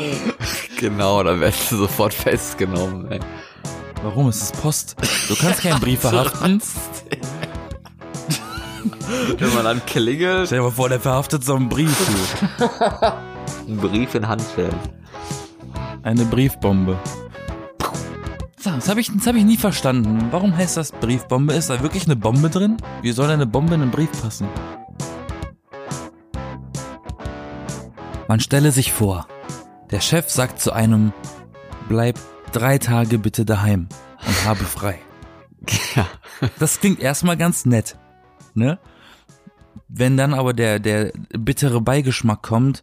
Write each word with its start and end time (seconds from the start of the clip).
Genau, 0.78 1.22
da 1.22 1.38
wärst 1.38 1.70
du 1.72 1.76
sofort 1.76 2.14
festgenommen, 2.14 3.10
ey. 3.12 3.20
Warum? 4.02 4.28
Es 4.28 4.40
ist 4.40 4.62
Post. 4.62 4.96
Du 5.28 5.36
kannst 5.36 5.60
keinen 5.60 5.78
Brief 5.78 6.00
verhaften. 6.00 6.62
Wenn 9.38 9.54
man 9.54 9.64
dann 9.64 9.84
klingelt, 9.84 10.46
Stell 10.46 10.58
dir 10.60 10.64
mal 10.64 10.70
vor, 10.70 10.88
der 10.88 11.00
verhaftet 11.00 11.44
so 11.44 11.54
einen 11.54 11.68
Brief. 11.68 11.94
Einen 13.66 13.76
Brief 13.76 14.14
in 14.14 14.26
Handschellen. 14.26 14.74
Eine 16.02 16.24
Briefbombe. 16.24 16.98
So, 18.58 18.70
Das 18.70 18.88
habe 18.88 19.00
ich, 19.00 19.10
das 19.14 19.26
hab 19.26 19.34
ich 19.36 19.44
nie 19.44 19.56
verstanden. 19.56 20.28
Warum 20.30 20.56
heißt 20.56 20.76
das 20.76 20.92
Briefbombe? 20.92 21.52
Ist 21.52 21.68
da 21.70 21.82
wirklich 21.82 22.04
eine 22.06 22.16
Bombe 22.16 22.48
drin? 22.48 22.76
Wie 23.02 23.12
soll 23.12 23.30
eine 23.30 23.46
Bombe 23.46 23.74
in 23.74 23.82
einen 23.82 23.90
Brief 23.90 24.10
passen? 24.22 24.48
Man 28.28 28.40
stelle 28.40 28.70
sich 28.70 28.92
vor, 28.92 29.26
der 29.90 30.00
Chef 30.00 30.30
sagt 30.30 30.60
zu 30.60 30.72
einem, 30.72 31.12
bleib 31.88 32.18
drei 32.52 32.78
Tage 32.78 33.18
bitte 33.18 33.44
daheim 33.44 33.88
und 34.26 34.44
habe 34.44 34.64
frei. 34.64 34.98
Ja. 35.94 36.06
Das 36.58 36.80
klingt 36.80 37.00
erstmal 37.00 37.36
ganz 37.36 37.66
nett, 37.66 37.98
ne? 38.54 38.78
Wenn 39.88 40.16
dann 40.16 40.32
aber 40.32 40.54
der, 40.54 40.78
der 40.78 41.12
bittere 41.38 41.82
Beigeschmack 41.82 42.40
kommt 42.42 42.82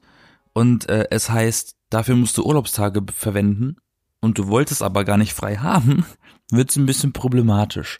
und 0.54 0.88
äh, 0.88 1.08
es 1.10 1.30
heißt, 1.30 1.76
dafür 1.90 2.16
musst 2.16 2.38
du 2.38 2.44
Urlaubstage 2.44 3.02
verwenden 3.12 3.78
und 4.20 4.38
du 4.38 4.48
wolltest 4.48 4.84
aber 4.84 5.06
gar 5.06 5.18
nicht 5.18 5.34
frei 5.34 5.56
haben, 5.56 6.06
wird's 6.52 6.76
ein 6.76 6.86
bisschen 6.86 7.14
problematisch. 7.14 8.00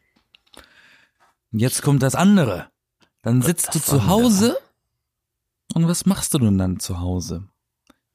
Jetzt 1.52 1.82
kommt 1.82 2.04
das 2.04 2.14
andere. 2.14 2.70
Dann 3.24 3.42
sitzt 3.42 3.74
du 3.74 3.80
Das 3.80 3.86
zu 3.88 3.94
andere. 3.94 4.10
Hause 4.10 4.58
und 5.74 5.88
was 5.88 6.06
machst 6.06 6.36
du 6.36 6.40
denn 6.40 6.60
dann 6.60 6.80
zu 6.80 7.00
Hause? 7.00 7.48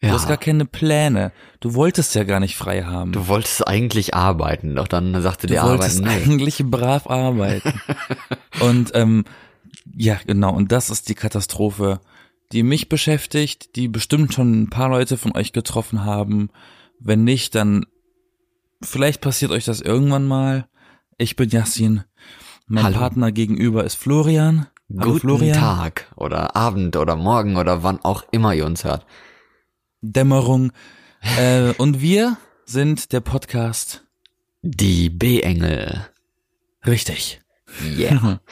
Du 0.02 0.08
hast 0.10 0.24
gar 0.24 0.32
Ja. 0.32 0.36
keine 0.36 0.64
Pläne. 0.64 1.30
Du 1.60 1.74
wolltest 1.74 2.14
ja 2.16 2.24
gar 2.24 2.40
nicht 2.40 2.56
frei 2.56 2.82
haben. 2.82 3.12
Du 3.12 3.28
wolltest 3.28 3.66
eigentlich 3.68 4.14
arbeiten, 4.14 4.74
doch 4.74 4.88
dann 4.88 5.20
sagte 5.22 5.46
Du 5.46 5.52
die 5.54 5.58
Arbeit, 5.60 5.78
wolltest 5.78 6.02
nee. 6.02 6.08
eigentlich 6.10 6.58
brav 6.64 7.08
arbeiten. 7.08 7.80
und 8.60 8.90
ähm, 8.94 9.24
ja, 9.96 10.18
genau, 10.26 10.52
und 10.54 10.72
das 10.72 10.90
ist 10.90 11.08
die 11.08 11.14
Katastrophe, 11.14 12.00
die 12.50 12.64
mich 12.64 12.88
beschäftigt, 12.88 13.76
die 13.76 13.86
bestimmt 13.86 14.34
schon 14.34 14.62
ein 14.62 14.70
paar 14.70 14.88
Leute 14.88 15.16
von 15.16 15.36
euch 15.36 15.52
getroffen 15.52 16.04
haben. 16.04 16.50
Wenn 16.98 17.22
nicht, 17.22 17.54
dann 17.54 17.86
vielleicht 18.82 19.20
passiert 19.20 19.52
euch 19.52 19.64
das 19.64 19.80
irgendwann 19.80 20.26
mal. 20.26 20.66
Ich 21.16 21.36
bin 21.36 21.48
Yassin. 21.48 22.02
Mein 22.66 22.84
Hallo. 22.84 22.98
Partner 22.98 23.30
gegenüber 23.30 23.84
ist 23.84 23.94
Florian. 23.94 24.66
Hallo 24.90 25.12
Guten 25.12 25.20
Florian. 25.20 25.58
Tag 25.58 26.12
oder 26.16 26.56
Abend 26.56 26.96
oder 26.96 27.14
Morgen 27.14 27.56
oder 27.56 27.84
wann 27.84 28.00
auch 28.04 28.24
immer 28.32 28.52
ihr 28.54 28.66
uns 28.66 28.82
hört. 28.84 29.06
Dämmerung. 30.02 30.72
Äh, 31.38 31.72
und 31.78 32.00
wir 32.00 32.36
sind 32.66 33.12
der 33.12 33.20
Podcast. 33.20 34.04
Die 34.62 35.08
B-Engel. 35.08 36.06
Richtig. 36.86 37.40
Yeah. 37.96 38.40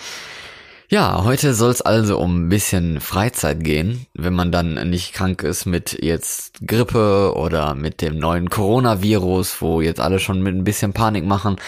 Ja, 0.92 1.22
heute 1.22 1.54
soll 1.54 1.70
es 1.70 1.82
also 1.82 2.18
um 2.18 2.46
ein 2.46 2.48
bisschen 2.48 3.00
Freizeit 3.00 3.62
gehen, 3.62 4.06
wenn 4.12 4.34
man 4.34 4.50
dann 4.50 4.90
nicht 4.90 5.12
krank 5.12 5.44
ist 5.44 5.64
mit 5.64 6.02
jetzt 6.02 6.66
Grippe 6.66 7.34
oder 7.36 7.76
mit 7.76 8.02
dem 8.02 8.18
neuen 8.18 8.50
Coronavirus, 8.50 9.62
wo 9.62 9.80
jetzt 9.80 10.00
alle 10.00 10.18
schon 10.18 10.42
mit 10.42 10.52
ein 10.52 10.64
bisschen 10.64 10.92
Panik 10.92 11.24
machen. 11.24 11.58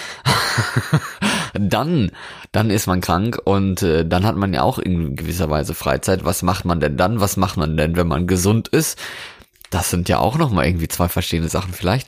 dann, 1.54 2.10
dann 2.50 2.70
ist 2.70 2.88
man 2.88 3.00
krank 3.00 3.40
und 3.44 3.84
äh, 3.84 4.04
dann 4.04 4.26
hat 4.26 4.34
man 4.34 4.54
ja 4.54 4.62
auch 4.62 4.80
in 4.80 5.14
gewisser 5.14 5.48
Weise 5.48 5.74
Freizeit. 5.74 6.24
Was 6.24 6.42
macht 6.42 6.64
man 6.64 6.80
denn 6.80 6.96
dann? 6.96 7.20
Was 7.20 7.36
macht 7.36 7.56
man 7.56 7.76
denn, 7.76 7.94
wenn 7.94 8.08
man 8.08 8.26
gesund 8.26 8.66
ist? 8.66 8.98
Das 9.72 9.88
sind 9.88 10.08
ja 10.10 10.18
auch 10.18 10.36
noch 10.36 10.50
mal 10.50 10.66
irgendwie 10.66 10.86
zwei 10.86 11.08
verschiedene 11.08 11.48
Sachen 11.48 11.72
vielleicht. 11.72 12.06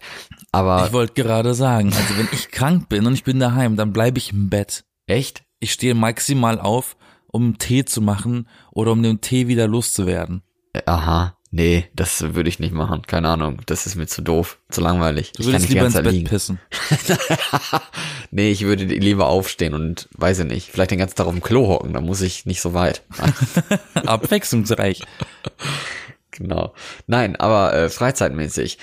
Aber 0.52 0.86
Ich 0.86 0.92
wollte 0.92 1.14
gerade 1.14 1.54
sagen, 1.54 1.92
also 1.92 2.18
wenn 2.18 2.28
ich 2.30 2.50
krank 2.50 2.88
bin 2.90 3.06
und 3.06 3.14
ich 3.14 3.24
bin 3.24 3.40
daheim, 3.40 3.76
dann 3.76 3.92
bleibe 3.92 4.18
ich 4.18 4.32
im 4.32 4.50
Bett. 4.50 4.84
echt? 5.06 5.42
Ich 5.60 5.72
stehe 5.72 5.94
maximal 5.94 6.60
auf, 6.60 6.94
um 7.26 7.56
Tee 7.56 7.86
zu 7.86 8.02
machen 8.02 8.48
oder 8.70 8.92
um 8.92 9.02
den 9.02 9.22
Tee 9.22 9.48
wieder 9.48 9.66
loszuwerden. 9.66 10.42
Aha. 10.84 11.38
Nee, 11.50 11.88
das 11.94 12.34
würde 12.34 12.48
ich 12.50 12.58
nicht 12.58 12.74
machen. 12.74 13.02
Keine 13.06 13.28
Ahnung. 13.28 13.60
Das 13.66 13.86
ist 13.86 13.94
mir 13.94 14.06
zu 14.08 14.20
doof, 14.22 14.58
zu 14.68 14.80
langweilig. 14.80 15.32
Du 15.32 15.44
würdest 15.44 15.68
lieber 15.68 15.86
ins 15.86 15.94
Bett 15.94 16.28
pissen. 16.28 16.58
nee, 18.30 18.50
ich 18.50 18.62
würde 18.62 18.84
lieber 18.84 19.26
aufstehen 19.28 19.72
und 19.72 20.08
weiß 20.18 20.40
ich 20.40 20.46
nicht, 20.46 20.70
vielleicht 20.70 20.90
den 20.90 20.98
ganzen 20.98 21.14
Tag 21.14 21.26
auf 21.26 21.32
dem 21.32 21.42
Klo 21.42 21.68
hocken, 21.68 21.92
da 21.94 22.00
muss 22.00 22.20
ich 22.20 22.44
nicht 22.44 22.60
so 22.60 22.74
weit. 22.74 23.02
Abwechslungsreich. 23.94 25.02
genau. 26.36 26.74
Nein, 27.06 27.36
aber 27.36 27.72
äh, 27.74 27.88
freizeitmäßig. 27.88 28.78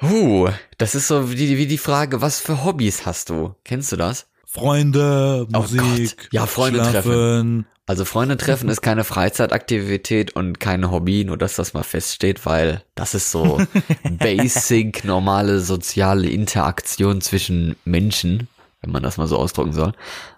Huh, 0.00 0.48
das 0.78 0.94
ist 0.94 1.08
so 1.08 1.32
wie, 1.32 1.58
wie 1.58 1.66
die 1.66 1.78
Frage, 1.78 2.20
was 2.20 2.38
für 2.38 2.64
Hobbys 2.64 3.04
hast 3.04 3.30
du? 3.30 3.54
Kennst 3.64 3.90
du 3.90 3.96
das? 3.96 4.28
Freunde, 4.46 5.46
Oh 5.52 5.60
Musik, 5.60 6.16
Gott. 6.16 6.28
Ja, 6.32 6.46
Freunde 6.46 6.84
schlafen. 6.84 7.66
Also 7.86 8.04
Freunde 8.04 8.36
treffen 8.36 8.68
ist 8.68 8.82
keine 8.82 9.02
Freizeitaktivität 9.02 10.36
und 10.36 10.60
kein 10.60 10.90
Hobby, 10.90 11.24
nur 11.24 11.38
dass 11.38 11.56
das 11.56 11.72
mal 11.72 11.82
feststeht, 11.82 12.44
weil 12.44 12.82
das 12.94 13.14
ist 13.14 13.30
so 13.30 13.60
basic 14.18 15.04
normale 15.04 15.60
soziale 15.60 16.28
Interaktion 16.28 17.20
zwischen 17.22 17.76
Menschen, 17.86 18.48
wenn 18.82 18.92
man 18.92 19.02
das 19.02 19.16
mal 19.16 19.26
so 19.26 19.38
ausdrücken 19.38 19.72
soll. 19.72 19.92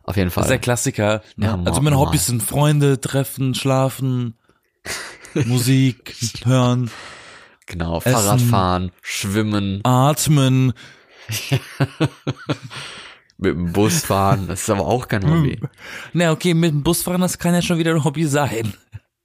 Auf 0.05 0.17
jeden 0.17 0.29
Das 0.29 0.35
Fall. 0.35 0.45
ist 0.45 0.51
der 0.51 0.59
Klassiker. 0.61 1.23
Ne? 1.37 1.47
Ja, 1.47 1.61
also 1.65 1.81
meine. 1.81 1.99
Hobbys 1.99 2.27
sind 2.27 2.41
Freunde, 2.43 3.01
treffen, 3.01 3.55
schlafen, 3.55 4.35
Musik 5.47 6.15
hören, 6.45 6.91
genau, 7.67 7.99
Essen. 7.99 8.13
Fahrradfahren, 8.13 8.93
schwimmen, 9.03 9.81
atmen. 9.85 10.73
mit 13.39 13.55
dem 13.55 13.73
Bus 13.73 14.05
fahren, 14.05 14.47
das 14.49 14.63
ist 14.63 14.71
aber 14.71 14.87
auch 14.87 15.09
kein 15.09 15.29
Hobby. 15.29 15.61
Na 16.13 16.33
okay, 16.33 16.55
mit 16.55 16.73
dem 16.73 16.83
Busfahren, 16.83 17.21
das 17.21 17.39
kann 17.39 17.55
ja 17.55 17.63
schon 17.63 17.79
wieder 17.79 17.95
ein 17.95 18.05
Hobby 18.05 18.27
sein. 18.27 18.75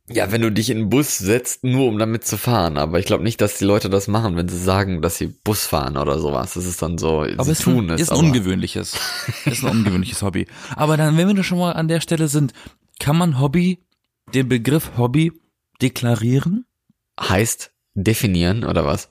Ja, 0.08 0.32
wenn 0.32 0.42
du 0.42 0.52
dich 0.52 0.70
in 0.70 0.78
den 0.78 0.90
Bus 0.90 1.18
setzt, 1.18 1.64
nur 1.64 1.88
um 1.88 1.98
damit 1.98 2.26
zu 2.26 2.38
fahren, 2.38 2.78
aber 2.78 3.00
ich 3.00 3.08
glaube 3.08 3.24
nicht, 3.24 3.42
dass 3.42 3.58
die 3.58 3.66
Leute 3.66 3.90
das 3.90 4.08
machen, 4.08 4.36
wenn 4.38 4.48
sie 4.48 4.60
sagen, 4.60 5.02
dass 5.02 5.18
sie 5.18 5.28
Bus 5.44 5.66
fahren 5.66 5.98
oder 5.98 6.20
sowas. 6.20 6.54
Das 6.54 6.66
ist 6.66 6.80
dann 6.84 7.00
so, 7.00 7.22
Aber 7.22 7.44
sie 7.44 7.52
es 7.52 7.60
ist 7.60 7.64
tun 7.64 7.90
es. 7.90 8.02
ist 8.02 8.12
ein 8.12 8.18
aber 8.20 8.28
ungewöhnliches, 8.28 8.94
ist 9.46 9.64
ein 9.66 9.72
ungewöhnliches 9.72 10.22
Hobby. 10.22 10.46
Aber 10.76 10.96
dann, 10.96 11.18
wenn 11.18 11.36
wir 11.36 11.44
schon 11.44 11.58
mal 11.58 11.72
an 11.74 11.88
der 11.88 12.02
Stelle 12.02 12.28
sind, 12.28 12.54
kann 13.00 13.18
man 13.18 13.40
Hobby, 13.40 13.80
den 14.36 14.48
Begriff 14.48 14.92
Hobby 14.96 15.34
deklarieren? 15.81 16.66
heißt 17.19 17.72
definieren 17.94 18.66
oder 18.66 18.86
was? 18.86 19.09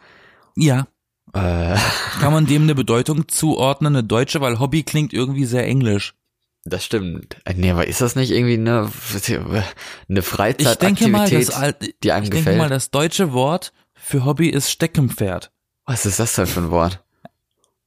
Ja. 0.56 0.86
Äh, 1.32 1.76
Kann 2.20 2.32
man 2.32 2.47
dem 2.47 2.62
eine 2.62 2.75
Bedeutung 2.75 3.28
zuordnen, 3.28 3.94
eine 3.97 4.04
deutsche, 4.04 4.41
weil 4.41 4.58
Hobby 4.60 4.82
klingt 4.82 5.12
irgendwie 5.12 5.47
sehr 5.47 5.66
englisch. 5.66 6.14
Das 6.64 6.84
stimmt. 6.84 7.36
Äh, 7.44 7.54
Nee, 7.54 7.70
aber 7.70 7.86
ist 7.86 8.00
das 8.00 8.14
nicht 8.16 8.30
irgendwie 8.30 8.54
eine, 8.54 8.91
eine 10.08 10.20
Ich 10.20 10.24
Freizeitaktivität, 10.26 10.82
denke 10.82 11.08
mal, 11.08 11.30
das, 11.30 11.74
die 12.03 12.12
einem 12.12 12.24
ich 12.24 12.30
gefällt? 12.30 12.47
denke 12.47 12.58
mal, 12.58 12.69
das 12.69 12.91
deutsche 12.91 13.32
Wort 13.32 13.72
für 13.94 14.24
Hobby 14.24 14.48
ist 14.48 14.70
Steckenpferd. 14.70 15.50
Was 15.86 16.06
ist 16.06 16.19
das 16.20 16.34
denn 16.34 16.47
für 16.47 16.60
ein 16.60 16.70
Wort? 16.70 17.03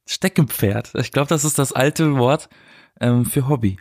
Steckenpferd. 0.06 0.94
Ich 0.94 1.12
glaube, 1.12 1.28
das 1.28 1.44
ist 1.44 1.58
das 1.58 1.72
alte 1.72 2.16
Wort 2.16 2.48
ähm, 3.00 3.24
für 3.26 3.48
Hobby. 3.48 3.78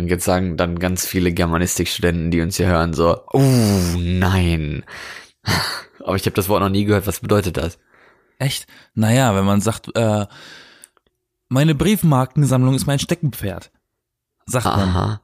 Und 0.00 0.08
jetzt 0.08 0.24
sagen 0.24 0.56
dann 0.56 0.78
ganz 0.78 1.06
viele 1.06 1.32
Germanistikstudenten, 1.32 2.30
die 2.30 2.40
uns 2.40 2.56
hier 2.56 2.66
hören, 2.68 2.94
so, 2.94 3.20
oh 3.32 3.40
nein. 3.98 4.84
Aber 6.04 6.16
ich 6.16 6.22
habe 6.24 6.34
das 6.34 6.48
Wort 6.48 6.60
noch 6.62 6.68
nie 6.70 6.84
gehört. 6.84 7.06
Was 7.06 7.20
bedeutet 7.20 7.56
das? 7.56 7.78
Echt? 8.38 8.66
Naja, 8.94 9.34
wenn 9.36 9.44
man 9.44 9.60
sagt, 9.60 9.94
äh, 9.94 10.26
meine 11.48 11.74
Briefmarkensammlung 11.74 12.74
ist 12.74 12.86
mein 12.86 12.98
Steckenpferd, 12.98 13.70
sagt 14.46 14.64
man. 14.66 14.88
Aha. 14.88 15.20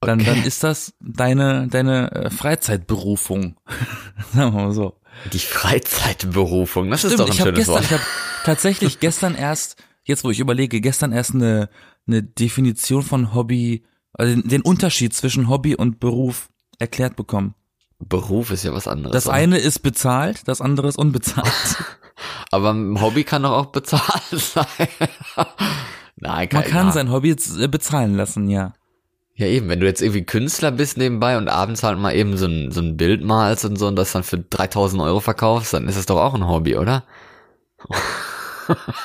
Dann, 0.00 0.20
Okay. 0.20 0.24
dann 0.30 0.44
ist 0.44 0.62
das 0.62 0.94
deine, 1.00 1.66
deine 1.66 2.12
äh, 2.12 2.30
Freizeitberufung. 2.30 3.56
Sagen 4.32 4.54
wir 4.54 4.62
mal 4.66 4.72
so. 4.72 5.00
Die 5.32 5.40
Freizeitberufung, 5.40 6.88
das 6.90 7.02
ist 7.02 7.14
Stimmt, 7.14 7.20
doch 7.20 7.26
ein 7.26 7.32
ich 7.32 7.38
schönes 7.42 7.56
gestern, 7.56 7.74
Wort. 7.74 7.84
ich 7.84 7.92
habe 7.92 8.02
tatsächlich 8.44 9.00
gestern 9.00 9.34
erst, 9.34 9.82
jetzt 10.04 10.22
wo 10.22 10.30
ich 10.30 10.38
überlege, 10.38 10.80
gestern 10.80 11.10
erst 11.10 11.34
eine, 11.34 11.68
eine 12.06 12.22
Definition 12.22 13.02
von 13.02 13.34
Hobby, 13.34 13.84
also 14.12 14.40
den, 14.40 14.62
Unterschied 14.62 15.14
zwischen 15.14 15.48
Hobby 15.48 15.74
und 15.76 16.00
Beruf 16.00 16.48
erklärt 16.78 17.16
bekommen. 17.16 17.54
Beruf 17.98 18.50
ist 18.50 18.64
ja 18.64 18.72
was 18.72 18.86
anderes. 18.86 19.12
Das 19.12 19.26
oder? 19.26 19.34
eine 19.34 19.58
ist 19.58 19.80
bezahlt, 19.80 20.46
das 20.46 20.60
andere 20.60 20.88
ist 20.88 20.98
unbezahlt. 20.98 21.52
Aber 22.50 22.72
ein 22.72 23.00
Hobby 23.00 23.24
kann 23.24 23.42
doch 23.42 23.52
auch 23.52 23.66
bezahlt 23.66 24.02
sein. 24.32 24.66
Nein, 26.16 26.48
Man 26.52 26.62
kein- 26.62 26.70
kann 26.70 26.86
ja. 26.86 26.92
sein 26.92 27.10
Hobby 27.10 27.28
jetzt, 27.28 27.58
äh, 27.58 27.68
bezahlen 27.68 28.16
lassen, 28.16 28.48
ja. 28.48 28.72
Ja, 29.34 29.46
eben, 29.46 29.68
wenn 29.68 29.78
du 29.78 29.86
jetzt 29.86 30.02
irgendwie 30.02 30.24
Künstler 30.24 30.72
bist 30.72 30.96
nebenbei 30.96 31.38
und 31.38 31.48
abends 31.48 31.84
halt 31.84 31.96
mal 31.96 32.12
eben 32.12 32.36
so 32.36 32.46
ein, 32.46 32.72
so 32.72 32.80
ein 32.80 32.96
Bild 32.96 33.22
malst 33.22 33.64
und 33.64 33.76
so 33.76 33.86
und 33.86 33.94
das 33.94 34.10
dann 34.10 34.24
für 34.24 34.38
3000 34.38 35.00
Euro 35.00 35.20
verkaufst, 35.20 35.72
dann 35.74 35.86
ist 35.86 35.96
das 35.96 36.06
doch 36.06 36.16
auch 36.20 36.34
ein 36.34 36.48
Hobby, 36.48 36.76
oder? 36.76 37.04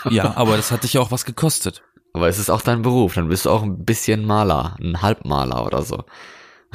Ja, 0.09 0.35
aber 0.35 0.57
das 0.57 0.71
hat 0.71 0.83
dich 0.83 0.93
ja 0.93 1.01
auch 1.01 1.11
was 1.11 1.25
gekostet. 1.25 1.83
Aber 2.13 2.27
es 2.29 2.37
ist 2.39 2.49
auch 2.51 2.61
dein 2.61 2.83
Beruf, 2.83 3.15
dann 3.15 3.27
bist 3.29 3.45
du 3.45 3.49
auch 3.49 3.63
ein 3.63 3.83
bisschen 3.85 4.25
Maler, 4.25 4.75
ein 4.79 5.01
Halbmaler 5.01 5.65
oder 5.65 5.81
so. 5.81 6.03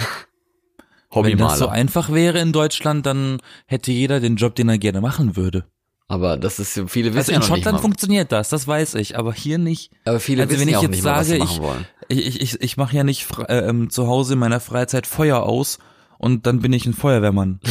Wenn 1.11 1.39
das 1.39 1.59
so 1.59 1.67
Hobbymaler. 1.67 1.71
einfach 1.73 2.13
wäre 2.13 2.39
in 2.41 2.53
Deutschland, 2.53 3.07
dann 3.07 3.39
hätte 3.67 3.91
jeder 3.93 4.21
den 4.21 4.37
Job, 4.37 4.55
den 4.57 4.69
er 4.69 4.79
gerne 4.79 5.01
machen 5.01 5.37
würde. 5.37 5.65
Aber 6.07 6.37
das 6.37 6.59
ist, 6.59 6.73
viele 6.89 7.15
wissen 7.15 7.19
Also 7.19 7.33
ja 7.33 7.37
in 7.37 7.41
nicht 7.41 7.49
Schottland 7.49 7.77
mal. 7.77 7.83
funktioniert 7.83 8.33
das, 8.33 8.49
das 8.51 8.67
weiß 8.67 8.95
ich, 8.97 9.17
aber 9.19 9.33
hier 9.33 9.59
nicht. 9.59 9.91
Aber 10.05 10.21
viele 10.21 10.43
also 10.43 10.53
wissen 10.55 10.63
wenn 10.63 10.69
ich 10.69 10.73
ja 10.73 10.79
auch 10.79 10.83
jetzt 10.83 10.91
nicht 10.91 11.05
mal, 11.05 11.17
was 11.21 11.27
sie 11.27 11.33
sage, 11.39 11.45
machen 11.45 11.57
ich- 11.57 11.63
wollen. 11.63 11.87
Ich, 12.11 12.27
ich, 12.27 12.41
ich, 12.41 12.61
ich 12.63 12.77
mache 12.79 12.97
ja 12.97 13.05
nicht 13.05 13.27
äh, 13.49 13.59
ähm, 13.69 13.91
zu 13.91 14.07
Hause 14.07 14.33
in 14.35 14.39
meiner 14.39 14.61
Freizeit 14.61 15.07
Feuer 15.07 15.43
aus 15.43 15.79
und 16.19 16.47
dann 16.47 16.61
bin 16.61 16.73
ich 16.73 16.87
ein 16.87 16.95
Feuerwehrmann. 16.95 17.61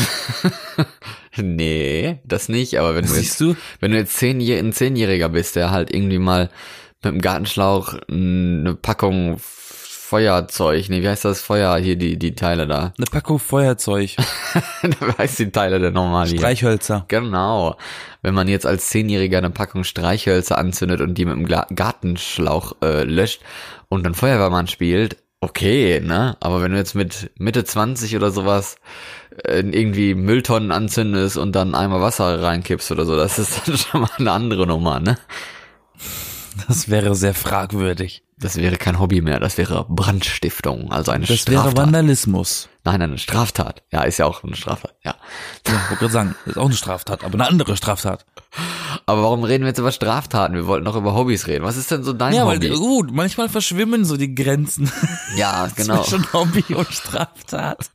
Nee, 1.40 2.20
das 2.26 2.50
nicht, 2.50 2.80
aber 2.80 2.96
wenn 2.96 3.06
du 3.06 3.14
jetzt, 3.14 3.40
du? 3.40 3.56
wenn 3.80 3.92
du 3.92 3.98
jetzt 3.98 4.18
zehnjähr, 4.18 4.58
ein 4.58 4.74
Zehnjähriger 4.74 5.30
bist, 5.30 5.56
der 5.56 5.70
halt 5.70 5.94
irgendwie 5.94 6.18
mal 6.18 6.50
mit 7.08 7.16
dem 7.16 7.22
Gartenschlauch 7.22 7.96
eine 8.10 8.76
Packung 8.76 9.38
Feuerzeug, 9.40 10.88
nee, 10.88 11.02
wie 11.02 11.10
heißt 11.10 11.26
das? 11.26 11.42
Feuer, 11.42 11.78
hier 11.78 11.98
die, 11.98 12.18
die 12.18 12.34
Teile 12.34 12.66
da. 12.66 12.94
Eine 12.98 13.08
Packung 13.12 13.40
Feuerzeug, 13.40 14.16
da 14.82 15.18
heißt 15.18 15.40
die 15.40 15.52
Teile 15.52 15.80
denn 15.80 15.94
nochmal 15.94 16.28
hier. 16.28 16.38
Streichhölzer. 16.38 17.04
Genau. 17.10 17.76
Wenn 18.22 18.34
man 18.34 18.48
jetzt 18.48 18.66
als 18.66 18.88
Zehnjähriger 18.88 19.40
eine 19.40 19.50
Packung 19.50 19.84
Streichhölzer 19.84 20.58
anzündet 20.58 21.02
und 21.02 21.16
die 21.16 21.26
mit 21.26 21.36
dem 21.36 21.76
Gartenschlauch 21.76 22.78
äh, 22.82 23.04
löscht 23.04 23.42
und 23.90 24.06
dann 24.06 24.14
Feuerwehrmann 24.14 24.68
spielt, 24.68 25.18
okay, 25.42 26.00
ne? 26.00 26.38
Aber 26.40 26.62
wenn 26.62 26.72
du 26.72 26.78
jetzt 26.78 26.96
mit 26.96 27.32
Mitte 27.38 27.66
20 27.66 28.16
oder 28.16 28.32
sowas 28.32 28.78
äh, 29.44 29.60
irgendwie 29.60 30.16
Mülltonnen 30.16 30.72
anzündest 30.72 31.38
und 31.38 31.54
dann 31.54 31.76
einmal 31.76 32.00
Wasser 32.00 32.42
reinkippst 32.42 32.92
oder 32.92 33.06
so, 33.06 33.18
das 33.18 33.40
ist 33.40 33.62
dann 33.68 33.78
schon 33.78 34.02
mal 34.02 34.10
eine 34.18 34.32
andere 34.32 34.66
Nummer, 34.68 35.02
ne? 35.02 35.18
Das 36.68 36.90
wäre 36.90 37.16
sehr 37.16 37.34
fragwürdig. 37.34 38.24
Das 38.40 38.56
wäre 38.56 38.78
kein 38.78 39.00
Hobby 39.00 39.22
mehr, 39.22 39.40
das 39.40 39.58
wäre 39.58 39.86
Brandstiftung, 39.90 40.92
also 40.92 41.12
eine 41.12 41.26
Das 41.26 41.48
wäre 41.48 41.60
Straftat. 41.62 41.78
Vandalismus. 41.78 42.70
Nein, 42.88 43.02
eine 43.02 43.18
Straftat. 43.18 43.84
Ja, 43.92 44.04
ist 44.04 44.18
ja 44.18 44.26
auch 44.26 44.46
eine 44.46 44.56
Straftat, 44.56 44.96
ja. 45.04 45.14
Ja, 45.68 45.74
wollte 45.90 45.96
gerade 45.98 46.14
sagen, 46.14 46.36
ist 46.46 46.58
auch 46.58 46.68
eine 46.68 46.74
Straftat, 46.74 47.26
aber 47.26 47.34
eine 47.34 47.46
andere 47.46 47.76
Straftat. 47.76 48.26
Aber 49.06 49.24
warum 49.24 49.44
reden 49.44 49.66
wir 49.66 49.68
jetzt 49.72 49.80
über 49.80 49.92
Straftaten? 49.92 50.56
Wir 50.56 50.68
wollten 50.68 50.86
doch 50.86 50.96
über 50.96 51.14
Hobbys 51.14 51.48
reden. 51.48 51.66
Was 51.66 51.76
ist 51.76 51.92
denn 51.92 52.06
so 52.06 52.14
dein 52.14 52.34
Ja, 52.34 52.46
weil 52.48 52.56
Hobby? 52.56 52.70
gut, 52.70 53.12
manchmal 53.12 53.50
verschwimmen 53.50 54.06
so 54.06 54.16
die 54.16 54.34
Grenzen 54.34 54.90
ja, 55.36 55.68
genau. 55.76 56.02
zwischen 56.04 56.32
Hobby 56.32 56.64
und 56.74 56.88
Straftat. 56.94 57.92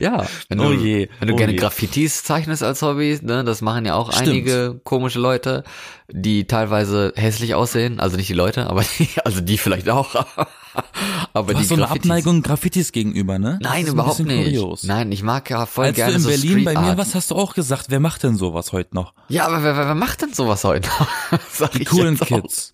Ja, 0.00 0.26
wenn 0.50 0.58
du, 0.58 0.64
Oh 0.64 0.72
je, 0.72 1.08
wenn 1.18 1.28
du 1.28 1.34
oh 1.34 1.36
gerne 1.38 1.52
je. 1.54 1.58
Graffitis 1.58 2.22
zeichnest 2.22 2.62
als 2.62 2.82
Hobby, 2.82 3.18
ne, 3.22 3.42
das 3.42 3.62
machen 3.62 3.86
ja 3.86 3.94
auch 3.94 4.12
Stimmt. 4.12 4.28
einige 4.28 4.78
komische 4.84 5.18
Leute, 5.18 5.64
die 6.12 6.46
teilweise 6.46 7.14
hässlich 7.16 7.54
aussehen, 7.54 8.00
also 8.00 8.18
nicht 8.18 8.28
die 8.28 8.34
Leute, 8.34 8.68
aber 8.68 8.84
die, 8.98 9.08
also 9.24 9.40
die 9.40 9.56
vielleicht 9.56 9.88
auch, 9.88 10.26
aber 11.32 11.52
Du 11.52 11.58
die 11.58 11.60
hast 11.62 11.68
so 11.68 11.74
eine 11.74 11.84
Graffitis. 11.84 12.10
Abneigung 12.10 12.42
Graffitis 12.42 12.92
gegenüber, 12.92 13.38
ne? 13.38 13.58
Das 13.60 13.72
Nein, 13.72 13.86
überhaupt 13.86 14.18
nicht. 14.20 14.44
Kurios. 14.54 14.84
Nein, 14.84 15.10
ich 15.12 15.22
mag 15.22 15.48
ja 15.50 15.66
voll 15.66 15.86
Als 15.86 15.96
gerne 15.96 16.12
du 16.12 16.16
in 16.18 16.22
so 16.22 16.28
Berlin 16.30 16.64
bei 16.64 16.74
mir 16.74 16.96
warst, 16.96 17.14
hast 17.14 17.30
du 17.30 17.34
auch 17.36 17.54
gesagt, 17.54 17.86
wer 17.88 18.00
macht 18.00 18.22
denn 18.22 18.36
sowas 18.36 18.72
heute 18.72 18.94
noch? 18.94 19.14
Ja, 19.28 19.46
aber 19.46 19.62
wer, 19.62 19.76
wer, 19.76 19.86
wer 19.86 19.94
macht 19.94 20.22
denn 20.22 20.32
sowas 20.32 20.64
heute 20.64 20.88
noch? 20.88 21.70
Die 21.74 21.84
coolen. 21.84 22.18
Kids. 22.18 22.72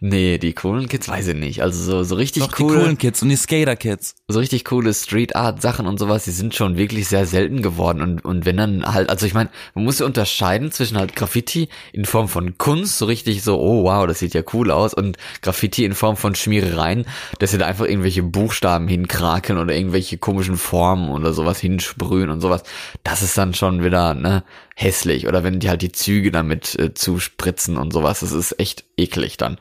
Nee, 0.00 0.38
die 0.38 0.52
coolen 0.52 0.88
Kids 0.88 1.08
weiß 1.08 1.28
ich 1.28 1.34
nicht. 1.34 1.60
Also 1.62 1.82
so, 1.82 2.04
so 2.04 2.14
richtig 2.14 2.44
Doch, 2.44 2.52
die 2.52 2.62
coole, 2.62 2.78
coolen 2.80 2.98
Kids 2.98 3.20
und 3.22 3.30
die 3.30 3.36
Skater-Kids. 3.36 4.14
so 4.28 4.38
richtig 4.38 4.64
coole 4.64 4.94
Street 4.94 5.34
Art 5.34 5.60
Sachen 5.60 5.86
und 5.86 5.98
sowas, 5.98 6.22
die 6.24 6.30
sind 6.30 6.54
schon 6.54 6.76
wirklich 6.76 7.08
sehr 7.08 7.26
selten 7.26 7.62
geworden 7.62 8.00
und 8.02 8.24
und 8.24 8.44
wenn 8.44 8.56
dann 8.56 8.86
halt, 8.86 9.10
also 9.10 9.26
ich 9.26 9.34
meine, 9.34 9.50
man 9.74 9.84
muss 9.84 9.98
ja 9.98 10.06
unterscheiden 10.06 10.70
zwischen 10.70 10.96
halt 10.98 11.16
Graffiti 11.16 11.68
in 11.92 12.04
Form 12.04 12.28
von 12.28 12.56
Kunst, 12.58 12.98
so 12.98 13.06
richtig 13.06 13.42
so, 13.42 13.58
oh 13.60 13.82
wow, 13.84 14.06
das 14.06 14.20
sieht 14.20 14.34
ja 14.34 14.42
cool 14.52 14.70
aus 14.70 14.94
und 14.94 15.16
Graffiti 15.42 15.84
in 15.84 15.94
Form 15.94 16.16
von 16.16 16.36
Schmierereien, 16.36 17.04
dass 17.38 17.50
sie 17.50 17.58
da 17.58 17.66
einfach 17.66 17.86
irgendwelche 17.86 18.22
Buchstaben 18.22 18.88
hinkrakeln 18.88 19.58
oder 19.58 19.74
irgendwelche 19.74 20.18
komischen 20.18 20.56
Formen 20.56 21.10
oder 21.10 21.32
sowas 21.32 21.58
hinsprühen 21.58 22.30
und 22.30 22.40
sowas. 22.40 22.62
Das 23.04 23.22
ist 23.22 23.36
dann 23.38 23.54
schon 23.54 23.82
wieder 23.82 24.14
ne 24.14 24.44
hässlich 24.74 25.26
oder 25.26 25.44
wenn 25.44 25.60
die 25.60 25.68
halt 25.68 25.82
die 25.82 25.92
Züge 25.92 26.30
damit 26.30 26.78
äh, 26.78 26.94
zuspritzen 26.94 27.76
und 27.76 27.92
sowas, 27.92 28.20
das 28.20 28.32
ist 28.32 28.58
echt 28.58 28.84
eklig 28.96 29.36
dann. 29.36 29.58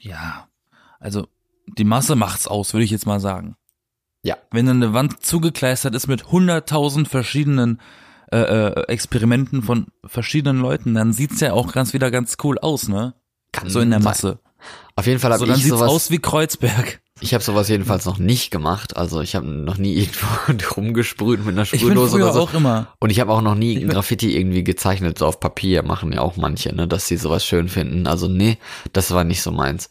Ja, 0.00 0.48
also 1.00 1.26
die 1.66 1.84
Masse 1.84 2.16
macht's 2.16 2.46
aus, 2.46 2.72
würde 2.72 2.84
ich 2.84 2.90
jetzt 2.90 3.06
mal 3.06 3.20
sagen. 3.20 3.56
Ja. 4.22 4.36
Wenn 4.50 4.66
dann 4.66 4.82
eine 4.82 4.92
Wand 4.92 5.24
zugekleistert 5.24 5.94
ist 5.94 6.06
mit 6.06 6.30
hunderttausend 6.30 7.08
verschiedenen 7.08 7.80
äh, 8.32 8.38
äh, 8.38 8.86
Experimenten 8.88 9.62
von 9.62 9.86
verschiedenen 10.04 10.60
Leuten, 10.60 10.94
dann 10.94 11.12
sieht's 11.12 11.40
ja 11.40 11.52
auch 11.52 11.72
ganz 11.72 11.92
wieder 11.94 12.10
ganz 12.10 12.36
cool 12.42 12.58
aus, 12.58 12.88
ne? 12.88 13.14
Kann 13.52 13.70
So 13.70 13.80
in 13.80 13.90
der 13.90 14.00
sein. 14.00 14.04
Masse. 14.04 14.38
Auf 14.96 15.06
jeden 15.06 15.20
Fall 15.20 15.32
habe 15.32 15.40
So 15.40 15.46
dann 15.46 15.56
ich 15.56 15.62
sieht's 15.62 15.76
sowas 15.76 15.90
aus 15.90 16.10
wie 16.10 16.18
Kreuzberg. 16.18 17.00
Ich 17.20 17.34
habe 17.34 17.42
sowas 17.42 17.68
jedenfalls 17.68 18.04
noch 18.04 18.18
nicht 18.18 18.50
gemacht. 18.50 18.96
Also 18.96 19.20
ich 19.20 19.34
habe 19.34 19.46
noch 19.46 19.76
nie 19.76 19.94
irgendwo 19.98 20.26
rumgesprüht 20.76 21.44
mit 21.44 21.54
einer 21.54 21.64
Sprühdose 21.64 22.16
oder 22.16 22.32
so. 22.32 22.40
auch 22.40 22.54
immer. 22.54 22.88
Und 23.00 23.10
ich 23.10 23.20
habe 23.20 23.32
auch 23.32 23.42
noch 23.42 23.54
nie 23.54 23.76
ein 23.76 23.88
Graffiti 23.88 24.36
irgendwie 24.36 24.64
gezeichnet, 24.64 25.18
so 25.18 25.26
auf 25.26 25.40
Papier 25.40 25.82
machen 25.82 26.12
ja 26.12 26.20
auch 26.20 26.36
manche, 26.36 26.74
ne, 26.74 26.86
dass 26.88 27.08
sie 27.08 27.16
sowas 27.16 27.44
schön 27.44 27.68
finden. 27.68 28.06
Also 28.06 28.28
nee, 28.28 28.58
das 28.92 29.10
war 29.12 29.24
nicht 29.24 29.42
so 29.42 29.50
meins. 29.50 29.90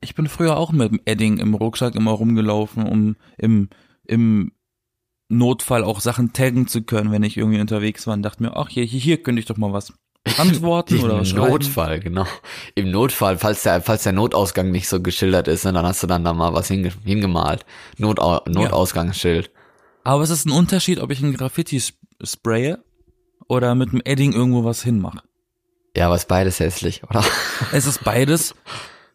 Ich 0.00 0.14
bin 0.14 0.28
früher 0.28 0.56
auch 0.56 0.72
mit 0.72 0.90
dem 0.90 1.00
Edding 1.04 1.38
im 1.38 1.54
Rucksack 1.54 1.94
immer 1.94 2.10
rumgelaufen, 2.10 2.86
um 2.86 3.16
im, 3.38 3.68
im 4.04 4.52
Notfall 5.28 5.84
auch 5.84 6.00
Sachen 6.00 6.32
taggen 6.32 6.66
zu 6.66 6.82
können, 6.82 7.12
wenn 7.12 7.22
ich 7.22 7.36
irgendwie 7.36 7.60
unterwegs 7.60 8.06
war 8.06 8.14
und 8.14 8.22
dachte 8.22 8.42
mir, 8.42 8.56
ach, 8.56 8.68
hier, 8.68 8.84
hier, 8.84 9.00
hier 9.00 9.22
könnte 9.22 9.40
ich 9.40 9.46
doch 9.46 9.56
mal 9.56 9.72
was 9.72 9.92
antworten 10.38 11.00
oder 11.00 11.18
was 11.20 11.30
Im 11.30 11.36
schreiben. 11.36 11.50
Notfall, 11.52 12.00
genau. 12.00 12.26
Im 12.74 12.90
Notfall, 12.90 13.38
falls 13.38 13.62
der, 13.64 13.80
falls 13.82 14.04
der 14.04 14.12
Notausgang 14.12 14.70
nicht 14.70 14.88
so 14.88 15.00
geschildert 15.02 15.48
ist, 15.48 15.64
ne, 15.64 15.72
dann 15.72 15.84
hast 15.86 16.02
du 16.02 16.06
dann 16.06 16.24
da 16.24 16.32
mal 16.32 16.54
was 16.54 16.68
hinge 16.68 16.92
hingemalt. 17.04 17.64
Notau 17.98 18.40
Notausgangsschild. 18.48 19.50
Aber 20.04 20.22
es 20.22 20.30
ist 20.30 20.46
ein 20.46 20.52
Unterschied, 20.52 21.00
ob 21.00 21.10
ich 21.10 21.20
ein 21.22 21.34
Graffiti 21.34 21.76
sp- 21.82 21.98
spraye 22.22 22.78
oder 23.48 23.74
mit 23.74 23.92
dem 23.92 24.00
Edding 24.04 24.32
irgendwo 24.32 24.64
was 24.64 24.82
hinmache. 24.82 25.22
Ja, 25.96 26.06
aber 26.06 26.14
ist 26.16 26.28
beides 26.28 26.58
hässlich, 26.60 27.02
oder? 27.04 27.22
Es 27.72 27.86
ist 27.86 28.02
beides, 28.02 28.54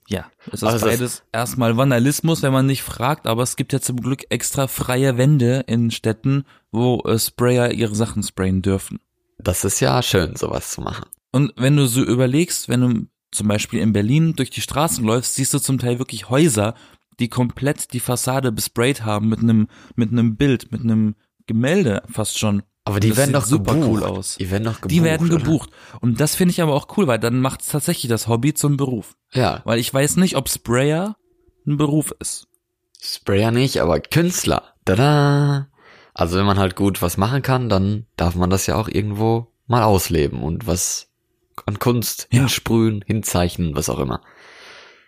ja, 0.07 0.25
es 0.48 0.62
ist 0.62 0.63
Aber 0.63 0.75
es 0.75 0.81
ist- 0.83 0.88
beides 0.89 1.24
erstmal 1.31 1.75
Vandalismus, 1.77 2.42
wenn 2.44 2.53
man 2.53 2.65
nicht 2.68 2.83
fragt, 2.83 3.27
aber 3.27 3.44
es 3.44 3.56
gibt 3.56 3.74
ja 3.74 3.81
zum 3.81 4.00
Glück 4.01 4.25
extra 4.30 4.68
freie 4.68 5.18
Wände 5.18 5.63
in 5.68 5.89
Städten, 5.92 6.45
wo 6.71 7.01
äh, 7.06 7.18
Sprayer 7.18 7.71
ihre 7.71 7.95
Sachen 7.95 8.24
sprayen 8.24 8.62
dürfen. 8.62 9.00
Das 9.38 9.63
ist 9.63 9.80
ja 9.80 10.01
schön, 10.01 10.36
sowas 10.36 10.72
zu 10.72 10.81
machen. 10.81 11.06
Und 11.31 11.54
wenn 11.57 11.75
du 11.75 11.86
so 11.86 12.04
überlegst, 12.04 12.69
wenn 12.69 12.81
du 12.81 13.07
zum 13.31 13.48
Beispiel 13.48 13.80
in 13.81 13.94
Berlin 13.94 14.34
durch 14.36 14.50
die 14.50 14.62
Straßen 14.62 15.04
läufst, 15.06 15.36
siehst 15.36 15.54
du 15.54 15.60
zum 15.60 15.78
Teil 15.78 16.00
wirklich 16.00 16.30
Häuser, 16.30 16.74
die 17.19 17.30
komplett 17.30 17.94
die 17.94 18.00
Fassade 18.00 18.51
besprayt 18.51 19.04
haben 19.06 19.30
mit 19.30 19.39
einem 19.39 19.68
mit 19.95 20.12
einem 20.12 20.38
Bild, 20.38 20.72
mit 20.72 20.81
einem 20.81 21.16
Gemälde 21.45 22.04
fast 22.12 22.38
schon. 22.39 22.63
Aber 22.86 23.00
die 23.01 23.10
Das 23.10 23.18
werden 23.18 23.34
doch 23.34 23.45
super 23.45 23.74
gebucht. 23.74 23.89
cool 23.89 24.04
aus. 24.04 24.38
Die 24.39 24.50
werden 24.50 24.63
doch 24.63 24.75
gebucht. 24.79 24.91
Die 24.91 25.03
werden 25.03 25.27
oder? 25.29 25.38
gebucht. 25.39 25.70
Und 26.00 26.22
das 26.22 26.36
finde 26.36 26.51
ich 26.53 26.62
aber 26.62 26.74
auch 26.74 26.88
cool, 26.98 27.06
weil 27.08 27.20
dann 27.20 27.41
macht 27.41 27.62
es 27.62 27.67
tatsächlich 27.67 28.10
das 28.10 28.27
Hobby 28.29 28.53
zum 28.53 28.77
Beruf. 28.77 29.17
Ja. 29.34 29.62
Weil 29.65 29.79
ich 29.79 29.94
weiß 29.94 30.15
nicht, 30.17 30.38
ob 30.38 30.48
Sprayer 30.48 31.17
ein 31.65 31.75
Beruf 31.77 32.13
ist. 32.20 32.48
Sprayer 33.01 33.51
nicht, 33.51 33.82
aber 33.82 34.00
Künstler. 34.00 34.74
Tada! 34.86 35.67
Also 36.17 36.38
wenn 36.38 36.45
man 36.45 36.57
halt 36.59 36.75
gut 36.75 37.01
was 37.01 37.15
machen 37.17 37.41
kann, 37.43 37.69
dann 37.69 38.05
darf 38.17 38.36
man 38.36 38.50
das 38.50 38.65
ja 38.65 38.75
auch 38.75 38.88
irgendwo 38.89 39.47
mal 39.67 39.83
ausleben 39.83 40.41
und 40.41 40.65
was 40.67 41.09
an 41.65 41.79
Kunst 41.79 42.27
Ja. 42.31 42.39
hinsprühen, 42.39 43.03
hinzeichnen, 43.05 43.75
was 43.75 43.89
auch 43.89 44.00
immer. 44.00 44.21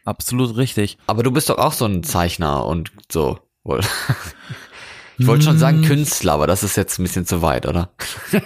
Absolut 0.06 0.56
richtig. 0.56 0.98
Aber 1.08 1.24
du 1.24 1.32
bist 1.32 1.50
doch 1.50 1.58
auch 1.58 1.74
so 1.74 1.86
ein 1.86 2.04
Zeichner 2.04 2.66
und 2.66 2.92
so. 3.12 3.40
wohl. 3.64 3.82
Ich 5.22 5.28
wollte 5.28 5.44
schon 5.44 5.60
sagen 5.60 5.80
Hm. 5.80 5.86
Künstler, 5.86 6.32
aber 6.32 6.48
das 6.48 6.64
ist 6.64 6.78
jetzt 6.78 6.98
ein 6.98 7.04
bisschen 7.04 7.26
zu 7.26 7.42
weit, 7.42 7.66
oder? 7.66 7.90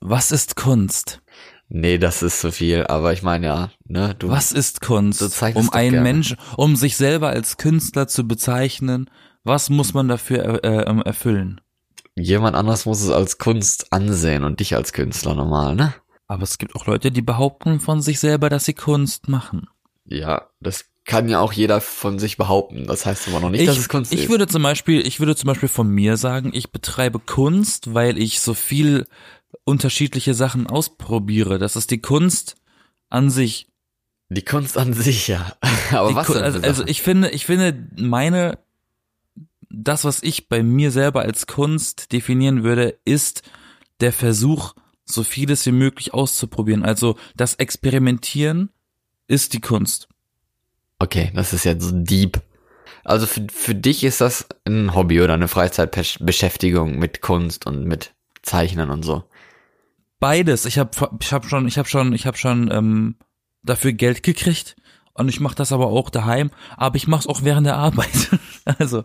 Was 0.00 0.32
ist 0.32 0.56
Kunst? 0.56 1.20
Nee, 1.68 1.98
das 1.98 2.22
ist 2.22 2.40
zu 2.40 2.50
viel, 2.52 2.86
aber 2.86 3.12
ich 3.12 3.22
meine 3.22 3.46
ja, 3.46 3.70
ne, 3.86 4.14
du. 4.18 4.28
Was 4.30 4.50
ist 4.52 4.80
Kunst? 4.80 5.20
Um 5.54 5.70
einen 5.72 5.90
gerne. 5.92 6.00
Mensch, 6.02 6.36
um 6.56 6.76
sich 6.76 6.96
selber 6.96 7.28
als 7.28 7.56
Künstler 7.56 8.06
zu 8.06 8.26
bezeichnen, 8.26 9.10
was 9.44 9.70
muss 9.70 9.94
man 9.94 10.08
dafür 10.08 10.64
äh, 10.64 10.84
ähm, 10.88 11.02
erfüllen? 11.02 11.60
Jemand 12.16 12.56
anderes 12.56 12.86
muss 12.86 13.02
es 13.02 13.10
als 13.10 13.38
Kunst 13.38 13.92
ansehen 13.92 14.44
und 14.44 14.60
dich 14.60 14.74
als 14.74 14.92
Künstler 14.92 15.34
normal, 15.34 15.74
ne? 15.74 15.94
Aber 16.26 16.42
es 16.42 16.58
gibt 16.58 16.74
auch 16.74 16.86
Leute, 16.86 17.10
die 17.10 17.22
behaupten 17.22 17.80
von 17.80 18.00
sich 18.00 18.18
selber, 18.20 18.48
dass 18.48 18.64
sie 18.64 18.74
Kunst 18.74 19.28
machen. 19.28 19.68
Ja, 20.06 20.48
das 20.60 20.86
kann 21.04 21.28
ja 21.28 21.40
auch 21.40 21.52
jeder 21.52 21.80
von 21.82 22.18
sich 22.18 22.36
behaupten. 22.38 22.86
Das 22.86 23.04
heißt 23.04 23.28
aber 23.28 23.40
noch 23.40 23.50
nicht, 23.50 23.66
dass 23.68 23.76
es 23.76 23.88
Kunst 23.90 24.12
ich 24.12 24.24
ist. 24.24 24.28
würde 24.30 24.46
zum 24.46 24.62
Beispiel, 24.62 25.06
ich 25.06 25.18
würde 25.20 25.36
zum 25.36 25.48
Beispiel 25.48 25.68
von 25.68 25.88
mir 25.88 26.16
sagen, 26.16 26.50
ich 26.54 26.70
betreibe 26.72 27.18
Kunst, 27.18 27.92
weil 27.92 28.16
ich 28.16 28.40
so 28.40 28.54
viel 28.54 29.06
unterschiedliche 29.64 30.34
Sachen 30.34 30.66
ausprobiere. 30.66 31.58
Das 31.58 31.76
ist 31.76 31.90
die 31.90 32.00
Kunst 32.00 32.56
an 33.10 33.28
sich. 33.30 33.68
Die 34.30 34.42
Kunst 34.44 34.78
an 34.78 34.94
sich, 34.94 35.28
ja. 35.28 35.52
Aber 35.92 36.08
Die 36.08 36.14
was 36.14 36.26
Ku- 36.26 36.32
denn 36.34 36.40
für 36.42 36.46
also, 36.46 36.60
also 36.62 36.86
ich 36.86 37.02
finde, 37.02 37.30
ich 37.30 37.44
finde 37.44 37.86
meine, 37.96 38.58
das, 39.76 40.04
was 40.04 40.22
ich 40.22 40.48
bei 40.48 40.62
mir 40.62 40.90
selber 40.90 41.22
als 41.22 41.46
Kunst 41.46 42.12
definieren 42.12 42.64
würde, 42.64 42.98
ist 43.04 43.42
der 44.00 44.12
Versuch, 44.12 44.74
so 45.04 45.22
vieles 45.22 45.66
wie 45.66 45.72
möglich 45.72 46.14
auszuprobieren. 46.14 46.82
Also 46.82 47.16
das 47.36 47.54
Experimentieren 47.54 48.70
ist 49.26 49.52
die 49.52 49.60
Kunst. 49.60 50.08
Okay, 50.98 51.30
das 51.34 51.52
ist 51.52 51.64
jetzt 51.64 51.84
so 51.84 51.92
deep. 51.92 52.40
Also 53.04 53.26
für, 53.26 53.46
für 53.52 53.74
dich 53.74 54.02
ist 54.04 54.20
das 54.20 54.46
ein 54.64 54.94
Hobby 54.94 55.20
oder 55.20 55.34
eine 55.34 55.48
Freizeitbeschäftigung 55.48 56.98
mit 56.98 57.20
Kunst 57.20 57.66
und 57.66 57.84
mit 57.84 58.14
zeichnen 58.42 58.90
und 58.90 59.04
so. 59.04 59.24
Beides. 60.20 60.64
Ich 60.64 60.78
habe 60.78 60.90
ich 61.20 61.32
hab 61.32 61.46
schon, 61.46 61.68
ich 61.68 61.76
habe 61.76 61.88
schon, 61.88 62.14
ich 62.14 62.26
habe 62.26 62.38
schon 62.38 62.70
ähm, 62.72 63.16
dafür 63.62 63.92
Geld 63.92 64.22
gekriegt 64.22 64.76
und 65.12 65.28
ich 65.28 65.40
mache 65.40 65.54
das 65.54 65.72
aber 65.72 65.88
auch 65.88 66.08
daheim, 66.08 66.50
aber 66.76 66.96
ich 66.96 67.06
mache 67.06 67.20
es 67.20 67.26
auch 67.26 67.42
während 67.42 67.66
der 67.66 67.76
Arbeit. 67.76 68.38
also 68.78 69.02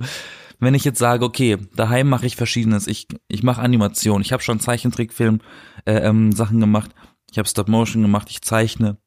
wenn 0.60 0.74
ich 0.74 0.84
jetzt 0.84 1.00
sage, 1.00 1.24
okay, 1.26 1.58
daheim 1.76 2.10
mache 2.10 2.26
ich 2.26 2.36
verschiedenes, 2.36 2.88
ich 2.88 3.08
ich 3.28 3.44
mache 3.44 3.62
Animation, 3.62 4.22
ich 4.22 4.34
habe 4.34 4.44
schon 4.44 4.60
Zeichentrickfilm 4.60 5.40
äh, 5.86 5.94
ähm, 5.94 6.32
Sachen 6.32 6.60
gemacht, 6.60 6.92
ich 7.32 7.38
habe 7.38 7.48
Stop 7.48 7.68
Motion 7.70 8.02
gemacht, 8.02 8.28
ich 8.30 8.42
zeichne, 8.42 8.98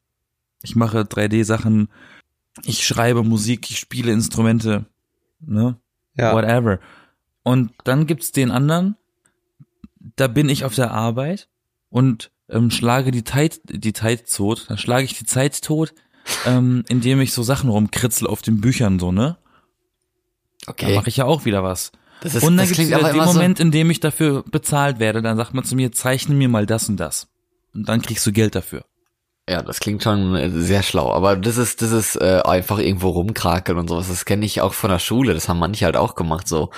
ich 0.63 0.75
mache 0.75 1.01
3D 1.01 1.43
Sachen, 1.43 1.89
ich 2.63 2.85
schreibe 2.85 3.23
Musik, 3.23 3.69
ich 3.69 3.79
spiele 3.79 4.11
Instrumente, 4.11 4.85
ne, 5.39 5.77
Ja. 6.17 6.33
whatever. 6.33 6.79
Und 7.43 7.71
dann 7.83 8.07
gibt's 8.07 8.31
den 8.31 8.51
anderen, 8.51 8.95
da 10.15 10.27
bin 10.27 10.49
ich 10.49 10.65
auf 10.65 10.75
der 10.75 10.91
Arbeit 10.91 11.49
und 11.89 12.31
ähm, 12.49 12.71
schlage 12.71 13.11
die 13.11 13.23
Zeit, 13.23 13.61
die 13.65 13.93
Zeit 13.93 14.31
tot, 14.31 14.65
dann 14.69 14.77
schlage 14.77 15.05
ich 15.05 15.17
die 15.17 15.25
Zeit 15.25 15.61
tot, 15.61 15.93
ähm, 16.45 16.83
indem 16.87 17.21
ich 17.21 17.33
so 17.33 17.43
Sachen 17.43 17.69
rumkritzel 17.69 18.27
auf 18.27 18.41
den 18.41 18.61
Büchern 18.61 18.99
so, 18.99 19.11
ne? 19.11 19.37
Da 20.65 20.71
Okay. 20.71 20.95
mache 20.95 21.09
ich 21.09 21.17
ja 21.17 21.25
auch 21.25 21.45
wieder 21.45 21.63
was. 21.63 21.91
Das, 22.21 22.35
ist, 22.35 22.43
und 22.43 22.55
dann 22.55 22.57
das 22.57 22.67
gibt's 22.69 22.77
klingt 22.77 22.91
wieder 22.91 22.99
aber 22.99 23.11
den 23.17 23.25
Moment, 23.25 23.59
in 23.59 23.71
dem 23.71 23.89
ich 23.89 23.99
dafür 23.99 24.43
bezahlt 24.49 24.99
werde, 24.99 25.21
dann 25.21 25.35
sagt 25.35 25.53
man 25.53 25.63
zu 25.65 25.75
mir, 25.75 25.91
zeichne 25.91 26.35
mir 26.35 26.47
mal 26.47 26.65
das 26.65 26.87
und 26.87 26.97
das. 26.97 27.27
Und 27.73 27.89
dann 27.89 28.01
kriegst 28.01 28.25
du 28.25 28.31
Geld 28.31 28.55
dafür. 28.55 28.85
so. 29.47 29.53
Ja, 29.53 29.61
das 29.61 29.81
klingt 29.81 30.03
schon 30.03 30.35
äh, 30.35 30.49
sehr 30.49 30.83
schlau. 30.83 31.11
Aber 31.11 31.35
das 31.35 31.57
ist, 31.57 31.81
das 31.81 31.91
ist 31.91 32.15
äh, 32.15 32.41
einfach 32.45 32.79
irgendwo 32.79 33.09
rumkrakeln 33.09 33.77
und 33.77 33.89
sowas. 33.89 34.07
Das 34.07 34.23
kenne 34.23 34.45
ich 34.45 34.61
auch 34.61 34.73
von 34.73 34.89
der 34.89 34.99
Schule. 34.99 35.33
Das 35.33 35.49
haben 35.49 35.59
manche 35.59 35.83
halt 35.83 35.97
auch 35.97 36.15
gemacht. 36.15 36.47
So 36.47 36.69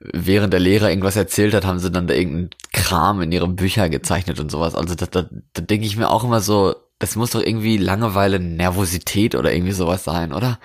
während 0.00 0.52
der 0.52 0.60
Lehrer 0.60 0.88
irgendwas 0.90 1.16
erzählt 1.16 1.52
hat, 1.54 1.64
haben 1.64 1.80
sie 1.80 1.90
dann 1.90 2.06
da 2.06 2.14
irgendeinen 2.14 2.50
Kram 2.72 3.22
in 3.22 3.32
ihre 3.32 3.48
Bücher 3.48 3.88
gezeichnet 3.88 4.38
und 4.38 4.50
sowas. 4.52 4.76
Also 4.76 4.94
da, 4.94 5.06
da, 5.06 5.28
da 5.52 5.62
denke 5.62 5.86
ich 5.86 5.96
mir 5.96 6.10
auch 6.10 6.22
immer 6.22 6.40
so, 6.40 6.76
das 7.00 7.16
muss 7.16 7.30
doch 7.30 7.40
irgendwie 7.40 7.76
Langeweile, 7.76 8.38
Nervosität 8.38 9.34
oder 9.34 9.52
irgendwie 9.52 9.72
sowas 9.72 10.04
sein, 10.04 10.32
oder? 10.32 10.60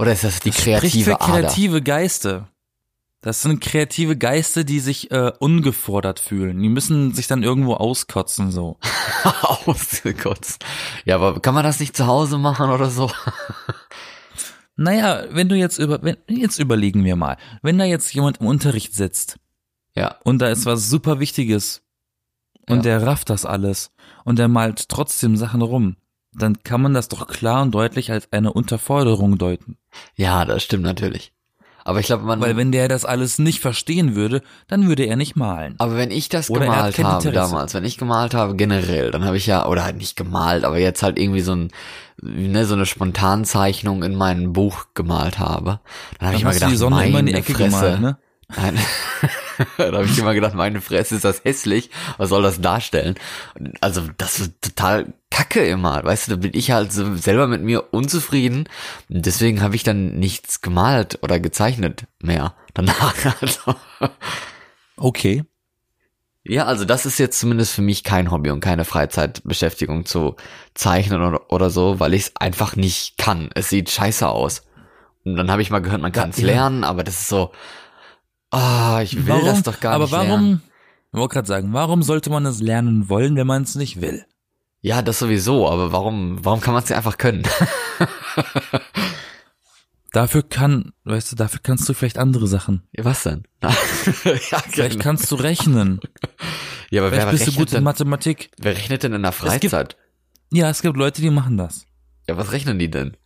Oder 0.00 0.12
ist 0.12 0.24
das 0.24 0.40
die 0.40 0.50
Das 0.50 0.60
spricht 0.60 0.80
kreative 0.80 1.04
für 1.12 1.20
Ader? 1.20 1.32
kreative 1.42 1.82
Geiste. 1.82 2.48
Das 3.22 3.42
sind 3.42 3.60
kreative 3.60 4.16
Geiste, 4.16 4.64
die 4.64 4.80
sich 4.80 5.10
äh, 5.10 5.30
ungefordert 5.40 6.20
fühlen. 6.20 6.62
Die 6.62 6.70
müssen 6.70 7.12
sich 7.12 7.26
dann 7.26 7.42
irgendwo 7.42 7.74
auskotzen 7.74 8.50
so. 8.50 8.78
Ausgekotzt. 9.66 10.64
Ja, 11.04 11.16
aber 11.16 11.38
kann 11.40 11.54
man 11.54 11.64
das 11.64 11.80
nicht 11.80 11.94
zu 11.94 12.06
Hause 12.06 12.38
machen 12.38 12.70
oder 12.70 12.88
so? 12.90 13.10
Naja, 14.76 15.24
wenn 15.30 15.50
du 15.50 15.56
jetzt 15.56 15.78
über, 15.78 16.02
wenn, 16.02 16.16
jetzt 16.26 16.58
überlegen 16.58 17.04
wir 17.04 17.14
mal, 17.14 17.36
wenn 17.60 17.76
da 17.76 17.84
jetzt 17.84 18.14
jemand 18.14 18.38
im 18.40 18.46
Unterricht 18.46 18.94
sitzt 18.94 19.36
Ja, 19.94 20.16
und 20.24 20.38
da 20.38 20.48
ist 20.48 20.64
was 20.64 20.88
super 20.88 21.20
Wichtiges 21.20 21.82
und 22.66 22.76
Ja. 22.76 22.82
der 22.98 23.06
rafft 23.06 23.28
das 23.28 23.44
alles 23.44 23.90
und 24.24 24.38
der 24.38 24.48
malt 24.48 24.88
trotzdem 24.88 25.36
Sachen 25.36 25.60
rum, 25.60 25.96
dann 26.32 26.62
kann 26.62 26.80
man 26.82 26.94
das 26.94 27.08
doch 27.08 27.26
klar 27.26 27.62
und 27.62 27.72
deutlich 27.72 28.10
als 28.12 28.32
eine 28.32 28.52
Unterforderung 28.52 29.38
deuten. 29.38 29.76
ja, 30.14 30.44
das 30.44 30.62
stimmt 30.62 30.84
natürlich. 30.84 31.32
Aber 31.82 31.98
ich 31.98 32.06
glaube, 32.06 32.24
man, 32.24 32.40
Weil 32.42 32.58
wenn 32.58 32.72
der 32.72 32.88
das 32.88 33.06
alles 33.06 33.38
nicht 33.38 33.60
verstehen 33.60 34.14
würde, 34.14 34.42
dann 34.68 34.86
würde 34.86 35.04
er 35.06 35.16
nicht 35.16 35.34
malen. 35.34 35.76
aber 35.78 35.96
wenn 35.96 36.10
ich 36.10 36.28
das 36.28 36.50
Oder 36.50 36.66
er 36.66 36.72
gemalt 36.72 36.98
habe 36.98 37.26
Interesse. 37.26 37.32
damals, 37.32 37.74
wenn 37.74 37.84
ich 37.84 37.96
gemalt 37.96 38.34
habe 38.34 38.54
generell, 38.54 39.10
dann 39.10 39.24
habe 39.24 39.38
ich 39.38 39.46
ja, 39.46 39.66
oder 39.66 39.82
halt 39.84 39.96
nicht 39.96 40.14
gemalt, 40.14 40.64
aber 40.64 40.78
jetzt 40.78 41.02
halt 41.02 41.18
irgendwie 41.18 41.40
so 41.40 41.52
ein, 41.54 41.68
ne, 42.20 42.66
so 42.66 42.74
eine 42.74 42.84
Spontanzeichnung 42.84 44.02
in 44.02 44.14
mein 44.14 44.52
Buch 44.52 44.88
gemalt 44.94 45.38
habe, 45.38 45.80
dann 46.18 46.28
habe 46.28 46.36
ich 46.36 46.44
mal 46.44 46.52
gedacht, 46.52 46.70
die 46.70 46.76
Sonne 46.76 46.96
meine 46.96 47.08
immer 47.08 47.18
in 47.20 47.26
die 47.26 47.34
Ecke 47.34 47.54
Fresse. 47.54 47.70
gemalt, 47.70 48.00
ne? 48.00 48.18
Nein. 48.56 48.78
da 49.78 49.92
habe 49.92 50.04
ich 50.04 50.18
immer 50.18 50.34
gedacht, 50.34 50.54
meine 50.54 50.80
Fresse 50.80 51.16
ist 51.16 51.24
das 51.24 51.44
hässlich. 51.44 51.90
Was 52.18 52.30
soll 52.30 52.42
das 52.42 52.60
darstellen? 52.60 53.14
Also 53.80 54.02
das 54.16 54.38
ist 54.38 54.62
total 54.62 55.12
kacke 55.30 55.64
immer. 55.66 56.02
Weißt 56.04 56.28
du, 56.28 56.32
da 56.32 56.36
bin 56.36 56.52
ich 56.54 56.70
halt 56.70 56.92
so 56.92 57.16
selber 57.16 57.46
mit 57.46 57.62
mir 57.62 57.92
unzufrieden. 57.92 58.68
Und 59.08 59.26
deswegen 59.26 59.62
habe 59.62 59.76
ich 59.76 59.82
dann 59.82 60.18
nichts 60.18 60.60
gemalt 60.60 61.18
oder 61.22 61.40
gezeichnet 61.40 62.04
mehr. 62.20 62.54
Danach 62.74 63.14
also. 63.40 63.74
Okay. 64.96 65.44
Ja, 66.42 66.64
also 66.64 66.84
das 66.84 67.04
ist 67.04 67.18
jetzt 67.18 67.38
zumindest 67.38 67.74
für 67.74 67.82
mich 67.82 68.02
kein 68.02 68.30
Hobby 68.30 68.50
und 68.50 68.60
keine 68.60 68.84
Freizeitbeschäftigung 68.84 70.06
zu 70.06 70.36
zeichnen 70.74 71.22
oder, 71.22 71.52
oder 71.52 71.68
so, 71.70 72.00
weil 72.00 72.14
ich 72.14 72.22
es 72.22 72.36
einfach 72.36 72.76
nicht 72.76 73.18
kann. 73.18 73.50
Es 73.54 73.68
sieht 73.68 73.90
scheiße 73.90 74.26
aus. 74.26 74.62
Und 75.24 75.36
dann 75.36 75.50
habe 75.50 75.60
ich 75.60 75.70
mal 75.70 75.80
gehört, 75.80 76.00
man 76.00 76.12
kann 76.12 76.30
es 76.30 76.38
ja. 76.38 76.46
lernen, 76.46 76.82
aber 76.82 77.04
das 77.04 77.20
ist 77.20 77.28
so, 77.28 77.52
ah, 78.50 79.00
ich 79.02 79.26
will 79.26 79.40
das 79.44 79.62
doch 79.62 79.80
gar 79.80 79.94
aber 79.94 80.04
nicht 80.04 80.12
warum, 80.12 80.28
lernen. 80.28 80.62
ich 81.12 81.18
wollte 81.18 81.34
gerade 81.34 81.48
sagen, 81.48 81.72
warum 81.72 82.02
sollte 82.02 82.30
man 82.30 82.46
es 82.46 82.60
lernen 82.60 83.08
wollen, 83.08 83.36
wenn 83.36 83.46
man 83.46 83.62
es 83.62 83.74
nicht 83.74 84.00
will? 84.00 84.24
Ja, 84.82 85.02
das 85.02 85.18
sowieso, 85.18 85.68
aber 85.68 85.92
warum, 85.92 86.44
warum 86.44 86.60
kann 86.60 86.72
man 86.74 86.82
es 86.82 86.88
ja 86.88 86.96
einfach 86.96 87.18
können? 87.18 87.42
Dafür 90.12 90.42
kann, 90.42 90.92
weißt 91.04 91.30
du, 91.32 91.36
dafür 91.36 91.60
kannst 91.62 91.88
du 91.88 91.94
vielleicht 91.94 92.18
andere 92.18 92.48
Sachen. 92.48 92.82
Ja, 92.90 93.04
Was 93.04 93.22
denn? 93.22 93.44
ja, 93.62 93.70
Vielleicht 93.70 94.92
genau. 94.92 95.02
kannst 95.04 95.30
du 95.30 95.36
rechnen. 95.36 96.00
ja, 96.90 97.00
aber 97.02 97.12
wer 97.12 97.20
Vielleicht 97.20 97.30
bist 97.30 97.42
du 97.46 97.50
rechnet, 97.50 97.58
gut 97.58 97.68
in 97.68 97.74
denn, 97.76 97.84
Mathematik. 97.84 98.50
wer 98.58 98.76
rechnet 98.76 99.04
denn 99.04 99.12
in 99.12 99.22
der 99.22 99.30
gibt- 99.30 99.42
Freizeit? 99.42 99.96
Ja, 100.52 100.68
es 100.68 100.82
gibt 100.82 100.96
Leute, 100.96 101.22
die 101.22 101.30
machen 101.30 101.56
das. 101.56 101.86
Ja, 102.28 102.36
was 102.36 102.50
rechnen 102.50 102.80
die 102.80 102.90
denn? 102.90 103.16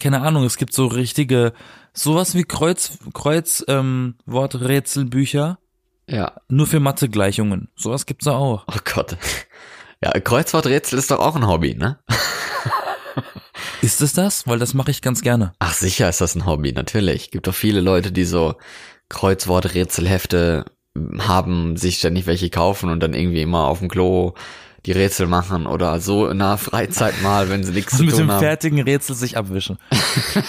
Keine 0.00 0.20
Ahnung, 0.22 0.44
es 0.44 0.56
gibt 0.56 0.72
so 0.74 0.86
richtige, 0.86 1.52
sowas 1.92 2.34
wie 2.34 2.44
Kreuz, 2.44 2.98
Kreuz, 3.12 3.64
ähm, 3.68 4.16
Worträtselbücher, 4.26 5.58
Ja, 6.08 6.32
nur 6.48 6.66
für 6.66 6.80
Mathegleichungen. 6.80 7.68
Sowas 7.76 8.06
gibt's 8.06 8.24
da 8.26 8.32
auch. 8.32 8.64
oh 8.68 8.78
Gott. 8.94 9.16
Ja, 10.02 10.10
Kreuzworträtsel 10.10 10.98
ist 10.98 11.10
doch 11.10 11.18
auch 11.20 11.34
ein 11.36 11.46
Hobby, 11.46 11.74
ne? 11.74 11.98
Ist 13.80 14.00
es 14.02 14.12
das? 14.12 14.46
Weil 14.46 14.58
das 14.58 14.74
mache 14.74 14.90
ich 14.90 15.00
ganz 15.02 15.22
gerne. 15.22 15.52
Ach, 15.60 15.72
sicher 15.72 16.08
ist 16.08 16.20
das 16.20 16.34
ein 16.34 16.44
Hobby, 16.46 16.72
natürlich. 16.72 17.30
Gibt 17.30 17.46
doch 17.46 17.54
viele 17.54 17.80
Leute, 17.80 18.12
die 18.12 18.24
so 18.24 18.54
Kreuzworträtselhefte 19.08 20.64
haben, 21.18 21.76
sich 21.76 21.98
ständig 21.98 22.26
welche 22.26 22.50
kaufen 22.50 22.88
und 22.90 23.00
dann 23.00 23.14
irgendwie 23.14 23.42
immer 23.42 23.64
auf 23.66 23.78
dem 23.80 23.88
Klo 23.88 24.34
die 24.86 24.92
Rätsel 24.92 25.26
machen 25.26 25.66
oder 25.66 25.98
so 26.00 26.28
in 26.28 26.38
der 26.38 26.56
Freizeit 26.58 27.22
mal, 27.22 27.48
wenn 27.48 27.64
sie 27.64 27.72
nichts 27.72 27.96
zu 27.96 28.00
Und 28.00 28.06
mit 28.06 28.14
dem 28.16 28.26
tun 28.26 28.32
haben. 28.32 28.40
fertigen 28.40 28.80
Rätsel 28.80 29.16
sich 29.16 29.36
abwischen. 29.36 29.78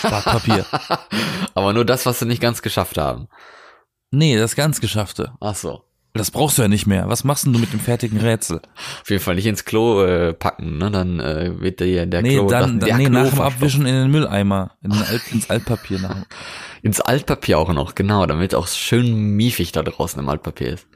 Papier. 0.02 0.66
Aber 1.54 1.74
nur 1.74 1.86
das, 1.86 2.06
was 2.06 2.20
sie 2.20 2.26
nicht 2.26 2.42
ganz 2.42 2.62
geschafft 2.62 2.98
haben. 2.98 3.28
Nee, 4.12 4.38
das 4.38 4.56
ganz 4.56 4.82
Geschaffte. 4.82 5.34
Ach 5.40 5.56
so. 5.56 5.82
Das 6.14 6.32
brauchst 6.32 6.58
du 6.58 6.62
ja 6.62 6.70
nicht 6.70 6.88
mehr. 6.88 7.10
Was 7.10 7.26
machst 7.26 7.46
denn 7.46 7.52
du 7.52 7.60
mit 7.60 7.74
dem 7.74 7.82
fertigen 7.82 8.20
Rätsel? 8.22 8.62
Auf 9.02 9.10
jeden 9.10 9.22
Fall 9.22 9.36
nicht 9.36 9.48
ins 9.48 9.66
Klo 9.66 10.02
äh, 10.02 10.34
packen, 10.34 10.78
ne? 10.78 10.90
Dann 10.90 11.20
äh, 11.20 11.60
wird 11.60 11.82
der, 11.82 12.06
der 12.06 12.22
Nee, 12.22 12.36
Klo 12.36 12.48
dann, 12.48 12.80
der 12.80 12.90
dann 12.90 12.98
nee, 13.00 13.06
Klo 13.06 13.14
nach 13.24 13.30
dem. 13.32 13.42
Abwischen 13.42 13.86
in 13.86 13.94
den 13.94 14.12
Mülleimer, 14.12 14.72
in 14.82 14.92
den 14.92 15.02
Alt, 15.04 15.24
ins 15.34 15.50
Altpapier 15.50 16.00
nach. 16.00 16.16
Ins 16.84 17.02
Altpapier 17.02 17.58
auch 17.58 17.74
noch, 17.74 17.96
genau, 17.96 18.28
damit 18.28 18.54
auch 18.56 18.68
schön 18.68 19.32
miefig 19.36 19.72
da 19.72 19.82
draußen 19.82 20.20
im 20.20 20.30
Altpapier 20.30 20.74
ist. 20.76 20.88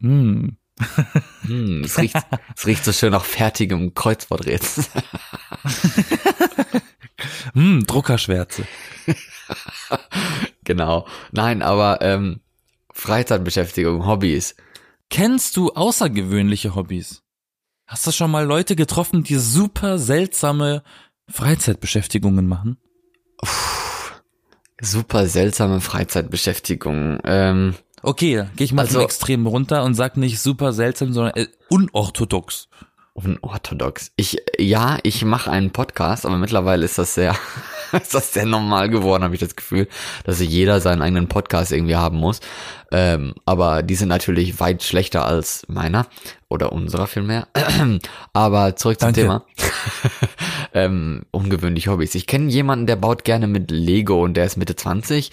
Hm. 0.00 0.56
Hm, 1.42 1.84
es 1.84 1.98
riecht, 2.00 2.16
es 2.56 2.66
riecht 2.66 2.84
so 2.84 2.92
schön 2.92 3.12
nach 3.12 3.24
fertigem 3.24 3.94
Kreuzworträtsel. 3.94 4.84
Hm, 7.54 7.86
Druckerschwärze. 7.86 8.66
genau. 10.64 11.06
Nein, 11.32 11.62
aber 11.62 12.00
ähm, 12.02 12.40
Freizeitbeschäftigung, 12.92 14.06
Hobbys. 14.06 14.56
Kennst 15.10 15.56
du 15.56 15.72
außergewöhnliche 15.72 16.74
Hobbys? 16.74 17.22
Hast 17.86 18.06
du 18.06 18.12
schon 18.12 18.30
mal 18.30 18.44
Leute 18.44 18.76
getroffen, 18.76 19.22
die 19.22 19.36
super 19.36 19.98
seltsame 19.98 20.82
Freizeitbeschäftigungen 21.28 22.46
machen? 22.46 22.78
Super 24.80 25.26
seltsame 25.26 25.80
Freizeitbeschäftigung. 25.80 27.20
Ähm, 27.24 27.74
Okay, 28.04 28.44
gehe 28.56 28.64
ich 28.64 28.72
mal 28.72 28.82
Also- 28.82 28.94
zum 28.94 29.02
Extrem 29.02 29.46
runter 29.46 29.82
und 29.84 29.94
sag 29.94 30.16
nicht 30.16 30.38
super 30.40 30.72
seltsam, 30.72 31.12
sondern 31.12 31.34
äh, 31.36 31.46
unorthodox. 31.68 32.68
unorthodox. 33.14 34.10
Ich, 34.16 34.38
ja, 34.58 34.98
ich 35.04 35.24
mache 35.24 35.50
einen 35.50 35.70
Podcast, 35.70 36.26
aber 36.26 36.36
mittlerweile 36.36 36.84
ist 36.84 36.98
das 36.98 37.14
sehr, 37.14 37.34
ist 37.92 38.12
das 38.12 38.32
sehr 38.34 38.44
normal 38.44 38.88
geworden, 38.90 39.22
habe 39.22 39.34
ich 39.34 39.40
das 39.40 39.56
Gefühl, 39.56 39.88
dass 40.24 40.40
jeder 40.40 40.80
seinen 40.80 41.00
eigenen 41.00 41.28
Podcast 41.28 41.72
irgendwie 41.72 41.96
haben 41.96 42.18
muss. 42.18 42.40
Ähm, 42.92 43.34
aber 43.46 43.82
die 43.82 43.94
sind 43.94 44.08
natürlich 44.08 44.60
weit 44.60 44.82
schlechter 44.82 45.24
als 45.24 45.64
meiner 45.68 46.06
oder 46.48 46.72
unserer 46.72 47.06
vielmehr. 47.06 47.46
aber 48.32 48.76
zurück 48.76 49.00
zum 49.00 49.14
Danke. 49.14 49.20
Thema. 49.22 49.44
ähm, 50.74 51.22
ungewöhnliche 51.30 51.90
Hobbys. 51.90 52.14
Ich 52.14 52.26
kenne 52.26 52.50
jemanden, 52.50 52.86
der 52.86 52.96
baut 52.96 53.24
gerne 53.24 53.46
mit 53.46 53.70
Lego 53.70 54.22
und 54.22 54.34
der 54.34 54.44
ist 54.44 54.56
Mitte 54.56 54.76
20. 54.76 55.30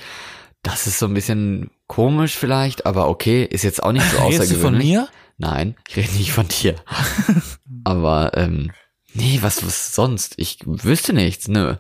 Das 0.64 0.86
ist 0.86 1.00
so 1.00 1.08
ein 1.08 1.14
bisschen 1.16 1.72
komisch 1.92 2.38
vielleicht, 2.38 2.86
aber 2.86 3.10
okay, 3.10 3.44
ist 3.44 3.64
jetzt 3.64 3.84
auch 3.84 3.92
nicht 3.92 4.10
so 4.10 4.18
außergewöhnlich. 4.20 4.40
Redest 4.40 4.56
du 4.56 4.60
von 4.62 4.78
mir? 4.78 5.10
Nein, 5.38 5.76
ich 5.90 5.98
rede 5.98 6.14
nicht 6.14 6.32
von 6.32 6.48
dir. 6.48 6.76
Aber, 7.84 8.32
ähm, 8.38 8.72
nee, 9.14 9.40
was, 9.42 9.66
was 9.66 9.94
sonst? 9.94 10.36
Ich 10.38 10.60
wüsste 10.66 11.12
nichts, 11.12 11.50
nö. 11.50 11.76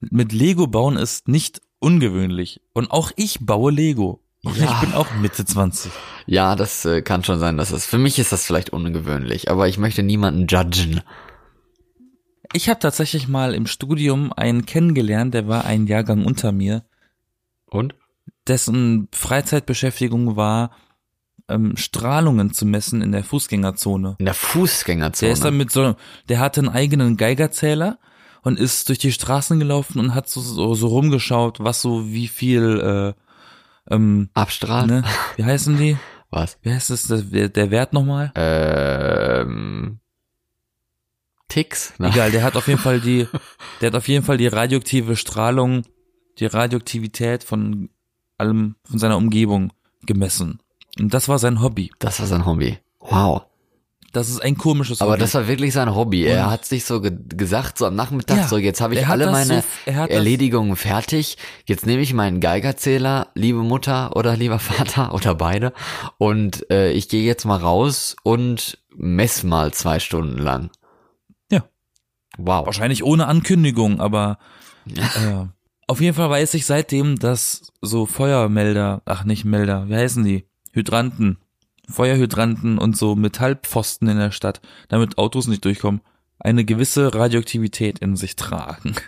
Mit 0.00 0.32
Lego 0.32 0.66
bauen 0.66 0.96
ist 0.96 1.28
nicht 1.28 1.60
ungewöhnlich. 1.78 2.60
Und 2.72 2.90
auch 2.90 3.12
ich 3.14 3.38
baue 3.40 3.70
Lego. 3.70 4.24
Und 4.42 4.56
Ja. 4.56 4.64
ich 4.72 4.80
bin 4.80 4.92
auch 4.94 5.06
Mitte 5.20 5.44
20. 5.44 5.92
Ja, 6.26 6.56
das 6.56 6.84
äh, 6.84 7.02
kann 7.02 7.22
schon 7.22 7.38
sein, 7.38 7.56
dass 7.58 7.70
es, 7.70 7.86
für 7.86 7.98
mich 7.98 8.18
ist 8.18 8.32
das 8.32 8.44
vielleicht 8.44 8.70
ungewöhnlich, 8.70 9.50
aber 9.52 9.68
ich 9.68 9.78
möchte 9.78 10.02
niemanden 10.02 10.46
judgen. 10.48 11.00
Ich 12.54 12.68
habe 12.68 12.80
tatsächlich 12.80 13.28
mal 13.28 13.54
im 13.54 13.66
Studium 13.66 14.32
einen 14.32 14.66
kennengelernt, 14.66 15.32
der 15.34 15.46
war 15.46 15.64
ein 15.64 15.86
Jahrgang 15.86 16.24
unter 16.24 16.50
mir, 16.50 16.84
Und? 17.66 17.94
Dessen 18.46 19.08
Freizeitbeschäftigung 19.12 20.36
war, 20.36 20.70
ähm, 21.48 21.76
Strahlungen 21.76 22.52
zu 22.52 22.66
messen 22.66 23.00
in 23.02 23.12
der 23.12 23.24
Fußgängerzone. 23.24 24.16
In 24.18 24.26
der 24.26 24.34
Fußgängerzone. 24.34 25.28
Der 25.28 25.32
ist 25.32 25.44
dann 25.44 25.56
mit 25.56 25.70
so, 25.70 25.96
der 26.28 26.40
hatte 26.40 26.60
einen 26.60 26.68
eigenen 26.68 27.16
Geigerzähler 27.16 27.98
und 28.42 28.58
ist 28.58 28.88
durch 28.88 28.98
die 28.98 29.12
Straßen 29.12 29.58
gelaufen 29.58 29.98
und 29.98 30.14
hat 30.14 30.28
so, 30.28 30.40
so, 30.40 30.74
so 30.74 30.88
rumgeschaut, 30.88 31.60
was 31.60 31.80
so 31.80 32.06
wie 32.10 32.28
viel, 32.28 33.14
äh, 33.88 33.94
ähm, 33.94 34.28
Abstrahlen? 34.34 34.88
ne, 34.88 35.04
wie 35.36 35.44
heißen 35.44 35.76
die? 35.76 35.96
Was? 36.30 36.58
Wie 36.62 36.72
heißt 36.72 36.90
das, 36.90 37.06
der, 37.08 37.48
der 37.48 37.70
Wert 37.70 37.94
nochmal? 37.94 38.32
Ähm, 38.34 40.00
Ticks? 41.48 41.98
Ne? 41.98 42.08
Egal, 42.08 42.30
der 42.30 42.42
hat 42.42 42.56
auf 42.56 42.68
jeden 42.68 42.80
Fall 42.80 43.00
die, 43.00 43.26
der 43.80 43.88
hat 43.88 43.96
auf 43.96 44.08
jeden 44.08 44.24
Fall 44.24 44.36
die 44.36 44.46
radioaktive 44.46 45.16
Strahlung, 45.16 45.84
die 46.38 46.46
Radioaktivität 46.46 47.44
von 47.44 47.88
allem, 48.38 48.76
von 48.84 48.98
seiner 48.98 49.16
Umgebung 49.16 49.72
gemessen. 50.06 50.60
Und 50.98 51.12
das 51.14 51.28
war 51.28 51.38
sein 51.38 51.60
Hobby. 51.60 51.90
Das 51.98 52.20
war 52.20 52.26
sein 52.26 52.46
Hobby. 52.46 52.78
Wow. 53.00 53.42
Das 54.12 54.30
ist 54.30 54.42
ein 54.42 54.56
komisches 54.56 55.02
Aber 55.02 55.12
Hobby. 55.12 55.20
das 55.20 55.34
war 55.34 55.46
wirklich 55.48 55.74
sein 55.74 55.94
Hobby. 55.94 56.24
Er 56.24 56.46
Und- 56.46 56.50
hat 56.52 56.64
sich 56.64 56.84
so 56.86 57.00
ge 57.02 57.12
gesagt, 57.28 57.76
so 57.76 57.84
am 57.86 57.94
Nachmittag, 57.94 58.38
Ja, 58.38 58.48
so 58.48 58.56
jetzt 58.56 58.80
habe 58.80 58.94
ich 58.94 59.00
er 59.02 59.10
alle 59.10 59.30
meine 59.30 59.60
so- 59.60 59.66
er 59.90 60.10
Erledigungen 60.10 60.76
fertig. 60.76 61.36
Jetzt 61.66 61.84
nehme 61.84 62.00
ich 62.00 62.14
meinen 62.14 62.40
Geigerzähler, 62.40 63.28
liebe 63.34 63.58
Mutter 63.62 64.16
oder 64.16 64.34
lieber 64.34 64.58
Vater 64.98 65.12
oder 65.14 65.34
beide, 65.34 65.74
und 66.16 66.68
äh, 66.70 66.90
ich 66.92 67.10
gehe 67.10 67.24
jetzt 67.24 67.44
mal 67.44 67.58
raus 67.58 68.16
und 68.22 68.78
mess 68.96 69.42
mal 69.42 69.72
zwei 69.74 70.00
Stunden 70.00 70.38
lang. 70.38 70.70
Ja. 71.52 71.64
Wow. 72.38 72.64
Wahrscheinlich 72.66 73.04
ohne 73.04 73.26
Ankündigung, 73.26 74.00
aber 74.00 74.38
äh, 74.96 75.44
auf 75.88 76.00
jeden 76.00 76.14
Fall 76.14 76.30
weiß 76.30 76.54
ich 76.54 76.66
seitdem, 76.66 77.18
dass 77.18 77.72
so 77.80 78.06
Feuermelder, 78.06 79.02
ach 79.06 79.24
nicht 79.24 79.44
Melder, 79.44 79.88
wie 79.88 79.96
heißen 79.96 80.22
die? 80.22 80.46
Hydranten, 80.72 81.38
Feuerhydranten 81.88 82.78
und 82.78 82.96
so 82.96 83.16
Metallpfosten 83.16 84.06
in 84.08 84.18
der 84.18 84.30
Stadt, 84.30 84.60
damit 84.88 85.18
Autos 85.18 85.48
nicht 85.48 85.64
durchkommen, 85.64 86.02
eine 86.38 86.64
gewisse 86.64 87.14
Radioaktivität 87.14 87.98
in 87.98 88.14
sich 88.14 88.36
tragen. 88.36 88.94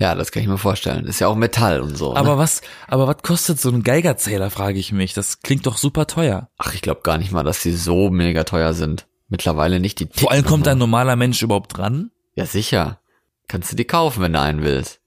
Ja, 0.00 0.14
das 0.14 0.30
kann 0.30 0.44
ich 0.44 0.48
mir 0.48 0.58
vorstellen. 0.58 1.06
Ist 1.06 1.18
ja 1.18 1.26
auch 1.26 1.34
Metall 1.34 1.80
und 1.80 1.96
so. 1.96 2.14
Aber 2.14 2.34
ne? 2.34 2.38
was, 2.38 2.60
aber 2.86 3.08
was 3.08 3.16
kostet 3.20 3.60
so 3.60 3.68
ein 3.68 3.82
Geigerzähler, 3.82 4.48
frage 4.48 4.78
ich 4.78 4.92
mich. 4.92 5.12
Das 5.12 5.40
klingt 5.40 5.66
doch 5.66 5.76
super 5.76 6.06
teuer. 6.06 6.50
Ach, 6.56 6.72
ich 6.72 6.82
glaube 6.82 7.00
gar 7.02 7.18
nicht 7.18 7.32
mal, 7.32 7.42
dass 7.42 7.64
die 7.64 7.72
so 7.72 8.08
mega 8.08 8.44
teuer 8.44 8.74
sind. 8.74 9.08
Mittlerweile 9.28 9.80
nicht 9.80 9.98
die 9.98 10.08
Vor 10.12 10.30
allem 10.30 10.44
kommt 10.44 10.68
und 10.68 10.70
ein 10.70 10.78
normaler 10.78 11.16
Mensch 11.16 11.42
überhaupt 11.42 11.76
dran? 11.76 12.12
Ja, 12.36 12.46
sicher. 12.46 13.00
Kannst 13.48 13.72
du 13.72 13.76
die 13.76 13.86
kaufen, 13.86 14.22
wenn 14.22 14.34
du 14.34 14.40
einen 14.40 14.62
willst. 14.62 15.00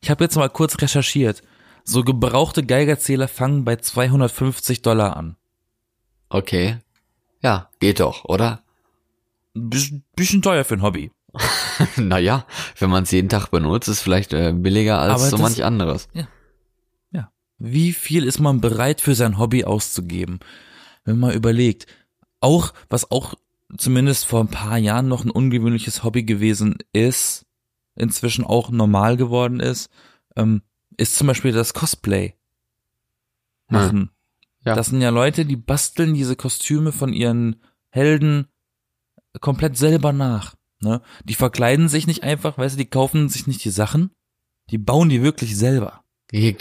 Ich 0.00 0.10
habe 0.10 0.24
jetzt 0.24 0.36
mal 0.36 0.48
kurz 0.50 0.80
recherchiert. 0.80 1.42
So 1.84 2.02
gebrauchte 2.02 2.64
Geigerzähler 2.64 3.28
fangen 3.28 3.64
bei 3.64 3.76
250 3.76 4.82
Dollar 4.82 5.16
an. 5.16 5.36
Okay. 6.28 6.78
Ja, 7.42 7.70
geht 7.80 8.00
doch, 8.00 8.24
oder? 8.24 8.62
Bisschen, 9.54 10.04
bisschen 10.16 10.42
teuer 10.42 10.64
für 10.64 10.74
ein 10.74 10.82
Hobby. 10.82 11.12
naja, 11.96 12.44
wenn 12.78 12.90
man 12.90 13.04
es 13.04 13.10
jeden 13.10 13.28
Tag 13.28 13.48
benutzt, 13.50 13.88
ist 13.88 14.00
vielleicht 14.00 14.32
äh, 14.32 14.52
billiger 14.52 14.98
als 14.98 15.12
Aber 15.14 15.24
so 15.30 15.36
das- 15.36 15.40
manch 15.40 15.64
anderes. 15.64 16.08
Ja. 16.12 16.26
Wie 17.58 17.94
viel 17.94 18.24
ist 18.24 18.38
man 18.38 18.60
bereit 18.60 19.00
für 19.00 19.14
sein 19.14 19.38
Hobby 19.38 19.64
auszugeben? 19.64 20.40
Wenn 21.06 21.18
man 21.18 21.32
überlegt. 21.32 21.86
Auch, 22.40 22.74
was 22.90 23.10
auch 23.10 23.32
zumindest 23.78 24.26
vor 24.26 24.40
ein 24.40 24.48
paar 24.48 24.76
Jahren 24.76 25.08
noch 25.08 25.24
ein 25.24 25.30
ungewöhnliches 25.30 26.04
Hobby 26.04 26.24
gewesen 26.24 26.76
ist, 26.92 27.45
inzwischen 27.96 28.44
auch 28.44 28.70
normal 28.70 29.16
geworden 29.16 29.60
ist, 29.60 29.90
ähm, 30.36 30.62
ist 30.96 31.16
zum 31.16 31.26
Beispiel 31.26 31.52
das 31.52 31.74
Cosplay 31.74 32.34
machen. 33.68 34.10
Ja. 34.64 34.74
Das 34.74 34.88
sind 34.88 35.00
ja 35.00 35.10
Leute, 35.10 35.44
die 35.44 35.56
basteln 35.56 36.14
diese 36.14 36.36
Kostüme 36.36 36.92
von 36.92 37.12
ihren 37.12 37.62
Helden 37.90 38.48
komplett 39.40 39.76
selber 39.76 40.12
nach. 40.12 40.54
Ne? 40.80 41.02
Die 41.24 41.34
verkleiden 41.34 41.88
sich 41.88 42.06
nicht 42.06 42.22
einfach, 42.22 42.58
weißt 42.58 42.74
du, 42.74 42.78
die 42.78 42.90
kaufen 42.90 43.28
sich 43.28 43.46
nicht 43.46 43.64
die 43.64 43.70
Sachen, 43.70 44.10
die 44.70 44.78
bauen 44.78 45.08
die 45.08 45.22
wirklich 45.22 45.56
selber. 45.56 46.02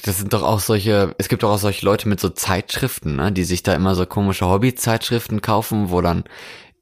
Das 0.04 0.19
sind 0.19 0.32
doch 0.34 0.43
auch 0.43 0.60
solche, 0.60 1.15
es 1.17 1.28
gibt 1.28 1.41
doch 1.41 1.52
auch 1.52 1.58
solche 1.58 1.86
Leute 1.86 2.08
mit 2.08 2.19
so 2.19 2.30
Zeitschriften, 2.30 3.15
ne, 3.15 3.32
die 3.32 3.43
sich 3.43 3.63
da 3.63 3.74
immer 3.74 3.95
so 3.95 4.06
komische 4.06 4.45
Hobby-Zeitschriften 4.45 5.41
kaufen, 5.41 5.89
wo 5.89 6.02
dann 6.02 6.24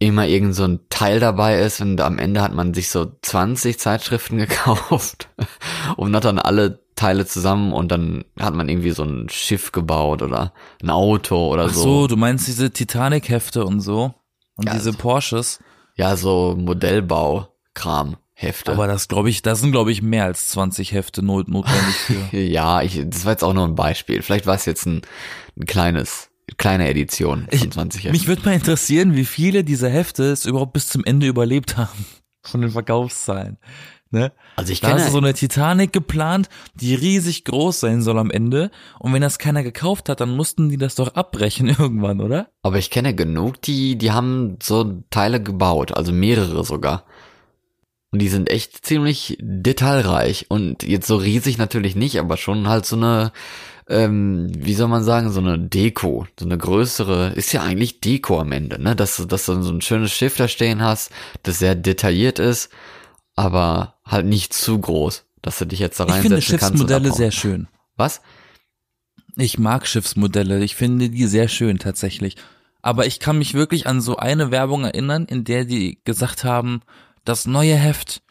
immer 0.08 0.28
irgend 0.28 0.56
so 0.56 0.64
ein 0.66 0.80
Teil 0.90 1.20
dabei 1.20 1.60
ist 1.60 1.82
und 1.82 2.00
am 2.02 2.20
Ende 2.20 2.42
hat 2.42 2.54
man 2.54 2.74
sich 2.74 2.90
so 2.90 3.12
20 3.22 3.80
Zeitschriften 3.80 4.38
gekauft 4.48 5.30
und 5.98 6.16
hat 6.16 6.26
dann 6.26 6.40
alle 6.40 6.80
Teile 6.96 7.26
zusammen 7.26 7.74
und 7.74 7.92
dann 7.92 8.24
hat 8.40 8.54
man 8.54 8.70
irgendwie 8.70 8.92
so 8.92 9.04
ein 9.04 9.28
Schiff 9.30 9.72
gebaut 9.72 10.22
oder 10.22 10.54
ein 10.82 10.90
Auto 10.92 11.48
oder 11.52 11.66
Ach 11.66 11.74
so, 11.74 11.82
so. 12.02 12.08
du 12.08 12.18
meinst 12.18 12.48
diese 12.48 12.72
Titanic-Hefte 12.72 13.66
und 13.66 13.80
so 13.82 14.14
und 14.56 14.68
Ja, 14.68 14.74
diese 14.76 14.92
so- 14.92 14.98
Porsches. 14.98 15.60
Ja, 15.96 16.16
so 16.16 16.56
Modellbau-Kram, 16.58 18.18
Hefte. 18.34 18.72
Aber 18.74 18.88
das 18.88 19.08
glaube 19.08 19.30
ich, 19.30 19.42
das 19.42 19.60
sind 19.62 19.72
glaube 19.72 19.92
ich 19.92 20.02
mehr 20.02 20.26
als 20.26 20.50
20 20.50 20.92
Hefte 20.92 21.24
not 21.24 21.48
notwendig 21.48 21.96
für. 21.96 22.38
Ja, 22.38 22.82
ich, 22.82 23.00
das 23.06 23.26
war 23.26 23.32
jetzt 23.34 23.44
auch 23.44 23.54
nur 23.54 23.66
ein 23.68 23.76
Beispiel. 23.76 24.22
Vielleicht 24.22 24.46
war 24.48 24.56
es 24.56 24.66
jetzt 24.66 24.86
ein, 24.86 25.02
ein 25.58 25.66
kleines, 25.66 26.30
kleine 26.58 26.90
Edition 26.90 27.48
von 27.52 27.72
20 27.72 28.04
Heften. 28.04 28.12
Mich 28.12 28.28
würde 28.28 28.44
mal 28.44 28.54
interessieren, 28.54 29.16
wie 29.16 29.26
viele 29.26 29.64
dieser 29.64 29.90
Hefte 29.90 30.24
es 30.32 30.46
überhaupt 30.46 30.74
bis 30.74 30.90
zum 30.90 31.04
Ende 31.04 31.28
überlebt 31.28 31.78
haben 31.78 32.06
von 32.42 32.62
den 32.62 32.72
Verkaufszahlen. 32.72 33.58
Ne? 34.14 34.32
Also 34.58 34.72
ich 34.72 34.82
kenne, 34.82 35.10
so 35.10 35.18
eine 35.18 35.34
Titanic 35.34 35.92
geplant, 35.92 36.48
die 36.76 36.94
riesig 36.94 37.46
groß 37.46 37.80
sein 37.80 38.04
soll 38.04 38.20
am 38.20 38.30
Ende. 38.30 38.70
Und 39.00 39.12
wenn 39.12 39.24
das 39.24 39.40
keiner 39.40 39.64
gekauft 39.64 40.08
hat, 40.08 40.22
dann 40.22 40.36
mussten 40.36 40.70
die 40.70 40.78
das 40.78 40.94
doch 40.94 41.16
abbrechen 41.16 41.68
irgendwann, 41.80 42.22
oder? 42.22 42.50
aber 42.62 42.78
ich 42.78 42.92
kenne 42.92 43.16
genug, 43.16 43.60
die, 43.64 43.98
die 43.98 44.12
haben 44.12 44.58
so 44.62 45.04
Teile 45.10 45.42
gebaut, 45.42 45.98
also 45.98 46.12
mehrere 46.12 46.64
sogar. 46.64 47.06
Und 48.12 48.22
die 48.22 48.30
sind 48.30 48.52
echt 48.52 48.86
ziemlich 48.86 49.36
detailreich 49.42 50.46
und 50.50 50.84
jetzt 50.84 51.08
so 51.08 51.16
riesig 51.16 51.58
natürlich 51.58 51.96
nicht, 51.96 52.20
aber 52.20 52.38
schon 52.38 52.68
halt 52.68 52.86
so 52.86 52.96
eine, 52.96 53.32
ähm, 53.88 54.52
wie 54.56 54.74
soll 54.74 54.88
man 54.88 55.04
sagen, 55.04 55.32
so 55.32 55.40
eine 55.40 55.60
Deko, 55.60 56.28
so 56.40 56.46
eine 56.46 56.58
größere, 56.58 57.34
ist 57.34 57.52
ja 57.52 57.64
eigentlich 57.64 58.00
Deko 58.02 58.40
am 58.40 58.52
Ende, 58.52 58.82
ne, 58.82 58.96
dass 58.96 59.18
du, 59.18 59.26
dass 59.26 59.46
du 59.46 59.62
so 59.62 59.72
ein 59.72 59.82
schönes 59.82 60.12
Schiff 60.12 60.38
da 60.38 60.48
stehen 60.48 60.82
hast, 60.82 61.12
das 61.44 61.60
sehr 61.60 61.76
detailliert 61.76 62.40
ist, 62.40 62.70
aber 63.36 63.96
halt 64.06 64.26
nicht 64.26 64.54
zu 64.54 64.80
groß, 64.80 65.26
dass 65.42 65.60
du 65.60 65.66
dich 65.66 65.80
jetzt 65.80 66.00
da 66.00 66.06
Ich 66.06 66.12
reinsetzen 66.12 66.30
finde 66.42 66.58
kannst. 66.60 66.62
und 66.62 66.70
Schiffsmodelle 66.70 67.08
abhauen. 67.08 67.18
sehr 67.18 67.32
schön. 67.32 67.68
Was? 67.98 68.22
Ich 69.36 69.58
mag 69.58 69.88
Schiffsmodelle. 69.88 70.64
Ich 70.64 70.76
finde 70.76 71.10
die 71.10 71.26
sehr 71.28 71.48
schön 71.48 71.80
tatsächlich. 71.80 72.36
Aber 72.82 73.06
ich 73.08 73.20
kann 73.20 73.38
mich 73.38 73.54
wirklich 73.54 73.88
an 73.88 74.02
so 74.02 74.18
eine 74.18 74.52
Werbung 74.52 74.84
erinnern, 74.84 75.26
in 75.26 75.44
der 75.44 75.66
die 75.66 76.00
gesagt 76.04 76.44
haben, 76.44 76.82
das 77.26 77.48
neue 77.48 77.76
Heft, 77.76 78.22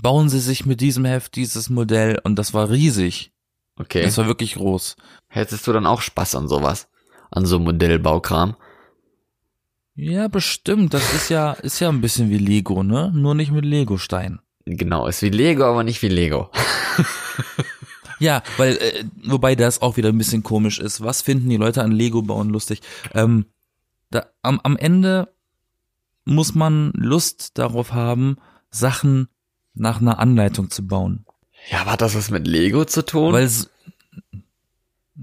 bauen 0.00 0.28
Sie 0.28 0.40
sich 0.40 0.66
mit 0.66 0.80
diesem 0.80 1.04
Heft 1.04 1.36
dieses 1.36 1.70
Modell 1.70 2.20
und 2.22 2.36
das 2.38 2.54
war 2.54 2.70
riesig. 2.70 3.32
Okay. 3.76 4.02
Das 4.02 4.18
war 4.18 4.26
wirklich 4.26 4.54
groß. 4.54 4.96
Hättest 5.28 5.66
du 5.66 5.72
dann 5.72 5.86
auch 5.86 6.00
Spaß 6.00 6.36
an 6.36 6.48
sowas? 6.48 6.88
An 7.30 7.46
so 7.46 7.58
Modellbaukram? 7.58 8.56
Ja, 9.96 10.28
bestimmt. 10.28 10.94
Das 10.94 11.12
ist 11.14 11.28
ja, 11.28 11.52
ist 11.52 11.80
ja 11.80 11.88
ein 11.88 12.00
bisschen 12.00 12.30
wie 12.30 12.38
Lego, 12.38 12.82
ne? 12.82 13.12
Nur 13.14 13.34
nicht 13.34 13.52
mit 13.52 13.64
Lego-Steinen. 13.64 14.40
Genau, 14.64 15.06
ist 15.06 15.22
wie 15.22 15.30
Lego, 15.30 15.64
aber 15.64 15.84
nicht 15.84 16.02
wie 16.02 16.08
Lego. 16.08 16.50
Ja, 18.18 18.42
weil, 18.56 18.76
äh, 18.76 19.04
wobei 19.24 19.54
das 19.54 19.82
auch 19.82 19.96
wieder 19.96 20.08
ein 20.08 20.18
bisschen 20.18 20.42
komisch 20.42 20.78
ist. 20.78 21.02
Was 21.02 21.22
finden 21.22 21.48
die 21.48 21.56
Leute 21.56 21.82
an 21.82 21.92
Lego 21.92 22.22
bauen 22.22 22.48
lustig? 22.48 22.80
Ähm, 23.12 23.46
da, 24.10 24.26
am, 24.42 24.60
am 24.62 24.76
Ende 24.76 25.34
muss 26.24 26.54
man 26.54 26.92
Lust 26.94 27.58
darauf 27.58 27.92
haben, 27.92 28.36
Sachen 28.70 29.28
nach 29.74 30.00
einer 30.00 30.18
Anleitung 30.18 30.70
zu 30.70 30.86
bauen. 30.86 31.26
Ja, 31.70 31.80
aber 31.80 31.92
hat 31.92 32.00
das 32.02 32.14
was 32.14 32.30
mit 32.30 32.46
Lego 32.46 32.84
zu 32.84 33.04
tun? 33.04 33.32
Weil 33.32 33.44
es, 33.44 33.70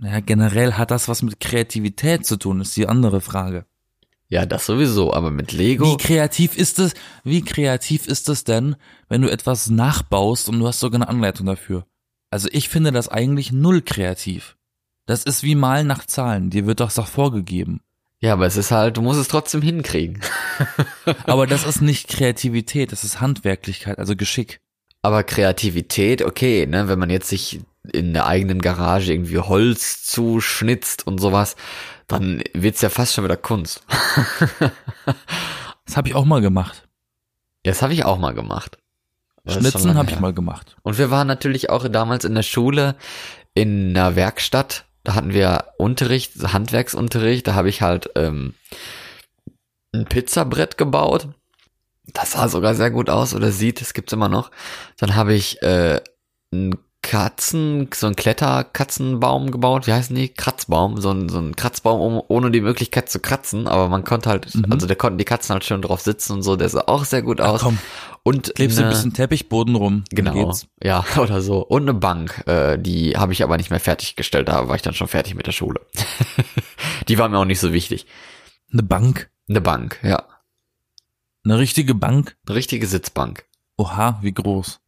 ja, 0.01 0.19
generell 0.21 0.73
hat 0.73 0.91
das 0.91 1.07
was 1.07 1.21
mit 1.21 1.39
Kreativität 1.39 2.25
zu 2.25 2.37
tun, 2.37 2.61
ist 2.61 2.75
die 2.77 2.87
andere 2.87 3.21
Frage. 3.21 3.65
ja, 4.29 4.45
das 4.45 4.65
sowieso, 4.65 5.13
aber 5.13 5.29
mit 5.29 5.51
Lego. 5.51 5.85
Wie 5.85 5.97
kreativ 5.97 6.57
ist 6.57 6.79
es, 6.79 6.93
wie 7.23 7.41
kreativ 7.43 8.07
ist 8.07 8.29
es 8.29 8.43
denn, 8.43 8.75
wenn 9.09 9.21
du 9.21 9.29
etwas 9.29 9.69
nachbaust 9.69 10.47
und 10.49 10.59
du 10.59 10.67
hast 10.67 10.79
sogar 10.79 11.01
eine 11.01 11.09
Anleitung 11.09 11.45
dafür? 11.45 11.85
Also 12.29 12.47
ich 12.51 12.69
finde 12.69 12.91
das 12.93 13.09
eigentlich 13.09 13.51
null 13.51 13.81
kreativ. 13.81 14.55
Das 15.05 15.23
ist 15.23 15.43
wie 15.43 15.55
Malen 15.55 15.87
nach 15.87 16.05
Zahlen, 16.05 16.49
dir 16.49 16.65
wird 16.65 16.79
doch 16.79 16.91
vorgegeben. 16.91 17.81
Ja, 18.21 18.33
aber 18.33 18.45
es 18.45 18.55
ist 18.55 18.71
halt, 18.71 18.97
du 18.97 19.01
musst 19.01 19.19
es 19.19 19.27
trotzdem 19.27 19.63
hinkriegen. 19.63 20.21
Aber 21.25 21.47
das 21.47 21.65
ist 21.65 21.81
nicht 21.81 22.07
Kreativität, 22.07 22.91
das 22.91 23.03
ist 23.03 23.19
Handwerklichkeit, 23.19 23.97
also 23.97 24.15
Geschick. 24.15 24.61
Aber 25.01 25.23
Kreativität, 25.23 26.21
okay, 26.21 26.65
ne, 26.67 26.87
wenn 26.87 26.99
man 26.99 27.09
jetzt 27.09 27.29
sich 27.29 27.61
in 27.91 28.13
der 28.13 28.27
eigenen 28.27 28.61
Garage 28.61 29.11
irgendwie 29.11 29.39
Holz 29.39 30.03
zuschnitzt 30.03 31.07
und 31.07 31.19
sowas, 31.19 31.55
dann 32.07 32.43
wird's 32.53 32.81
ja 32.81 32.89
fast 32.89 33.13
schon 33.13 33.23
wieder 33.23 33.37
Kunst. 33.37 33.83
Das 35.87 35.97
habe 35.97 36.07
ich 36.07 36.15
auch 36.15 36.25
mal 36.25 36.41
gemacht. 36.41 36.87
Ja, 37.65 37.71
das 37.71 37.81
habe 37.81 37.93
ich 37.93 38.05
auch 38.05 38.17
mal 38.17 38.33
gemacht. 38.33 38.77
Das 39.43 39.55
Schnitzen 39.55 39.95
habe 39.95 40.11
ich 40.11 40.19
mal 40.19 40.33
gemacht. 40.33 40.77
Und 40.83 40.97
wir 40.97 41.09
waren 41.09 41.27
natürlich 41.27 41.69
auch 41.69 41.87
damals 41.89 42.23
in 42.23 42.35
der 42.35 42.43
Schule 42.43 42.95
in 43.53 43.89
einer 43.89 44.15
Werkstatt. 44.15 44.85
Da 45.03 45.15
hatten 45.15 45.33
wir 45.33 45.65
Unterricht, 45.77 46.33
Handwerksunterricht. 46.41 47.47
Da 47.47 47.55
habe 47.55 47.69
ich 47.69 47.81
halt 47.81 48.11
ähm, 48.15 48.53
ein 49.93 50.05
Pizzabrett 50.05 50.77
gebaut. 50.77 51.27
Das 52.13 52.31
sah 52.31 52.47
sogar 52.47 52.75
sehr 52.75 52.91
gut 52.91 53.09
aus 53.09 53.33
oder 53.33 53.51
sieht, 53.51 53.81
das 53.81 53.93
gibt's 53.93 54.13
immer 54.13 54.29
noch. 54.29 54.51
Dann 54.97 55.15
habe 55.15 55.33
ich 55.33 55.61
äh, 55.61 56.01
einen 56.51 56.75
Katzen, 57.03 57.89
so 57.95 58.05
einen 58.05 58.15
Kletterkatzenbaum 58.15 59.49
gebaut. 59.49 59.87
Wie 59.87 59.93
heißen 59.93 60.15
die? 60.15 60.29
Kratzbaum. 60.29 61.01
So 61.01 61.09
ein, 61.11 61.29
so 61.29 61.39
ein 61.39 61.55
Kratzbaum 61.55 61.99
um, 61.99 62.21
ohne 62.27 62.51
die 62.51 62.61
Möglichkeit 62.61 63.09
zu 63.09 63.19
kratzen. 63.19 63.67
Aber 63.67 63.89
man 63.89 64.03
konnte 64.03 64.29
halt, 64.29 64.53
Mhm. 64.53 64.71
also 64.71 64.85
da 64.85 64.93
konnten 64.93 65.17
die 65.17 65.25
Katzen 65.25 65.53
halt 65.53 65.63
schön 65.65 65.81
drauf 65.81 66.01
sitzen 66.01 66.33
und 66.33 66.43
so. 66.43 66.55
Der 66.55 66.69
sah 66.69 66.83
auch 66.87 67.03
sehr 67.05 67.23
gut 67.23 67.41
Ach, 67.41 67.53
aus. 67.53 67.61
komm, 67.61 67.79
Und 68.23 68.53
klebst 68.53 68.77
du 68.77 68.83
ein 68.83 68.89
bisschen 68.89 69.13
Teppichboden 69.13 69.75
rum. 69.75 70.03
Genau, 70.11 70.53
ja, 70.83 71.03
oder 71.17 71.41
so. 71.41 71.65
Und 71.65 71.83
eine 71.83 71.95
Bank, 71.95 72.43
äh, 72.47 72.77
die 72.77 73.17
habe 73.17 73.33
ich 73.33 73.43
aber 73.43 73.57
nicht 73.57 73.71
mehr 73.71 73.79
fertiggestellt, 73.79 74.47
da 74.47 74.67
war 74.67 74.75
ich 74.75 74.83
dann 74.83 74.93
schon 74.93 75.07
fertig 75.07 75.33
mit 75.33 75.47
der 75.47 75.53
Schule. 75.53 75.79
die 77.07 77.17
war 77.17 77.29
mir 77.29 77.39
auch 77.39 77.45
nicht 77.45 77.59
so 77.59 77.73
wichtig. 77.73 78.05
Eine 78.71 78.83
Bank. 78.83 79.29
Eine 79.49 79.61
Bank, 79.61 79.99
ja. 80.03 80.23
Eine 81.43 81.57
richtige 81.57 81.95
Bank. 81.95 82.35
Eine 82.45 82.55
richtige 82.55 82.87
Sitzbank. 82.87 83.45
Oha, 83.77 84.19
wie 84.21 84.33
groß. 84.33 84.79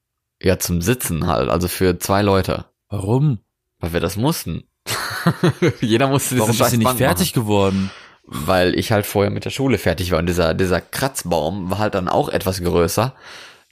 Ja, 0.42 0.60
zum 0.60 0.82
Sitzen 0.82 1.28
halt, 1.28 1.50
also 1.50 1.68
für 1.68 1.98
zwei 2.00 2.22
Leute. 2.22 2.66
Warum? 2.90 3.40
Weil 3.80 3.94
wir 3.94 4.00
das 4.00 4.18
mussten. 4.18 4.64
Jeder 5.82 6.08
musste 6.08 6.36
diese 6.36 6.48
Warum 6.48 6.62
ist 6.62 6.70
sie 6.70 6.78
nicht 6.78 6.98
fertig 6.98 7.34
geworden? 7.34 7.86
Machen, 7.86 7.92
weil 8.26 8.78
ich 8.78 8.92
halt 8.92 9.06
vorher 9.06 9.32
mit 9.32 9.46
der 9.46 9.50
Schule 9.50 9.78
fertig 9.78 10.12
war. 10.12 10.20
Und 10.20 10.28
dieser, 10.28 10.54
dieser 10.54 10.82
Kratzbaum 10.82 11.70
war 11.70 11.80
halt 11.80 11.96
dann 11.96 12.08
auch 12.08 12.30
etwas 12.30 12.62
größer. 12.62 13.14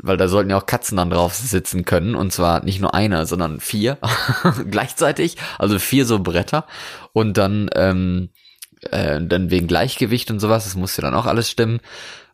Weil 0.04 0.17
da 0.17 0.28
sollten 0.28 0.50
ja 0.50 0.58
auch 0.58 0.65
Katzen 0.65 0.98
dann 0.98 1.12
drauf 1.12 1.36
sitzen 1.36 1.86
können. 1.86 2.15
Und 2.15 2.34
zwar 2.34 2.63
nicht 2.63 2.82
nur 2.82 2.94
eine, 2.94 3.26
sondern 3.26 3.60
vier 3.60 3.98
gleichzeitig. 4.72 5.38
Also 5.60 5.78
vier 5.80 6.06
so 6.06 6.20
Bretter. 6.20 6.65
Und 7.13 7.38
dann, 7.38 7.70
ähm, 7.76 8.30
äh, 8.89 9.22
dann 9.22 9.52
wegen 9.52 9.67
Gleichgewicht 9.67 10.32
und 10.32 10.39
sowas, 10.39 10.63
das 10.63 10.76
musste 10.76 11.02
dann 11.02 11.13
auch 11.13 11.28
alles 11.28 11.50
stimmen. 11.50 11.80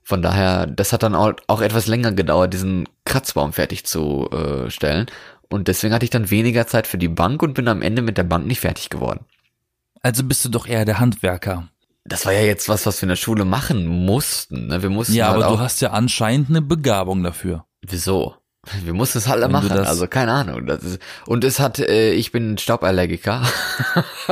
Von 0.08 0.22
daher, 0.22 0.68
das 0.68 0.94
hat 0.94 1.04
dann 1.04 1.16
auch, 1.16 1.34
auch 1.48 1.60
etwas 1.60 1.86
länger 1.86 2.14
gedauert, 2.14 2.54
diesen 2.54 2.88
Kratzbaum 3.04 3.52
fertig 3.52 3.86
zu 3.86 4.30
äh, 4.32 4.70
stellen. 4.70 5.08
Und 5.50 5.68
deswegen 5.68 5.94
hatte 5.94 6.06
ich 6.06 6.10
dann 6.10 6.32
weniger 6.32 6.66
Zeit 6.66 6.88
für 6.88 6.98
die 6.98 7.10
Bank 7.10 7.44
und 7.44 7.56
bin 7.56 7.68
am 7.68 7.82
Ende 7.82 8.02
mit 8.02 8.18
der 8.18 8.24
Bank 8.24 8.48
nicht 8.48 8.62
fertig 8.62 8.90
geworden. 8.90 9.26
Also 10.02 10.24
bist 10.24 10.46
du 10.46 10.50
doch 10.50 10.66
eher 10.66 10.86
der 10.86 11.02
Handwerker. 11.02 11.68
Das 12.06 12.26
war 12.26 12.32
ja 12.32 12.44
jetzt 12.44 12.70
was, 12.70 12.86
was 12.86 13.02
wir 13.02 13.04
in 13.04 13.10
der 13.10 13.16
Schule 13.18 13.44
machen 13.44 13.86
mussten. 13.86 14.68
Ne? 14.68 14.82
Wir 14.82 14.90
mussten 14.90 15.14
Ja, 15.14 15.34
halt 15.34 15.44
aber 15.44 15.58
du 15.58 15.60
hast 15.60 15.82
ja 15.82 15.92
anscheinend 15.92 16.52
eine 16.52 16.62
Begabung 16.62 17.22
dafür. 17.22 17.66
Wieso? 17.82 18.34
Wir 18.84 18.94
mussten 18.94 19.18
es 19.20 19.28
halt 19.28 19.50
machen, 19.50 19.72
also 19.72 20.08
keine 20.08 20.32
Ahnung. 20.32 20.66
Das 20.66 20.84
ist, 20.84 21.00
und 21.26 21.44
es 21.44 21.60
hat, 21.60 21.80
äh, 21.80 22.12
ich 22.12 22.32
bin 22.32 22.58
Stauballergiker. 22.58 23.42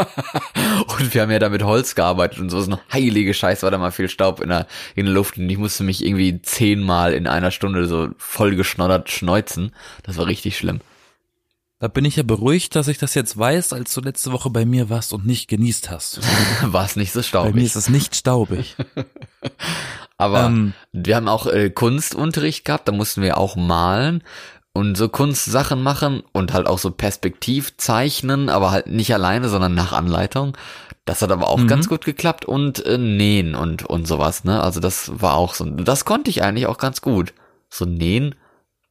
und 0.88 1.14
wir 1.14 1.22
haben 1.22 1.32
ja 1.32 1.40
da 1.40 1.50
mit 1.50 1.64
Holz 1.64 1.96
gearbeitet 1.96 2.40
und 2.40 2.50
so 2.50 2.60
ist 2.60 2.68
noch 2.68 2.82
heilige 2.92 3.34
Scheiß, 3.34 3.64
war 3.64 3.72
da 3.72 3.78
mal 3.78 3.92
viel 3.92 4.10
Staub 4.10 4.42
in 4.42 4.50
der, 4.50 4.68
in 4.96 5.06
der 5.06 5.14
Luft 5.14 5.38
und 5.38 5.50
ich 5.50 5.58
musste 5.58 5.84
mich 5.84 6.06
irgendwie 6.06 6.42
zehnmal 6.42 7.14
in 7.14 7.28
einer 7.28 7.52
Stunde 7.52 7.88
so 7.88 8.10
voll 8.18 8.56
geschnoddert 8.56 9.10
schneuzen. 9.10 9.72
Das 10.04 10.18
war 10.18 10.28
richtig 10.28 10.58
schlimm. 10.58 10.82
Da 11.80 11.90
bin 11.90 12.06
ich 12.06 12.16
ja 12.16 12.24
beruhigt, 12.24 12.74
dass 12.76 12.88
ich 12.88 12.98
das 12.98 13.16
jetzt 13.16 13.38
weiß, 13.38 13.74
als 13.74 13.94
du 13.94 14.00
letzte 14.02 14.32
Woche 14.32 14.50
bei 14.50 14.66
mir 14.66 14.90
warst 14.90 15.12
und 15.14 15.26
nicht 15.26 15.50
genießt 15.50 15.90
hast. 15.92 16.22
war 16.72 16.86
es 16.86 16.96
nicht 16.96 17.12
so 17.12 17.20
Bei 17.20 17.24
staubig. 17.24 17.56
mir 17.56 17.64
ist 17.64 17.76
es 17.76 17.90
nicht 17.90 18.16
staubig. 18.16 18.76
Aber 20.18 20.46
Ähm. 20.46 20.74
wir 20.94 21.16
haben 21.18 21.28
auch 21.28 21.48
äh, 21.48 21.70
Kunstunterricht 21.70 22.64
gehabt, 22.64 22.88
da 22.88 22.92
mussten 22.94 23.22
wir 23.22 23.38
auch 23.38 23.58
malen 23.58 24.24
und 24.74 24.96
so 24.96 25.10
Kunstsachen 25.10 25.84
machen 25.84 26.24
und 26.32 26.54
halt 26.54 26.68
auch 26.68 26.80
so 26.80 26.92
Perspektiv 26.92 27.76
zeichnen, 27.78 28.50
aber 28.50 28.72
halt 28.72 28.88
nicht 28.88 29.14
alleine, 29.14 29.50
sondern 29.50 29.74
nach 29.76 29.92
Anleitung. 29.94 30.58
Das 31.06 31.22
hat 31.22 31.32
aber 31.32 31.50
auch 31.50 31.60
Mhm. 31.60 31.68
ganz 31.68 31.88
gut 31.90 32.06
geklappt 32.06 32.46
und 32.46 32.86
äh, 32.86 32.98
nähen 32.98 33.56
und 33.56 33.84
und 33.86 34.08
sowas, 34.08 34.44
ne? 34.46 34.62
Also 34.64 34.80
das 34.80 35.12
war 35.22 35.36
auch 35.36 35.54
so, 35.54 35.66
das 35.66 36.04
konnte 36.06 36.30
ich 36.30 36.42
eigentlich 36.44 36.68
auch 36.68 36.78
ganz 36.78 37.02
gut. 37.02 37.34
So 37.70 37.86
nähen 37.86 38.36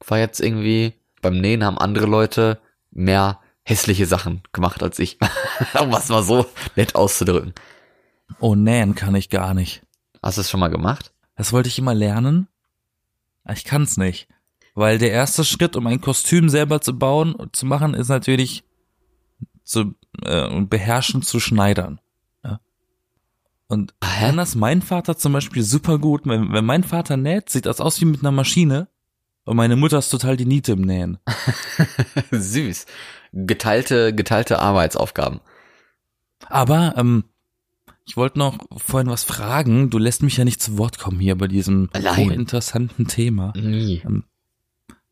war 0.07 0.19
jetzt 0.19 0.41
irgendwie 0.41 0.93
beim 1.23 1.41
Nähen 1.41 1.65
haben 1.65 1.79
andere 1.79 2.07
Leute 2.07 2.59
mehr 2.95 3.41
hässliche 3.63 4.07
Sachen 4.07 4.43
gemacht 4.53 4.83
als 4.83 4.99
ich, 4.99 5.19
um 5.81 5.93
was 5.93 6.09
mal 6.09 6.23
so 6.23 6.47
nett 6.77 6.95
auszudrücken. 6.95 7.55
Oh, 8.41 8.55
nähen 8.55 8.95
kann 8.95 9.15
ich 9.15 9.31
gar 9.31 9.55
nicht. 9.55 9.83
Hast 10.23 10.39
du 10.39 10.41
es 10.41 10.51
schon 10.51 10.61
mal 10.61 10.69
gemacht? 10.69 11.13
Das 11.37 11.53
wollte 11.53 11.69
ich 11.69 11.79
immer 11.79 11.95
lernen. 11.95 12.49
Ich 13.53 13.65
kann's 13.65 13.97
nicht. 13.97 14.29
Weil 14.75 14.99
der 14.99 15.11
erste 15.11 15.45
Schritt, 15.45 15.77
um 15.77 15.87
ein 15.87 16.01
Kostüm 16.01 16.49
selber 16.49 16.81
zu 16.81 16.99
bauen 16.99 17.35
und 17.35 17.55
zu 17.55 17.67
machen, 17.67 17.95
ist 17.95 18.09
natürlich 18.09 18.65
zu 19.63 19.95
äh, 20.23 20.61
beherrschen 20.63 21.23
zu 21.23 21.41
schneidern. 21.41 22.01
Ja. 22.43 22.61
Und 23.69 23.95
kann 24.01 24.37
das 24.37 24.55
mein 24.55 24.83
Vater 24.83 25.17
zum 25.17 25.33
Beispiel 25.33 25.63
super 25.63 25.99
gut. 25.99 26.23
Wenn, 26.27 26.53
wenn 26.53 26.65
mein 26.65 26.85
Vater 26.85 27.17
näht, 27.17 27.51
sieht 27.51 27.67
das 27.67 27.81
aus 27.81 28.01
wie 28.01 28.07
mit 28.07 28.21
einer 28.21 28.33
Maschine. 28.33 28.89
Und 29.45 29.57
meine 29.57 29.77
Mutter 29.77 29.99
ist 29.99 30.09
total 30.09 30.37
die 30.37 30.47
Niete 30.47 30.73
im 30.73 30.83
Nähen. 30.83 31.19
Süß. 32.31 32.87
Geteilte, 33.33 34.15
geteilte 34.15 34.59
Arbeitsaufgaben. 34.59 35.41
Aber 36.49 36.95
ähm, 36.97 37.25
ich 38.07 38.17
wollte 38.17 38.39
noch 38.39 38.59
vorhin 38.77 39.11
was 39.11 39.25
fragen. 39.25 39.91
Du 39.91 39.99
lässt 39.99 40.23
mich 40.23 40.37
ja 40.37 40.45
nicht 40.45 40.63
zu 40.63 40.79
Wort 40.79 40.99
kommen 40.99 41.21
hier 41.21 41.37
bei 41.37 41.49
diesem 41.49 41.91
Nein. 41.93 42.17
hochinteressanten 42.17 43.07
Thema. 43.07 43.53
Nie. 43.57 44.03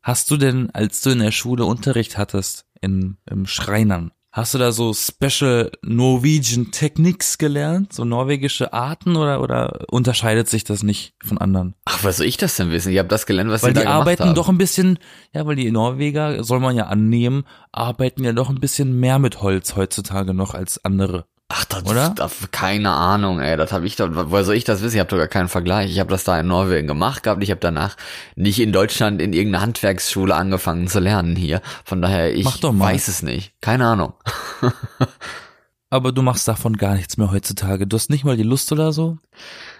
Hast 0.01 0.29
du 0.31 0.37
denn, 0.37 0.69
als 0.71 1.01
du 1.01 1.11
in 1.11 1.19
der 1.19 1.31
Schule 1.31 1.65
Unterricht 1.65 2.17
hattest, 2.17 2.65
in, 2.81 3.17
im 3.25 3.45
Schreinern, 3.45 4.11
hast 4.33 4.53
du 4.55 4.57
da 4.57 4.71
so 4.71 4.93
Special 4.93 5.71
Norwegian 5.83 6.71
Techniques 6.71 7.37
gelernt? 7.37 7.93
So 7.93 8.03
norwegische 8.03 8.73
Arten 8.73 9.15
oder, 9.15 9.41
oder 9.41 9.85
unterscheidet 9.89 10.49
sich 10.49 10.63
das 10.63 10.83
nicht 10.83 11.13
von 11.23 11.37
anderen? 11.37 11.75
Ach, 11.85 12.03
was 12.03 12.17
soll 12.17 12.25
ich 12.25 12.37
das 12.37 12.57
denn 12.57 12.71
wissen? 12.71 12.91
Ich 12.91 12.97
habe 12.97 13.07
das 13.07 13.25
gelernt, 13.27 13.51
was 13.51 13.61
Weil 13.63 13.69
sie 13.69 13.75
da 13.75 13.79
die 13.81 13.85
gemacht 13.85 14.01
arbeiten 14.01 14.23
haben. 14.23 14.35
doch 14.35 14.49
ein 14.49 14.57
bisschen, 14.57 14.99
ja, 15.33 15.45
weil 15.45 15.55
die 15.55 15.71
Norweger, 15.71 16.43
soll 16.43 16.59
man 16.59 16.75
ja 16.75 16.87
annehmen, 16.87 17.45
arbeiten 17.71 18.23
ja 18.23 18.33
doch 18.33 18.49
ein 18.49 18.59
bisschen 18.59 18.99
mehr 18.99 19.19
mit 19.19 19.41
Holz 19.41 19.75
heutzutage 19.75 20.33
noch 20.33 20.55
als 20.55 20.83
andere. 20.83 21.25
Ach, 21.55 21.65
das, 21.65 21.85
Oder? 21.85 22.09
Das, 22.09 22.33
keine 22.51 22.89
Ahnung, 22.91 23.39
ey. 23.39 23.55
Das 23.57 23.71
habe 23.71 23.85
ich 23.85 23.95
doch. 23.95 24.09
Woher 24.11 24.43
soll 24.43 24.55
ich 24.55 24.63
das 24.63 24.81
wissen? 24.81 24.95
Ich 24.95 24.99
habe 24.99 25.09
doch 25.09 25.17
gar 25.17 25.27
keinen 25.27 25.49
Vergleich. 25.49 25.91
Ich 25.91 25.99
habe 25.99 26.09
das 26.09 26.23
da 26.23 26.39
in 26.39 26.47
Norwegen 26.47 26.87
gemacht 26.87 27.21
gehabt. 27.21 27.43
Ich 27.43 27.51
habe 27.51 27.59
danach 27.59 27.95
nicht 28.35 28.59
in 28.59 28.71
Deutschland 28.71 29.21
in 29.21 29.33
irgendeiner 29.33 29.61
Handwerksschule 29.63 30.33
angefangen 30.33 30.87
zu 30.87 30.99
lernen 30.99 31.35
hier. 31.35 31.61
Von 31.85 32.01
daher, 32.01 32.33
ich 32.33 32.43
Mach 32.45 32.57
doch 32.57 32.73
mal. 32.73 32.85
weiß 32.93 33.07
es 33.07 33.21
nicht. 33.21 33.53
Keine 33.61 33.85
Ahnung. 33.85 34.13
Aber 35.89 36.11
du 36.11 36.23
machst 36.23 36.47
davon 36.47 36.75
gar 36.77 36.95
nichts 36.95 37.17
mehr 37.17 37.31
heutzutage. 37.31 37.85
Du 37.85 37.95
hast 37.97 38.09
nicht 38.09 38.23
mal 38.25 38.35
die 38.37 38.43
Lust 38.43 38.71
oder 38.71 38.91
so? 38.91 39.19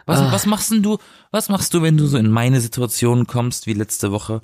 Was, 0.06 0.20
Ah. 0.20 0.32
was 0.32 0.46
machst 0.46 0.70
denn 0.72 0.84
du, 0.84 1.00
was 1.32 1.50
machst 1.50 1.74
du, 1.74 1.82
wenn 1.82 1.98
du 1.98 2.06
so 2.06 2.18
in 2.18 2.30
meine 2.30 2.62
Situation 2.62 3.26
kommst 3.26 3.66
wie 3.66 3.74
letzte 3.74 4.12
Woche? 4.12 4.42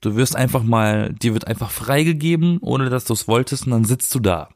Du 0.00 0.16
wirst 0.16 0.34
einfach 0.34 0.64
mal, 0.64 1.12
dir 1.12 1.32
wird 1.34 1.46
einfach 1.46 1.70
freigegeben, 1.70 2.58
ohne 2.60 2.90
dass 2.90 3.04
du 3.04 3.12
es 3.12 3.28
wolltest, 3.28 3.66
und 3.66 3.70
dann 3.72 3.84
sitzt 3.84 4.12
du 4.14 4.18
da. 4.18 4.48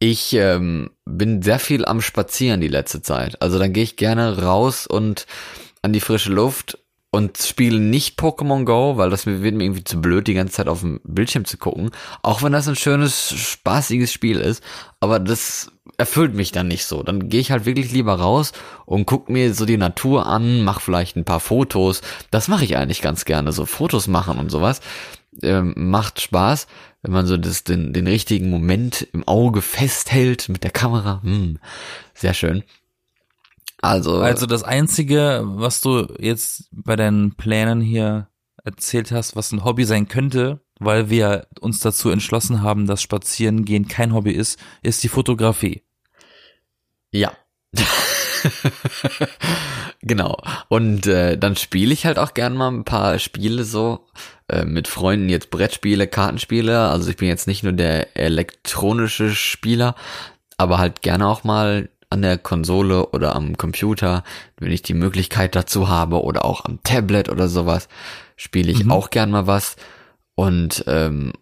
Ich 0.00 0.32
ähm, 0.34 0.90
bin 1.04 1.42
sehr 1.42 1.58
viel 1.58 1.84
am 1.84 2.00
Spazieren 2.00 2.60
die 2.60 2.68
letzte 2.68 3.02
Zeit. 3.02 3.42
Also 3.42 3.58
dann 3.58 3.72
gehe 3.72 3.82
ich 3.82 3.96
gerne 3.96 4.42
raus 4.42 4.86
und 4.86 5.26
an 5.82 5.92
die 5.92 6.00
frische 6.00 6.32
Luft 6.32 6.78
und 7.10 7.38
spiele 7.38 7.80
nicht 7.80 8.18
Pokémon 8.18 8.64
Go, 8.64 8.96
weil 8.96 9.10
das 9.10 9.26
wird 9.26 9.54
mir 9.54 9.64
irgendwie 9.64 9.84
zu 9.84 10.00
blöd, 10.00 10.26
die 10.26 10.34
ganze 10.34 10.54
Zeit 10.54 10.68
auf 10.68 10.80
dem 10.80 11.00
Bildschirm 11.04 11.46
zu 11.46 11.56
gucken. 11.56 11.90
Auch 12.22 12.42
wenn 12.42 12.52
das 12.52 12.68
ein 12.68 12.76
schönes, 12.76 13.32
spaßiges 13.32 14.12
Spiel 14.12 14.38
ist. 14.38 14.62
Aber 15.00 15.18
das 15.18 15.72
erfüllt 15.96 16.34
mich 16.34 16.52
dann 16.52 16.68
nicht 16.68 16.84
so. 16.84 17.02
Dann 17.02 17.28
gehe 17.28 17.40
ich 17.40 17.50
halt 17.50 17.64
wirklich 17.64 17.90
lieber 17.92 18.14
raus 18.14 18.52
und 18.84 19.06
guck 19.06 19.30
mir 19.30 19.54
so 19.54 19.64
die 19.64 19.78
Natur 19.78 20.26
an, 20.26 20.62
mach 20.62 20.80
vielleicht 20.80 21.16
ein 21.16 21.24
paar 21.24 21.40
Fotos. 21.40 22.02
Das 22.30 22.46
mache 22.46 22.64
ich 22.64 22.76
eigentlich 22.76 23.02
ganz 23.02 23.24
gerne, 23.24 23.52
so 23.52 23.64
Fotos 23.64 24.06
machen 24.06 24.38
und 24.38 24.50
sowas. 24.50 24.80
Ähm, 25.42 25.72
macht 25.76 26.20
Spaß, 26.20 26.66
wenn 27.02 27.12
man 27.12 27.26
so 27.26 27.36
das, 27.36 27.64
den, 27.64 27.92
den 27.92 28.06
richtigen 28.06 28.50
Moment 28.50 29.06
im 29.12 29.26
Auge 29.26 29.62
festhält 29.62 30.48
mit 30.48 30.64
der 30.64 30.70
Kamera. 30.70 31.22
Hm, 31.22 31.58
sehr 32.14 32.34
schön. 32.34 32.64
Also, 33.80 34.20
Also 34.20 34.46
das 34.46 34.64
einzige, 34.64 35.42
was 35.44 35.80
du 35.80 36.08
jetzt 36.18 36.68
bei 36.72 36.96
deinen 36.96 37.36
Plänen 37.36 37.80
hier 37.80 38.28
erzählt 38.64 39.12
hast, 39.12 39.36
was 39.36 39.52
ein 39.52 39.64
Hobby 39.64 39.84
sein 39.84 40.08
könnte, 40.08 40.60
weil 40.80 41.10
wir 41.10 41.46
uns 41.60 41.80
dazu 41.80 42.10
entschlossen 42.10 42.62
haben, 42.62 42.86
dass 42.86 43.02
Spazierengehen 43.02 43.88
kein 43.88 44.12
Hobby 44.12 44.32
ist, 44.32 44.58
ist 44.82 45.02
die 45.04 45.08
Fotografie. 45.08 45.82
Ja. 47.12 47.32
genau. 50.02 50.36
Und 50.68 51.06
äh, 51.06 51.38
dann 51.38 51.56
spiele 51.56 51.92
ich 51.92 52.06
halt 52.06 52.18
auch 52.18 52.34
gern 52.34 52.54
mal 52.54 52.70
ein 52.70 52.84
paar 52.84 53.18
Spiele 53.18 53.64
so. 53.64 54.06
Äh, 54.48 54.64
mit 54.64 54.88
Freunden 54.88 55.28
jetzt 55.28 55.50
Brettspiele, 55.50 56.06
Kartenspiele. 56.06 56.88
Also 56.88 57.10
ich 57.10 57.16
bin 57.16 57.28
jetzt 57.28 57.46
nicht 57.46 57.62
nur 57.62 57.72
der 57.72 58.16
elektronische 58.16 59.30
Spieler, 59.34 59.94
aber 60.56 60.78
halt 60.78 61.02
gerne 61.02 61.26
auch 61.26 61.44
mal 61.44 61.88
an 62.10 62.22
der 62.22 62.38
Konsole 62.38 63.10
oder 63.10 63.36
am 63.36 63.58
Computer, 63.58 64.24
wenn 64.58 64.72
ich 64.72 64.82
die 64.82 64.94
Möglichkeit 64.94 65.54
dazu 65.54 65.88
habe 65.88 66.22
oder 66.22 66.44
auch 66.44 66.64
am 66.64 66.82
Tablet 66.82 67.28
oder 67.28 67.48
sowas, 67.48 67.88
spiele 68.36 68.72
ich 68.72 68.84
mhm. 68.84 68.92
auch 68.92 69.10
gern 69.10 69.30
mal 69.30 69.46
was. 69.46 69.76
Und 70.34 70.84
ähm, 70.86 71.32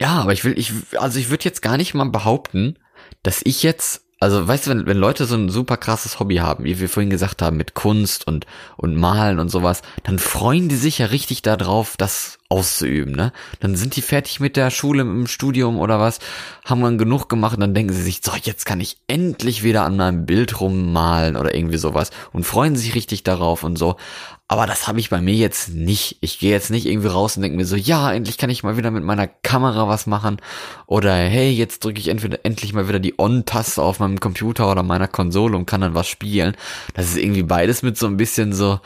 ja, 0.00 0.20
aber 0.20 0.32
ich 0.32 0.44
will, 0.44 0.58
ich, 0.58 0.72
also 0.98 1.18
ich 1.18 1.28
würde 1.28 1.44
jetzt 1.44 1.60
gar 1.60 1.76
nicht 1.76 1.92
mal 1.92 2.08
behaupten, 2.08 2.78
dass 3.22 3.40
ich 3.44 3.62
jetzt 3.62 4.04
also 4.20 4.48
weißt 4.48 4.66
du, 4.66 4.70
wenn, 4.70 4.86
wenn 4.86 4.96
Leute 4.96 5.26
so 5.26 5.36
ein 5.36 5.48
super 5.48 5.76
krasses 5.76 6.18
Hobby 6.18 6.36
haben, 6.36 6.64
wie 6.64 6.80
wir 6.80 6.88
vorhin 6.88 7.10
gesagt 7.10 7.40
haben, 7.40 7.56
mit 7.56 7.74
Kunst 7.74 8.26
und, 8.26 8.46
und 8.76 8.96
Malen 8.96 9.38
und 9.38 9.48
sowas, 9.48 9.82
dann 10.02 10.18
freuen 10.18 10.68
die 10.68 10.76
sich 10.76 10.98
ja 10.98 11.06
richtig 11.06 11.42
darauf, 11.42 11.96
das 11.96 12.37
auszuüben, 12.50 13.14
ne? 13.14 13.32
Dann 13.60 13.76
sind 13.76 13.96
die 13.96 14.02
fertig 14.02 14.40
mit 14.40 14.56
der 14.56 14.70
Schule, 14.70 15.02
im 15.02 15.26
Studium 15.26 15.78
oder 15.78 16.00
was, 16.00 16.18
haben 16.64 16.82
dann 16.82 16.96
genug 16.96 17.28
gemacht 17.28 17.60
dann 17.60 17.74
denken 17.74 17.92
sie 17.92 18.02
sich, 18.02 18.20
so, 18.22 18.32
jetzt 18.42 18.64
kann 18.64 18.80
ich 18.80 18.96
endlich 19.06 19.62
wieder 19.62 19.84
an 19.84 19.96
meinem 19.96 20.24
Bild 20.24 20.60
rummalen 20.60 21.36
oder 21.36 21.54
irgendwie 21.54 21.76
sowas 21.76 22.10
und 22.32 22.44
freuen 22.44 22.76
sich 22.76 22.94
richtig 22.94 23.22
darauf 23.22 23.64
und 23.64 23.76
so. 23.76 23.96
Aber 24.50 24.66
das 24.66 24.88
habe 24.88 24.98
ich 24.98 25.10
bei 25.10 25.20
mir 25.20 25.34
jetzt 25.34 25.68
nicht. 25.68 26.16
Ich 26.22 26.38
gehe 26.38 26.50
jetzt 26.50 26.70
nicht 26.70 26.86
irgendwie 26.86 27.08
raus 27.08 27.36
und 27.36 27.42
denke 27.42 27.58
mir 27.58 27.66
so, 27.66 27.76
ja, 27.76 28.10
endlich 28.10 28.38
kann 28.38 28.48
ich 28.48 28.62
mal 28.62 28.78
wieder 28.78 28.90
mit 28.90 29.04
meiner 29.04 29.26
Kamera 29.26 29.88
was 29.88 30.06
machen. 30.06 30.38
Oder 30.86 31.14
hey, 31.14 31.50
jetzt 31.50 31.84
drücke 31.84 32.00
ich 32.00 32.08
entweder 32.08 32.38
endlich 32.44 32.72
mal 32.72 32.88
wieder 32.88 32.98
die 32.98 33.18
On-Taste 33.18 33.82
auf 33.82 34.00
meinem 34.00 34.20
Computer 34.20 34.70
oder 34.70 34.82
meiner 34.82 35.06
Konsole 35.06 35.54
und 35.54 35.66
kann 35.66 35.82
dann 35.82 35.94
was 35.94 36.08
spielen. 36.08 36.56
Das 36.94 37.08
ist 37.08 37.18
irgendwie 37.18 37.42
beides 37.42 37.82
mit 37.82 37.98
so 37.98 38.06
ein 38.06 38.16
bisschen 38.16 38.54
so, 38.54 38.80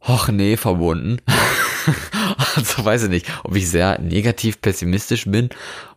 och 0.00 0.28
nee, 0.28 0.56
verbunden. 0.56 1.20
also 2.56 2.84
weiß 2.84 3.04
ich 3.04 3.10
nicht, 3.10 3.26
ob 3.44 3.56
ich 3.56 3.68
sehr 3.70 3.98
negativ 4.00 4.60
pessimistisch 4.60 5.26
bin 5.26 5.50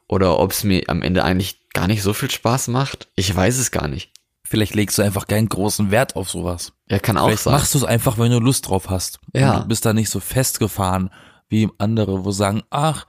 oder 0.08 0.40
ob 0.40 0.52
es 0.52 0.64
mir 0.64 0.84
am 0.88 1.02
Ende 1.02 1.24
eigentlich 1.24 1.60
gar 1.74 1.88
nicht 1.88 2.02
so 2.02 2.14
viel 2.14 2.32
Spaß 2.32 2.68
macht. 2.70 3.08
Ich 3.16 3.34
weiß 3.34 3.58
es 3.58 3.72
gar 3.72 3.88
nicht. 3.88 4.12
Vielleicht 4.44 4.76
legst 4.76 4.98
du 4.98 5.02
einfach 5.02 5.28
keinen 5.28 5.48
großen 5.48 5.92
Wert 5.92 6.18
auf 6.18 6.30
sowas. 6.30 6.74
Ja, 6.90 7.00
kann 7.00 7.18
auch 7.18 7.28
Vielleicht 7.28 7.44
sein. 7.44 7.54
machst 7.54 7.74
du 7.74 7.78
es 7.78 7.86
einfach, 7.86 8.18
wenn 8.18 8.32
du 8.32 8.40
Lust 8.40 8.68
drauf 8.68 8.90
hast. 8.90 9.20
Ja. 9.34 9.54
Und 9.54 9.64
du 9.64 9.68
bist 9.70 9.86
da 9.86 9.94
nicht 9.94 10.10
so 10.10 10.20
festgefahren 10.20 11.10
wie 11.48 11.70
andere, 11.78 12.26
wo 12.26 12.32
sagen, 12.32 12.64
ach, 12.70 13.06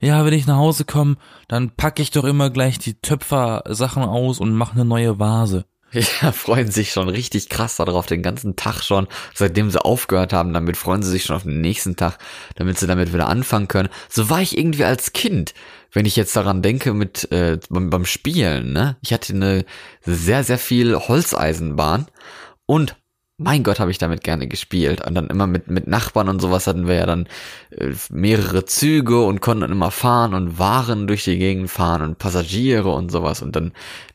ja, 0.00 0.24
wenn 0.24 0.32
ich 0.32 0.46
nach 0.46 0.56
Hause 0.56 0.84
komme, 0.84 1.16
dann 1.48 1.70
packe 1.70 2.02
ich 2.02 2.10
doch 2.10 2.24
immer 2.24 2.50
gleich 2.50 2.78
die 2.78 2.94
Töpfer-Sachen 2.94 4.02
aus 4.02 4.40
und 4.40 4.54
mache 4.54 4.74
eine 4.74 4.84
neue 4.84 5.18
Vase. 5.18 5.66
Ja, 6.22 6.32
freuen 6.32 6.70
sich 6.70 6.92
schon 6.92 7.08
richtig 7.08 7.48
krass 7.48 7.76
darauf, 7.76 8.06
den 8.06 8.22
ganzen 8.22 8.56
Tag 8.56 8.82
schon, 8.82 9.06
seitdem 9.34 9.70
sie 9.70 9.82
aufgehört 9.82 10.32
haben, 10.32 10.52
damit 10.52 10.76
freuen 10.76 11.02
sie 11.02 11.10
sich 11.10 11.24
schon 11.24 11.36
auf 11.36 11.44
den 11.44 11.60
nächsten 11.60 11.96
Tag, 11.96 12.18
damit 12.56 12.78
sie 12.78 12.86
damit 12.86 13.12
wieder 13.12 13.28
anfangen 13.28 13.68
können. 13.68 13.88
So 14.08 14.28
war 14.28 14.42
ich 14.42 14.58
irgendwie 14.58 14.84
als 14.84 15.12
Kind, 15.12 15.54
wenn 15.92 16.06
ich 16.06 16.16
jetzt 16.16 16.36
daran 16.36 16.62
denke 16.62 16.92
mit 16.92 17.30
äh, 17.32 17.58
beim, 17.70 17.90
beim 17.90 18.04
Spielen, 18.04 18.72
ne? 18.72 18.96
Ich 19.00 19.12
hatte 19.12 19.32
eine 19.32 19.64
sehr, 20.02 20.44
sehr 20.44 20.58
viel 20.58 20.96
Holzeisenbahn 20.96 22.06
und 22.66 22.96
mein 23.38 23.62
Gott, 23.62 23.80
habe 23.80 23.90
ich 23.90 23.98
damit 23.98 24.24
gerne 24.24 24.48
gespielt. 24.48 25.06
Und 25.06 25.14
dann 25.14 25.26
immer 25.28 25.46
mit, 25.46 25.68
mit 25.68 25.86
Nachbarn 25.86 26.28
und 26.28 26.40
sowas 26.40 26.66
hatten 26.66 26.86
wir 26.88 26.94
ja 26.94 27.06
dann 27.06 27.28
äh, 27.70 27.92
mehrere 28.10 28.64
Züge 28.64 29.22
und 29.24 29.40
konnten 29.40 29.60
dann 29.62 29.72
immer 29.72 29.90
fahren 29.90 30.32
und 30.34 30.58
Waren 30.58 31.06
durch 31.06 31.24
die 31.24 31.38
Gegend 31.38 31.70
fahren 31.70 32.02
und 32.02 32.18
Passagiere 32.18 32.90
und 32.90 33.10
sowas 33.10 33.42
und 33.42 33.54
dann 33.54 33.72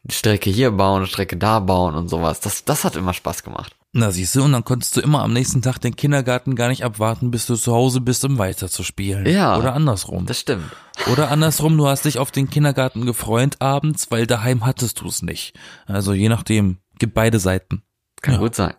Strecke 0.09 0.49
hier 0.49 0.71
bauen, 0.71 1.05
Strecke 1.05 1.37
da 1.37 1.59
bauen 1.59 1.93
und 1.95 2.07
sowas. 2.09 2.39
Das, 2.39 2.65
das 2.65 2.83
hat 2.83 2.95
immer 2.95 3.13
Spaß 3.13 3.43
gemacht. 3.43 3.75
Na 3.93 4.09
siehst 4.09 4.35
du, 4.35 4.43
und 4.43 4.53
dann 4.53 4.63
konntest 4.63 4.95
du 4.95 5.01
immer 5.01 5.21
am 5.21 5.33
nächsten 5.33 5.61
Tag 5.61 5.79
den 5.79 5.97
Kindergarten 5.97 6.55
gar 6.55 6.69
nicht 6.69 6.85
abwarten, 6.85 7.29
bis 7.29 7.45
du 7.45 7.55
zu 7.55 7.73
Hause 7.73 7.99
bist, 7.99 8.23
um 8.23 8.37
weiter 8.37 8.69
zu 8.69 8.83
spielen. 8.83 9.25
Ja. 9.25 9.57
Oder 9.57 9.73
andersrum. 9.73 10.25
Das 10.25 10.39
stimmt. 10.39 10.63
Oder 11.11 11.29
andersrum, 11.29 11.77
du 11.77 11.87
hast 11.87 12.05
dich 12.05 12.17
auf 12.17 12.31
den 12.31 12.49
Kindergarten 12.49 13.05
gefreut 13.05 13.57
abends, 13.59 14.09
weil 14.09 14.25
daheim 14.27 14.65
hattest 14.65 15.01
du 15.01 15.07
es 15.07 15.21
nicht. 15.21 15.59
Also 15.87 16.13
je 16.13 16.29
nachdem, 16.29 16.77
gibt 16.99 17.13
beide 17.13 17.37
Seiten. 17.39 17.83
Kann 18.21 18.35
Ja. 18.35 18.39
gut 18.39 18.55
sein. 18.55 18.75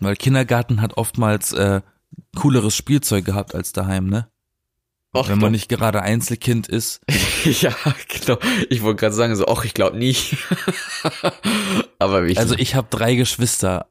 Weil 0.00 0.16
Kindergarten 0.16 0.80
hat 0.80 0.96
oftmals 0.96 1.52
äh, 1.52 1.80
cooleres 2.36 2.76
Spielzeug 2.76 3.24
gehabt 3.24 3.54
als 3.54 3.72
daheim, 3.72 4.08
ne? 4.08 4.28
Och, 5.16 5.28
Wenn 5.28 5.38
man 5.38 5.52
nicht 5.52 5.68
gerade 5.68 6.02
Einzelkind 6.02 6.66
ist. 6.68 7.00
ja, 7.44 7.72
genau. 8.08 8.38
Ich 8.68 8.82
wollte 8.82 8.98
gerade 9.00 9.14
sagen, 9.14 9.36
so, 9.36 9.46
ach, 9.46 9.64
ich 9.64 9.72
glaube 9.72 9.96
nicht. 9.96 10.36
Aber 12.00 12.26
wie 12.26 12.36
Also 12.36 12.56
ich 12.56 12.74
habe 12.74 12.88
drei 12.90 13.14
Geschwister, 13.14 13.86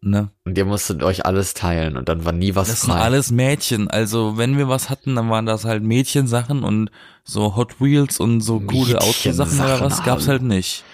ne? 0.00 0.30
und 0.44 0.56
ihr 0.56 0.64
musstet 0.64 1.02
euch 1.02 1.26
alles 1.26 1.52
teilen 1.52 1.98
und 1.98 2.08
dann 2.08 2.24
war 2.24 2.32
nie 2.32 2.54
was 2.54 2.68
Das 2.68 2.80
sind 2.82 2.92
frei. 2.92 3.00
alles 3.00 3.30
Mädchen. 3.30 3.88
Also 3.88 4.38
wenn 4.38 4.56
wir 4.56 4.68
was 4.68 4.88
hatten, 4.88 5.14
dann 5.14 5.28
waren 5.28 5.44
das 5.44 5.66
halt 5.66 5.82
Mädchensachen 5.82 6.64
und 6.64 6.90
so 7.22 7.54
Hot 7.54 7.80
Wheels 7.80 8.18
und 8.18 8.40
so 8.40 8.58
coole 8.60 8.98
Autosachen 9.00 9.60
oder 9.60 9.80
was 9.82 10.02
gab's 10.04 10.26
halt 10.26 10.42
nicht. 10.42 10.84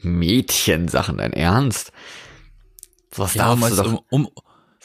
Mädchensachen, 0.00 1.18
dein 1.18 1.32
Ernst? 1.32 1.92
Was 3.14 3.34
Ja, 3.34 3.54
darfst 3.54 3.70
du 3.78 3.82
doch, 3.82 3.92
um, 4.10 4.26
um, 4.26 4.28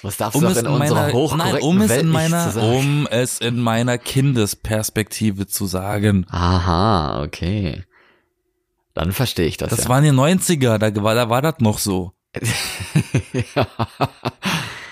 was 0.01 0.17
darfst 0.17 0.35
um 0.35 0.41
du 0.41 0.49
doch 0.49 0.57
in 0.57 0.65
in 0.65 0.71
unserer 0.71 1.01
meiner, 1.01 1.13
hochkorrekten 1.13 1.53
nein, 1.53 1.63
um 1.63 1.81
es 1.81 1.89
Welt 1.89 2.01
in 2.01 2.09
meiner, 2.09 2.45
zu 2.45 2.51
sagen? 2.53 2.75
um 2.77 3.07
es 3.09 3.39
in 3.39 3.59
meiner 3.59 3.97
Kindesperspektive 3.97 5.47
zu 5.47 5.65
sagen. 5.65 6.25
Aha, 6.29 7.23
okay. 7.23 7.83
Dann 8.93 9.11
verstehe 9.11 9.47
ich 9.47 9.57
das, 9.57 9.69
Das 9.69 9.83
ja. 9.85 9.89
waren 9.89 10.03
die 10.03 10.11
90er, 10.11 10.77
da 10.77 11.03
war, 11.03 11.15
da 11.15 11.29
war 11.29 11.41
das 11.41 11.55
noch 11.59 11.79
so. 11.79 12.13
ja. 13.55 13.67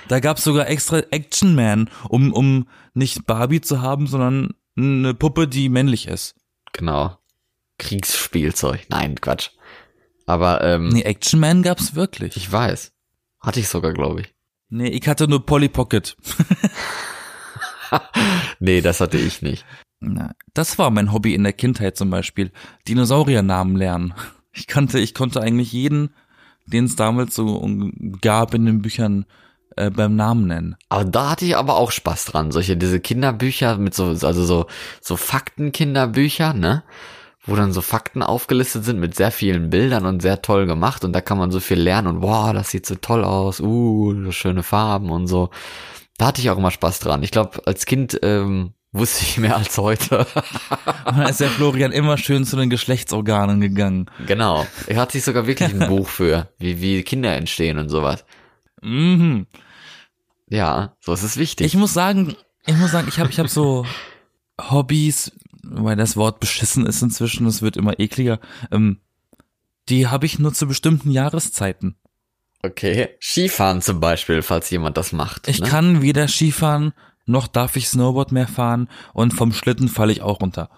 Da 0.08 0.20
gab's 0.20 0.44
sogar 0.44 0.68
extra 0.68 1.00
Action 1.12 1.56
Man, 1.56 1.90
um, 2.10 2.34
um 2.34 2.68
nicht 2.94 3.26
Barbie 3.28 3.62
zu 3.62 3.82
haben, 3.82 4.08
sondern 4.08 4.54
eine 4.76 5.14
Puppe, 5.14 5.48
die 5.48 5.70
männlich 5.70 6.06
ist. 6.06 6.36
Genau. 6.74 7.18
Kriegsspielzeug. 7.78 8.88
Nein, 8.90 9.16
Quatsch. 9.22 9.52
Aber 10.26 10.62
ähm, 10.66 10.90
Nee, 10.90 11.04
Action 11.04 11.40
Man 11.40 11.64
gab's 11.64 11.96
wirklich. 11.96 12.36
ich 12.36 12.52
weiß. 12.52 12.92
Hatte 13.42 13.60
ich 13.60 13.68
sogar, 13.68 13.94
glaube 13.94 14.22
ich. 14.22 14.34
Nee, 14.70 14.88
ich 14.88 15.08
hatte 15.08 15.28
nur 15.28 15.46
Polly 15.46 15.70
Pocket. 15.70 16.16
Nee, 18.60 18.82
das 18.82 19.02
hatte 19.02 19.18
ich 19.18 19.42
nicht. 19.42 19.66
Na, 20.00 20.34
das 20.54 20.78
war 20.78 20.92
mein 20.92 21.12
Hobby 21.12 21.34
in 21.34 21.44
der 21.44 21.54
Kindheit 21.54 21.98
zum 21.98 22.10
Beispiel. 22.10 22.52
Dinosauriernamen 22.88 23.76
lernen. 23.76 24.14
Ich 24.54 24.68
kannte, 24.68 25.00
ich 25.00 25.14
konnte 25.14 25.42
eigentlich 25.42 25.72
jeden, 25.72 26.14
den 26.66 26.86
es 26.86 26.96
damals 26.96 27.36
so 27.36 27.68
gab 28.22 28.54
in 28.54 28.66
den 28.66 28.82
Büchern, 28.82 29.26
äh, 29.78 29.90
beim 29.90 30.16
Namen 30.16 30.48
nennen. 30.48 30.76
Aber 30.90 31.06
da 31.06 31.32
hatte 31.32 31.46
ich 31.46 31.56
aber 31.56 31.76
auch 31.76 31.92
Spaß 31.92 32.26
dran. 32.26 32.52
Solche, 32.52 32.78
diese 32.78 33.00
Kinderbücher 33.00 33.78
mit 33.78 33.94
so, 33.94 34.06
also 34.06 34.46
so, 34.46 34.66
so 35.02 35.16
Fakten-Kinderbücher, 35.16 36.54
ne? 36.54 36.84
Wo 37.46 37.56
dann 37.56 37.74
so 37.74 37.82
Fakten 37.82 38.22
aufgelistet 38.22 38.86
sind 38.86 39.00
mit 39.00 39.16
sehr 39.16 39.32
vielen 39.32 39.72
Bildern 39.72 40.06
und 40.06 40.22
sehr 40.22 40.44
toll 40.44 40.68
gemacht 40.68 41.04
und 41.04 41.14
da 41.14 41.22
kann 41.22 41.40
man 41.40 41.50
so 41.50 41.60
viel 41.60 41.80
lernen 41.80 42.08
und 42.08 42.22
wow, 42.22 42.54
das 42.54 42.70
sieht 42.70 42.86
so 42.86 42.96
toll 42.96 43.24
aus, 43.24 43.60
uh, 43.60 44.26
so 44.26 44.32
schöne 44.32 44.62
Farben 44.62 45.10
und 45.10 45.28
so. 45.28 45.50
Da 46.18 46.28
hatte 46.28 46.42
ich 46.42 46.52
auch 46.52 46.58
immer 46.58 46.70
Spaß 46.70 47.00
dran. 47.00 47.24
Ich 47.24 47.32
glaube, 47.32 47.62
als 47.66 47.88
Kind 47.88 48.20
ähm, 48.22 48.74
wusste 48.92 49.24
ich 49.24 49.38
mehr 49.38 49.58
als 49.58 49.78
heute. 49.78 50.20
Und 51.06 51.18
da 51.18 51.30
ist 51.30 51.40
der 51.40 51.50
Florian 51.50 51.92
immer 51.92 52.18
schön 52.18 52.46
zu 52.46 52.58
den 52.58 52.70
Geschlechtsorganen 52.70 53.62
gegangen. 53.62 54.10
genau. 54.28 54.68
Er 54.88 54.98
hat 54.98 55.12
sich 55.12 55.24
sogar 55.24 55.48
wirklich 55.48 55.74
ein 55.74 55.80
Buch 55.88 56.08
für, 56.08 56.50
wie, 56.60 56.82
wie 56.82 57.04
Kinder 57.04 57.36
entstehen 57.36 57.80
und 57.80 57.90
sowas. 57.90 58.26
Mhm. 58.82 59.48
Ja, 60.48 60.96
so 61.00 61.14
ist 61.14 61.24
es 61.24 61.38
wichtig. 61.38 61.66
Ich 61.68 61.76
muss 61.76 61.94
sagen, 61.94 62.36
ich 62.66 62.76
muss 62.76 62.92
sagen, 62.92 63.08
ich 63.08 63.20
habe 63.20 63.30
ich 63.30 63.40
hab 63.40 63.48
so 63.48 63.86
Hobbys, 64.62 65.32
weil 65.64 65.96
das 65.96 66.18
Wort 66.18 66.40
beschissen 66.40 66.86
ist 66.86 67.02
inzwischen, 67.02 67.46
es 67.48 67.62
wird 67.62 67.78
immer 67.78 68.00
ekliger. 68.00 68.40
Ähm, 68.72 69.00
die 69.90 70.08
habe 70.08 70.26
ich 70.26 70.40
nur 70.40 70.54
zu 70.54 70.68
bestimmten 70.68 71.12
Jahreszeiten. 71.12 71.96
okay. 72.64 73.10
Skifahren 73.20 73.82
zum 73.82 74.00
Beispiel, 74.00 74.42
falls 74.42 74.70
jemand 74.70 74.98
das 74.98 75.12
macht. 75.12 75.48
Ich 75.48 75.60
ne? 75.60 75.68
kann 75.68 76.02
weder 76.02 76.28
Skifahren, 76.28 76.94
noch 77.26 77.48
darf 77.48 77.76
ich 77.76 77.88
Snowboard 77.88 78.32
mehr 78.32 78.48
fahren 78.48 78.90
und 79.14 79.34
vom 79.34 79.54
Schlitten 79.54 79.88
falle 79.88 80.12
ich 80.12 80.22
auch 80.22 80.42
runter. 80.42 80.70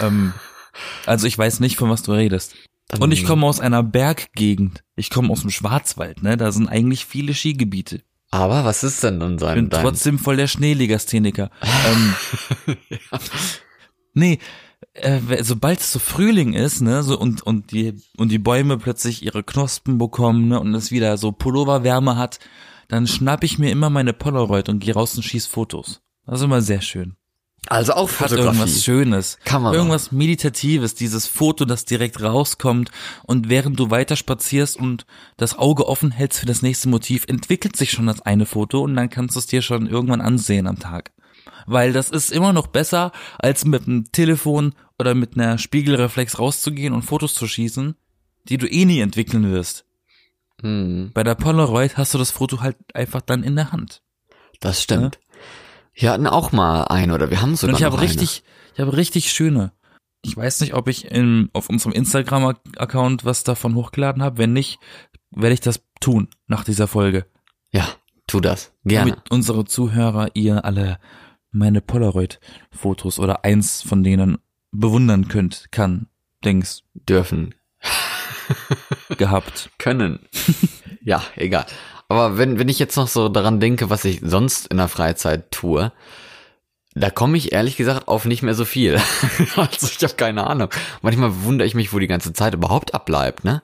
ähm, 0.00 0.32
also 1.06 1.26
ich 1.26 1.36
weiß 1.36 1.60
nicht, 1.60 1.76
von 1.76 1.90
was 1.90 2.02
du 2.02 2.12
redest. 2.12 2.54
Und 2.98 3.12
ich 3.12 3.24
komme 3.24 3.46
aus 3.46 3.60
einer 3.60 3.82
Berggegend. 3.82 4.84
Ich 4.94 5.10
komme 5.10 5.30
aus 5.30 5.40
dem 5.40 5.50
Schwarzwald, 5.50 6.22
ne? 6.22 6.36
Da 6.36 6.52
sind 6.52 6.68
eigentlich 6.68 7.06
viele 7.06 7.34
Skigebiete. 7.34 8.02
Aber 8.30 8.64
was 8.64 8.84
ist 8.84 9.02
denn 9.02 9.20
in 9.20 9.34
Ich 9.34 9.40
seinem 9.40 9.54
bin 9.54 9.70
dein, 9.70 9.82
trotzdem 9.82 10.18
voll 10.18 10.36
der 10.36 10.48
Schneelegastheniker. 10.48 11.50
ähm, 11.62 12.14
Nee, 14.14 14.38
äh, 14.94 15.42
sobald 15.42 15.80
es 15.80 15.92
so 15.92 15.98
Frühling 15.98 16.54
ist, 16.54 16.80
ne, 16.80 17.02
so 17.02 17.18
und 17.18 17.42
und 17.42 17.72
die 17.72 17.94
und 18.16 18.30
die 18.30 18.38
Bäume 18.38 18.78
plötzlich 18.78 19.22
ihre 19.24 19.42
Knospen 19.42 19.98
bekommen, 19.98 20.48
ne, 20.48 20.60
und 20.60 20.74
es 20.74 20.90
wieder 20.90 21.16
so 21.18 21.32
Pulloverwärme 21.32 22.16
hat, 22.16 22.38
dann 22.88 23.06
schnapp 23.06 23.44
ich 23.44 23.58
mir 23.58 23.70
immer 23.70 23.90
meine 23.90 24.12
Polaroid 24.12 24.68
und 24.68 24.78
gehe 24.78 24.94
raus 24.94 25.16
und 25.16 25.22
schieß 25.22 25.46
Fotos. 25.46 26.00
Das 26.26 26.40
ist 26.40 26.44
immer 26.44 26.62
sehr 26.62 26.80
schön. 26.80 27.16
Also 27.66 27.94
auch 27.94 28.08
Hat 28.08 28.30
Fotografie. 28.30 28.58
irgendwas 28.58 28.84
Schönes. 28.84 29.38
Kann 29.44 29.62
man 29.62 29.72
Irgendwas 29.72 30.12
Meditatives, 30.12 30.94
dieses 30.94 31.26
Foto, 31.26 31.64
das 31.64 31.86
direkt 31.86 32.22
rauskommt 32.22 32.90
und 33.22 33.48
während 33.48 33.80
du 33.80 33.90
weiter 33.90 34.16
spazierst 34.16 34.76
und 34.76 35.06
das 35.38 35.56
Auge 35.58 35.88
offen 35.88 36.10
hältst 36.10 36.40
für 36.40 36.46
das 36.46 36.60
nächste 36.60 36.88
Motiv, 36.90 37.24
entwickelt 37.26 37.76
sich 37.76 37.90
schon 37.90 38.06
das 38.06 38.20
eine 38.20 38.44
Foto 38.44 38.82
und 38.82 38.94
dann 38.96 39.08
kannst 39.08 39.34
du 39.34 39.40
es 39.40 39.46
dir 39.46 39.62
schon 39.62 39.86
irgendwann 39.86 40.20
ansehen 40.20 40.66
am 40.66 40.78
Tag. 40.78 41.12
Weil 41.66 41.92
das 41.92 42.10
ist 42.10 42.30
immer 42.30 42.52
noch 42.52 42.66
besser, 42.66 43.12
als 43.38 43.64
mit 43.64 43.86
einem 43.86 44.10
Telefon 44.12 44.74
oder 44.98 45.14
mit 45.14 45.36
einer 45.36 45.58
Spiegelreflex 45.58 46.38
rauszugehen 46.38 46.92
und 46.94 47.02
Fotos 47.02 47.34
zu 47.34 47.46
schießen, 47.46 47.94
die 48.44 48.58
du 48.58 48.66
eh 48.68 48.84
nie 48.84 49.00
entwickeln 49.00 49.50
wirst. 49.50 49.84
Hm, 50.60 51.10
Bei 51.14 51.22
der 51.24 51.34
Polaroid 51.34 51.96
hast 51.96 52.14
du 52.14 52.18
das 52.18 52.30
Foto 52.30 52.60
halt 52.60 52.76
einfach 52.94 53.20
dann 53.20 53.42
in 53.42 53.56
der 53.56 53.72
Hand. 53.72 54.02
das 54.60 54.82
stimmt. 54.82 55.18
Wir 55.94 56.10
hatten 56.10 56.26
auch 56.26 56.50
mal 56.52 56.84
eine 56.84 57.14
oder 57.14 57.30
wir 57.30 57.40
haben 57.40 57.54
sogar 57.54 57.74
Und 57.74 57.80
ich 57.80 57.84
habe 57.84 58.00
richtig, 58.00 58.42
ich 58.74 58.80
habe 58.80 58.96
richtig 58.96 59.30
schöne. 59.32 59.72
Ich 60.22 60.36
weiß 60.36 60.60
nicht, 60.62 60.74
ob 60.74 60.88
ich 60.88 61.04
in, 61.10 61.50
auf 61.52 61.68
unserem 61.68 61.92
Instagram-Account 61.92 63.24
was 63.24 63.44
davon 63.44 63.74
hochgeladen 63.74 64.22
habe. 64.22 64.38
Wenn 64.38 64.52
nicht, 64.52 64.78
werde 65.30 65.54
ich 65.54 65.60
das 65.60 65.82
tun 66.00 66.28
nach 66.46 66.64
dieser 66.64 66.88
Folge. 66.88 67.26
Ja, 67.70 67.86
tu 68.26 68.40
das. 68.40 68.72
Gerne. 68.84 69.10
Damit 69.12 69.30
unsere 69.30 69.64
Zuhörer 69.66 70.30
ihr 70.34 70.64
alle 70.64 70.98
meine 71.54 71.80
Polaroid-Fotos 71.80 73.18
oder 73.18 73.44
eins 73.44 73.82
von 73.82 74.02
denen 74.02 74.38
bewundern 74.72 75.28
könnt, 75.28 75.70
kann, 75.70 76.08
Dings, 76.44 76.82
Dürfen. 76.94 77.54
gehabt. 79.18 79.70
Können. 79.78 80.20
ja, 81.02 81.22
egal. 81.36 81.66
Aber 82.08 82.36
wenn, 82.38 82.58
wenn 82.58 82.68
ich 82.68 82.78
jetzt 82.78 82.96
noch 82.96 83.08
so 83.08 83.28
daran 83.28 83.60
denke, 83.60 83.90
was 83.90 84.04
ich 84.04 84.20
sonst 84.22 84.66
in 84.66 84.76
der 84.76 84.88
Freizeit 84.88 85.50
tue, 85.50 85.92
da 86.94 87.10
komme 87.10 87.36
ich 87.36 87.52
ehrlich 87.52 87.76
gesagt 87.76 88.08
auf 88.08 88.24
nicht 88.24 88.42
mehr 88.42 88.54
so 88.54 88.64
viel. 88.64 89.00
also 89.56 89.88
ich 89.88 90.02
habe 90.02 90.14
keine 90.14 90.46
Ahnung. 90.46 90.68
Manchmal 91.02 91.42
wundere 91.42 91.66
ich 91.66 91.74
mich, 91.74 91.92
wo 91.92 91.98
die 91.98 92.06
ganze 92.06 92.32
Zeit 92.32 92.54
überhaupt 92.54 92.94
abbleibt, 92.94 93.44
ne? 93.44 93.62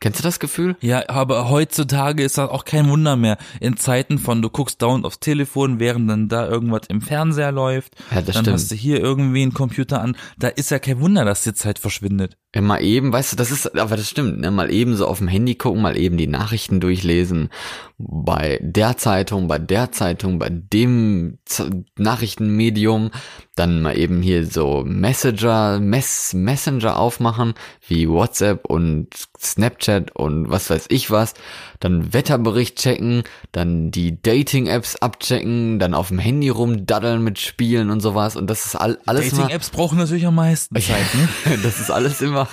Kennst 0.00 0.18
du 0.18 0.22
das 0.22 0.40
Gefühl? 0.40 0.76
Ja, 0.80 1.04
aber 1.08 1.50
heutzutage 1.50 2.22
ist 2.22 2.38
das 2.38 2.48
auch 2.48 2.64
kein 2.64 2.88
Wunder 2.88 3.16
mehr. 3.16 3.36
In 3.60 3.76
Zeiten 3.76 4.18
von, 4.18 4.40
du 4.40 4.48
guckst 4.48 4.80
dauernd 4.80 5.04
aufs 5.04 5.20
Telefon, 5.20 5.78
während 5.78 6.08
dann 6.08 6.28
da 6.28 6.48
irgendwas 6.48 6.82
im 6.88 7.02
Fernseher 7.02 7.52
läuft. 7.52 7.96
Ja, 8.10 8.22
das 8.22 8.34
dann 8.34 8.44
stimmt. 8.44 8.54
hast 8.54 8.70
du 8.70 8.76
hier 8.76 8.98
irgendwie 8.98 9.42
einen 9.42 9.52
Computer 9.52 10.00
an. 10.00 10.16
Da 10.38 10.48
ist 10.48 10.70
ja 10.70 10.78
kein 10.78 11.00
Wunder, 11.00 11.26
dass 11.26 11.42
die 11.42 11.52
Zeit 11.52 11.78
verschwindet. 11.78 12.38
Ja, 12.54 12.62
mal 12.62 12.82
eben, 12.82 13.12
weißt 13.12 13.32
du, 13.32 13.36
das 13.36 13.50
ist, 13.50 13.78
aber 13.78 13.96
das 13.96 14.08
stimmt, 14.08 14.40
ne? 14.40 14.50
Mal 14.50 14.72
eben 14.72 14.96
so 14.96 15.06
auf 15.06 15.18
dem 15.18 15.28
Handy 15.28 15.54
gucken, 15.54 15.82
mal 15.82 15.98
eben 15.98 16.16
die 16.16 16.26
Nachrichten 16.26 16.80
durchlesen. 16.80 17.50
Bei 17.98 18.58
der 18.62 18.96
Zeitung, 18.96 19.48
bei 19.48 19.58
der 19.58 19.92
Zeitung, 19.92 20.38
bei 20.38 20.48
dem 20.48 21.38
Z 21.44 21.70
Nachrichtenmedium. 21.98 23.10
Dann 23.56 23.82
mal 23.82 23.98
eben 23.98 24.22
hier 24.22 24.46
so 24.46 24.84
Messenger, 24.86 25.80
Mess, 25.80 26.32
Messenger 26.34 26.96
aufmachen, 26.96 27.54
wie 27.86 28.08
WhatsApp 28.08 28.64
und 28.64 29.08
Snapchat 29.38 30.14
und 30.14 30.48
was 30.48 30.70
weiß 30.70 30.86
ich 30.88 31.10
was. 31.10 31.34
Dann 31.80 32.12
Wetterbericht 32.12 32.78
checken, 32.78 33.24
dann 33.52 33.90
die 33.90 34.22
Dating-Apps 34.22 34.96
abchecken, 34.96 35.78
dann 35.78 35.94
auf 35.94 36.08
dem 36.08 36.18
Handy 36.18 36.48
rumdaddeln 36.48 37.22
mit 37.24 37.38
Spielen 37.38 37.90
und 37.90 38.00
sowas. 38.00 38.36
Und 38.36 38.48
das 38.48 38.66
ist 38.66 38.76
all, 38.76 38.98
alles 39.06 39.30
Dating-Apps 39.30 39.70
brauchen 39.70 39.98
natürlich 39.98 40.26
am 40.26 40.36
meisten 40.36 40.74
Zeit, 40.80 41.14
ne? 41.14 41.58
das 41.62 41.80
ist 41.80 41.90
alles 41.90 42.20
immer, 42.20 42.48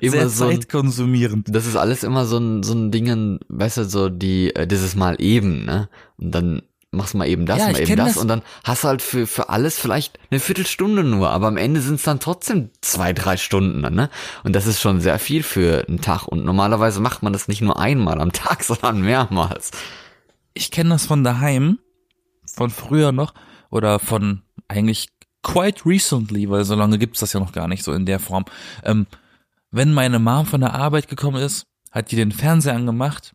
immer 0.00 0.12
Sehr 0.12 0.28
so 0.28 0.48
zeitkonsumierend. 0.48 1.46
das 1.54 1.66
ist 1.66 1.76
alles 1.76 2.02
immer 2.02 2.26
so 2.26 2.38
ein, 2.38 2.64
so 2.64 2.74
ein 2.74 2.90
Dingen, 2.90 3.38
weißt 3.48 3.78
du, 3.78 3.84
so 3.84 4.08
die, 4.08 4.54
äh, 4.54 4.66
dieses 4.66 4.96
Mal 4.96 5.16
eben, 5.20 5.64
ne? 5.64 5.88
Und 6.18 6.34
dann 6.34 6.62
machst 6.92 7.14
mal 7.14 7.26
eben 7.28 7.46
das, 7.46 7.58
Ja, 7.58 7.70
mal 7.70 7.80
eben 7.80 7.96
das, 7.96 8.14
das. 8.14 8.16
und 8.16 8.28
dann 8.28 8.42
hast 8.64 8.84
du 8.84 8.88
halt 8.88 9.02
für, 9.02 9.26
für 9.26 9.48
alles 9.48 9.78
vielleicht 9.78 10.18
eine 10.30 10.40
Viertelstunde 10.40 11.04
nur, 11.04 11.30
aber 11.30 11.46
am 11.46 11.56
Ende 11.56 11.80
sind 11.80 11.96
es 11.96 12.02
dann 12.02 12.18
trotzdem 12.20 12.70
zwei, 12.80 13.12
drei 13.12 13.36
Stunden, 13.36 13.80
ne? 13.94 14.10
Und 14.42 14.54
das 14.54 14.66
ist 14.66 14.80
schon 14.80 15.00
sehr 15.00 15.18
viel 15.18 15.42
für 15.42 15.84
einen 15.86 16.00
Tag. 16.00 16.26
Und 16.26 16.44
normalerweise 16.44 17.00
macht 17.00 17.22
man 17.22 17.32
das 17.32 17.46
nicht 17.48 17.60
nur 17.60 17.78
einmal 17.78 18.20
am 18.20 18.32
Tag, 18.32 18.64
sondern 18.64 19.02
mehrmals. 19.02 19.70
Ich 20.54 20.70
kenne 20.70 20.90
das 20.90 21.06
von 21.06 21.22
daheim, 21.22 21.78
von 22.44 22.70
früher 22.70 23.12
noch, 23.12 23.34
oder 23.70 24.00
von 24.00 24.42
eigentlich 24.66 25.08
quite 25.42 25.86
recently, 25.86 26.50
weil 26.50 26.64
so 26.64 26.74
lange 26.74 26.98
gibt's 26.98 27.20
das 27.20 27.32
ja 27.32 27.40
noch 27.40 27.52
gar 27.52 27.68
nicht 27.68 27.84
so 27.84 27.92
in 27.92 28.04
der 28.04 28.18
Form. 28.18 28.44
Ähm, 28.82 29.06
wenn 29.70 29.92
meine 29.92 30.18
Mom 30.18 30.46
von 30.46 30.60
der 30.60 30.74
Arbeit 30.74 31.06
gekommen 31.08 31.40
ist, 31.40 31.66
hat 31.92 32.10
die 32.10 32.16
den 32.16 32.32
Fernseher 32.32 32.74
angemacht, 32.74 33.32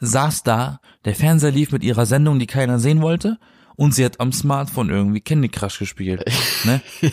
saß 0.00 0.42
da, 0.42 0.80
der 1.04 1.14
Fernseher 1.14 1.50
lief 1.50 1.72
mit 1.72 1.82
ihrer 1.82 2.06
Sendung, 2.06 2.38
die 2.38 2.46
keiner 2.46 2.78
sehen 2.78 3.02
wollte, 3.02 3.38
und 3.76 3.94
sie 3.94 4.04
hat 4.04 4.18
am 4.18 4.32
Smartphone 4.32 4.90
irgendwie 4.90 5.20
Candy 5.20 5.48
Crush 5.48 5.78
gespielt. 5.78 6.24
Ne? 6.64 6.82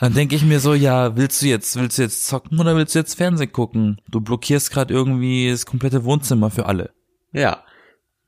Dann 0.00 0.14
denke 0.14 0.36
ich 0.36 0.44
mir 0.44 0.60
so, 0.60 0.72
ja, 0.72 1.16
willst 1.16 1.42
du 1.42 1.46
jetzt, 1.46 1.74
willst 1.74 1.98
du 1.98 2.02
jetzt 2.02 2.26
zocken 2.26 2.60
oder 2.60 2.76
willst 2.76 2.94
du 2.94 3.00
jetzt 3.00 3.14
Fernsehen 3.14 3.50
gucken? 3.50 4.00
Du 4.08 4.20
blockierst 4.20 4.70
gerade 4.70 4.94
irgendwie 4.94 5.50
das 5.50 5.66
komplette 5.66 6.04
Wohnzimmer 6.04 6.50
für 6.50 6.66
alle. 6.66 6.92
Ja. 7.32 7.64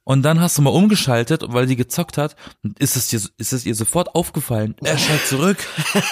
Und 0.09 0.23
dann 0.23 0.41
hast 0.41 0.57
du 0.57 0.63
mal 0.63 0.71
umgeschaltet, 0.71 1.43
weil 1.49 1.67
die 1.67 1.75
gezockt 1.75 2.17
hat, 2.17 2.37
und 2.63 2.79
ist 2.79 2.95
es 2.95 3.09
dir, 3.09 3.21
ist 3.39 3.53
es 3.53 3.67
ihr 3.67 3.75
sofort 3.75 4.15
aufgefallen. 4.15 4.77
Er 4.85 4.97
schaltet 4.99 5.27
zurück. 5.27 5.59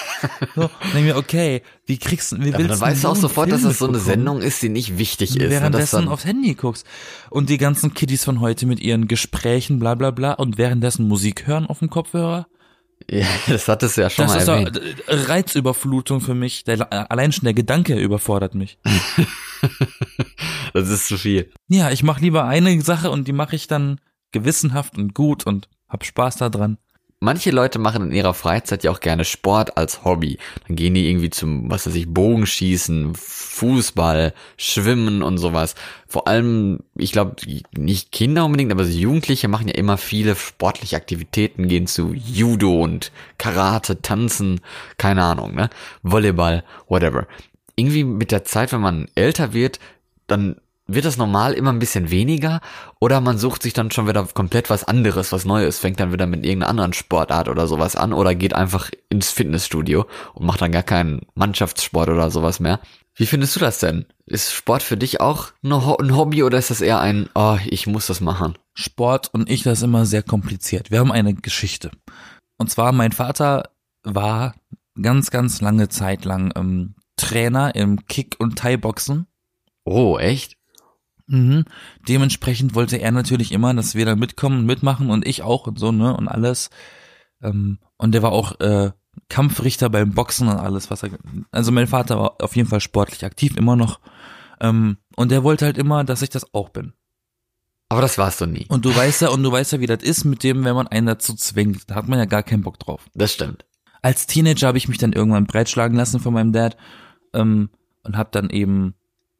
so, 0.55 0.69
denk 0.91 1.05
mir, 1.05 1.15
okay, 1.15 1.61
wie 1.85 1.97
kriegst 1.97 2.33
du, 2.33 2.39
wie 2.43 2.49
Aber 2.49 2.57
willst 2.57 2.71
dann 2.71 2.81
weißt 2.81 3.05
du 3.05 3.07
auch 3.07 3.15
sofort, 3.15 3.49
dass 3.53 3.61
Film 3.61 3.69
das 3.69 3.79
so 3.79 3.87
eine 3.87 3.99
Sendung 3.99 4.41
ist, 4.41 4.61
die 4.61 4.67
nicht 4.67 4.97
wichtig 4.97 5.29
ist. 5.29 5.35
ne? 5.37 5.43
Dass 5.43 5.49
Währenddessen 5.51 6.09
aufs 6.09 6.25
Handy 6.25 6.55
guckst. 6.55 6.85
Und 7.29 7.49
die 7.49 7.57
ganzen 7.57 7.93
Kiddies 7.93 8.25
von 8.25 8.41
heute 8.41 8.65
mit 8.65 8.81
ihren 8.81 9.07
Gesprächen, 9.07 9.79
bla, 9.79 9.95
bla, 9.95 10.11
bla, 10.11 10.33
und 10.33 10.57
währenddessen 10.57 11.07
Musik 11.07 11.47
hören 11.47 11.65
auf 11.65 11.79
dem 11.79 11.89
Kopfhörer. 11.89 12.47
ja, 13.09 13.25
das 13.47 13.65
hattest 13.69 13.95
du 13.95 14.01
ja 14.01 14.09
schon 14.09 14.25
Das 14.25 14.33
mal 14.33 14.41
ist 14.41 14.47
erwähnt. 14.75 14.81
äh, 15.07 15.13
Reizüberflutung 15.31 16.19
für 16.19 16.35
mich. 16.35 16.65
Der, 16.65 17.09
allein 17.09 17.31
schon 17.31 17.45
der 17.45 17.53
Gedanke 17.53 17.95
überfordert 17.97 18.55
mich. 18.55 18.77
Das 20.75 20.89
ist 20.89 21.07
zu 21.07 21.17
viel. 21.17 21.49
Ja, 21.69 21.89
ich 21.89 22.03
mache 22.03 22.19
lieber 22.19 22.43
eine 22.43 22.81
Sache 22.81 23.09
und 23.09 23.29
die 23.29 23.33
mache 23.33 23.55
ich 23.55 23.67
dann 23.67 24.01
gewissenhaft 24.33 24.97
und 24.97 25.13
gut 25.13 25.47
und 25.47 25.69
hab 25.87 26.03
Spaß 26.03 26.35
daran. 26.35 26.77
Manche 27.21 27.51
Leute 27.51 27.79
machen 27.79 28.07
in 28.07 28.11
ihrer 28.11 28.33
Freizeit 28.33 28.83
ja 28.83 28.91
auch 28.91 28.99
gerne 28.99 29.23
Sport 29.23 29.77
als 29.77 30.03
Hobby. 30.03 30.37
Dann 30.67 30.75
gehen 30.75 30.93
die 30.93 31.09
irgendwie 31.09 31.29
zum, 31.29 31.71
was 31.71 31.87
weiß 31.87 31.95
ich, 31.95 32.13
Bogenschießen, 32.13 33.15
Fußball, 33.15 34.33
Schwimmen 34.57 35.23
und 35.23 35.37
sowas. 35.37 35.75
Vor 36.07 36.27
allem, 36.27 36.81
ich 36.95 37.13
glaube, 37.13 37.37
nicht 37.77 38.11
Kinder 38.11 38.43
unbedingt, 38.43 38.73
aber 38.73 38.83
Jugendliche 38.83 39.47
machen 39.47 39.69
ja 39.69 39.75
immer 39.75 39.95
viele 39.95 40.35
sportliche 40.35 40.97
Aktivitäten, 40.97 41.69
gehen 41.69 41.87
zu 41.87 42.13
Judo 42.13 42.83
und 42.83 43.13
Karate, 43.37 44.01
Tanzen, 44.01 44.59
keine 44.97 45.23
Ahnung, 45.23 45.55
ne? 45.55 45.69
Volleyball, 46.03 46.65
whatever. 46.89 47.27
Irgendwie 47.77 48.03
mit 48.03 48.33
der 48.33 48.43
Zeit, 48.43 48.73
wenn 48.73 48.81
man 48.81 49.07
älter 49.15 49.53
wird, 49.53 49.79
dann 50.27 50.57
wird 50.87 51.05
das 51.05 51.17
normal 51.17 51.53
immer 51.53 51.71
ein 51.71 51.79
bisschen 51.79 52.11
weniger 52.11 52.61
oder 52.99 53.19
man 53.21 53.37
sucht 53.37 53.63
sich 53.63 53.73
dann 53.73 53.91
schon 53.91 54.07
wieder 54.07 54.25
komplett 54.33 54.69
was 54.69 54.83
anderes, 54.83 55.31
was 55.31 55.45
Neues, 55.45 55.79
fängt 55.79 55.99
dann 55.99 56.13
wieder 56.13 56.27
mit 56.27 56.43
irgendeiner 56.45 56.69
anderen 56.69 56.93
Sportart 56.93 57.49
oder 57.49 57.67
sowas 57.67 57.95
an 57.95 58.13
oder 58.13 58.35
geht 58.35 58.53
einfach 58.53 58.91
ins 59.09 59.31
Fitnessstudio 59.31 60.05
und 60.33 60.45
macht 60.45 60.61
dann 60.61 60.71
gar 60.71 60.83
keinen 60.83 61.21
Mannschaftssport 61.33 62.09
oder 62.09 62.29
sowas 62.29 62.59
mehr. 62.59 62.79
Wie 63.15 63.25
findest 63.25 63.55
du 63.55 63.61
das 63.61 63.79
denn? 63.79 64.05
Ist 64.25 64.51
Sport 64.51 64.83
für 64.83 64.97
dich 64.97 65.21
auch 65.21 65.53
ein 65.63 66.15
Hobby 66.15 66.43
oder 66.43 66.57
ist 66.57 66.69
das 66.69 66.81
eher 66.81 66.99
ein, 66.99 67.29
oh, 67.33 67.57
ich 67.65 67.87
muss 67.87 68.07
das 68.07 68.21
machen? 68.21 68.57
Sport 68.73 69.33
und 69.33 69.49
ich, 69.49 69.63
das 69.63 69.79
ist 69.79 69.83
immer 69.83 70.05
sehr 70.05 70.21
kompliziert. 70.23 70.91
Wir 70.91 70.99
haben 70.99 71.11
eine 71.11 71.33
Geschichte. 71.33 71.91
Und 72.57 72.69
zwar, 72.69 72.91
mein 72.91 73.13
Vater 73.13 73.69
war 74.03 74.55
ganz, 75.01 75.31
ganz 75.31 75.61
lange 75.61 75.89
Zeit 75.89 76.25
lang 76.25 76.51
ähm, 76.55 76.95
Trainer 77.15 77.73
im 77.75 78.05
Kick- 78.05 78.35
und 78.39 78.57
Thai-Boxen. 78.57 79.27
Oh, 79.85 80.17
echt? 80.17 80.54
Mhm. 81.27 81.65
Dementsprechend 82.07 82.75
wollte 82.75 82.97
er 82.97 83.11
natürlich 83.11 83.51
immer, 83.51 83.73
dass 83.73 83.95
wir 83.95 84.05
da 84.05 84.15
mitkommen 84.15 84.59
und 84.59 84.65
mitmachen 84.65 85.09
und 85.09 85.27
ich 85.27 85.41
auch 85.41 85.67
und 85.67 85.79
so, 85.79 85.91
ne, 85.91 86.15
und 86.15 86.27
alles. 86.27 86.69
Ähm, 87.41 87.79
und 87.97 88.11
der 88.13 88.21
war 88.21 88.31
auch 88.31 88.59
äh, 88.59 88.91
Kampfrichter 89.29 89.89
beim 89.89 90.11
Boxen 90.11 90.47
und 90.47 90.57
alles, 90.57 90.91
was 90.91 91.03
er. 91.03 91.11
Also 91.51 91.71
mein 91.71 91.87
Vater 91.87 92.19
war 92.19 92.35
auf 92.41 92.55
jeden 92.55 92.69
Fall 92.69 92.81
sportlich 92.81 93.25
aktiv, 93.25 93.57
immer 93.57 93.75
noch. 93.75 93.99
Ähm, 94.59 94.97
und 95.15 95.31
der 95.31 95.43
wollte 95.43 95.65
halt 95.65 95.77
immer, 95.77 96.03
dass 96.03 96.21
ich 96.21 96.29
das 96.29 96.53
auch 96.53 96.69
bin. 96.69 96.93
Aber 97.89 98.01
das 98.01 98.17
warst 98.17 98.41
du 98.41 98.45
nie. 98.45 98.65
Und 98.69 98.85
du 98.85 98.95
weißt 98.95 99.21
ja, 99.21 99.29
und 99.29 99.43
du 99.43 99.51
weißt 99.51 99.73
ja, 99.73 99.79
wie 99.79 99.85
das 99.85 100.03
ist 100.03 100.25
mit 100.25 100.43
dem, 100.43 100.63
wenn 100.63 100.75
man 100.75 100.87
einen 100.87 101.07
dazu 101.07 101.35
zwingt. 101.35 101.89
Da 101.89 101.95
hat 101.95 102.07
man 102.07 102.19
ja 102.19 102.25
gar 102.25 102.43
keinen 102.43 102.63
Bock 102.63 102.79
drauf. 102.79 103.01
Das 103.13 103.33
stimmt. 103.33 103.65
Als 104.01 104.27
Teenager 104.27 104.67
habe 104.67 104.77
ich 104.77 104.87
mich 104.87 104.97
dann 104.97 105.13
irgendwann 105.13 105.45
breitschlagen 105.45 105.97
lassen 105.97 106.19
von 106.19 106.33
meinem 106.33 106.51
Dad 106.51 106.77
ähm, 107.33 107.69
und 108.03 108.17
habe 108.17 108.29
dann 108.31 108.49
eben 108.49 108.95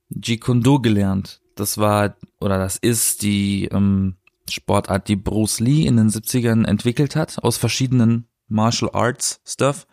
Jeet 0.10 0.42
Kune 0.42 0.62
Do 0.62 0.80
gelernt. 0.80 1.42
Das 1.56 1.78
war 1.78 2.16
oder 2.40 2.58
das 2.58 2.78
ist 2.78 3.22
die 3.22 3.66
ähm, 3.66 4.18
Sportart, 4.50 5.08
die 5.08 5.16
Bruce 5.16 5.60
Lee 5.60 5.86
in 5.86 5.98
den 5.98 6.10
70ern 6.10 6.66
entwickelt 6.66 7.16
hat, 7.16 7.44
aus 7.44 7.58
verschiedenen 7.58 8.28
Martial 8.48 8.92
Arts 8.94 9.42
Stuff. 9.46 9.88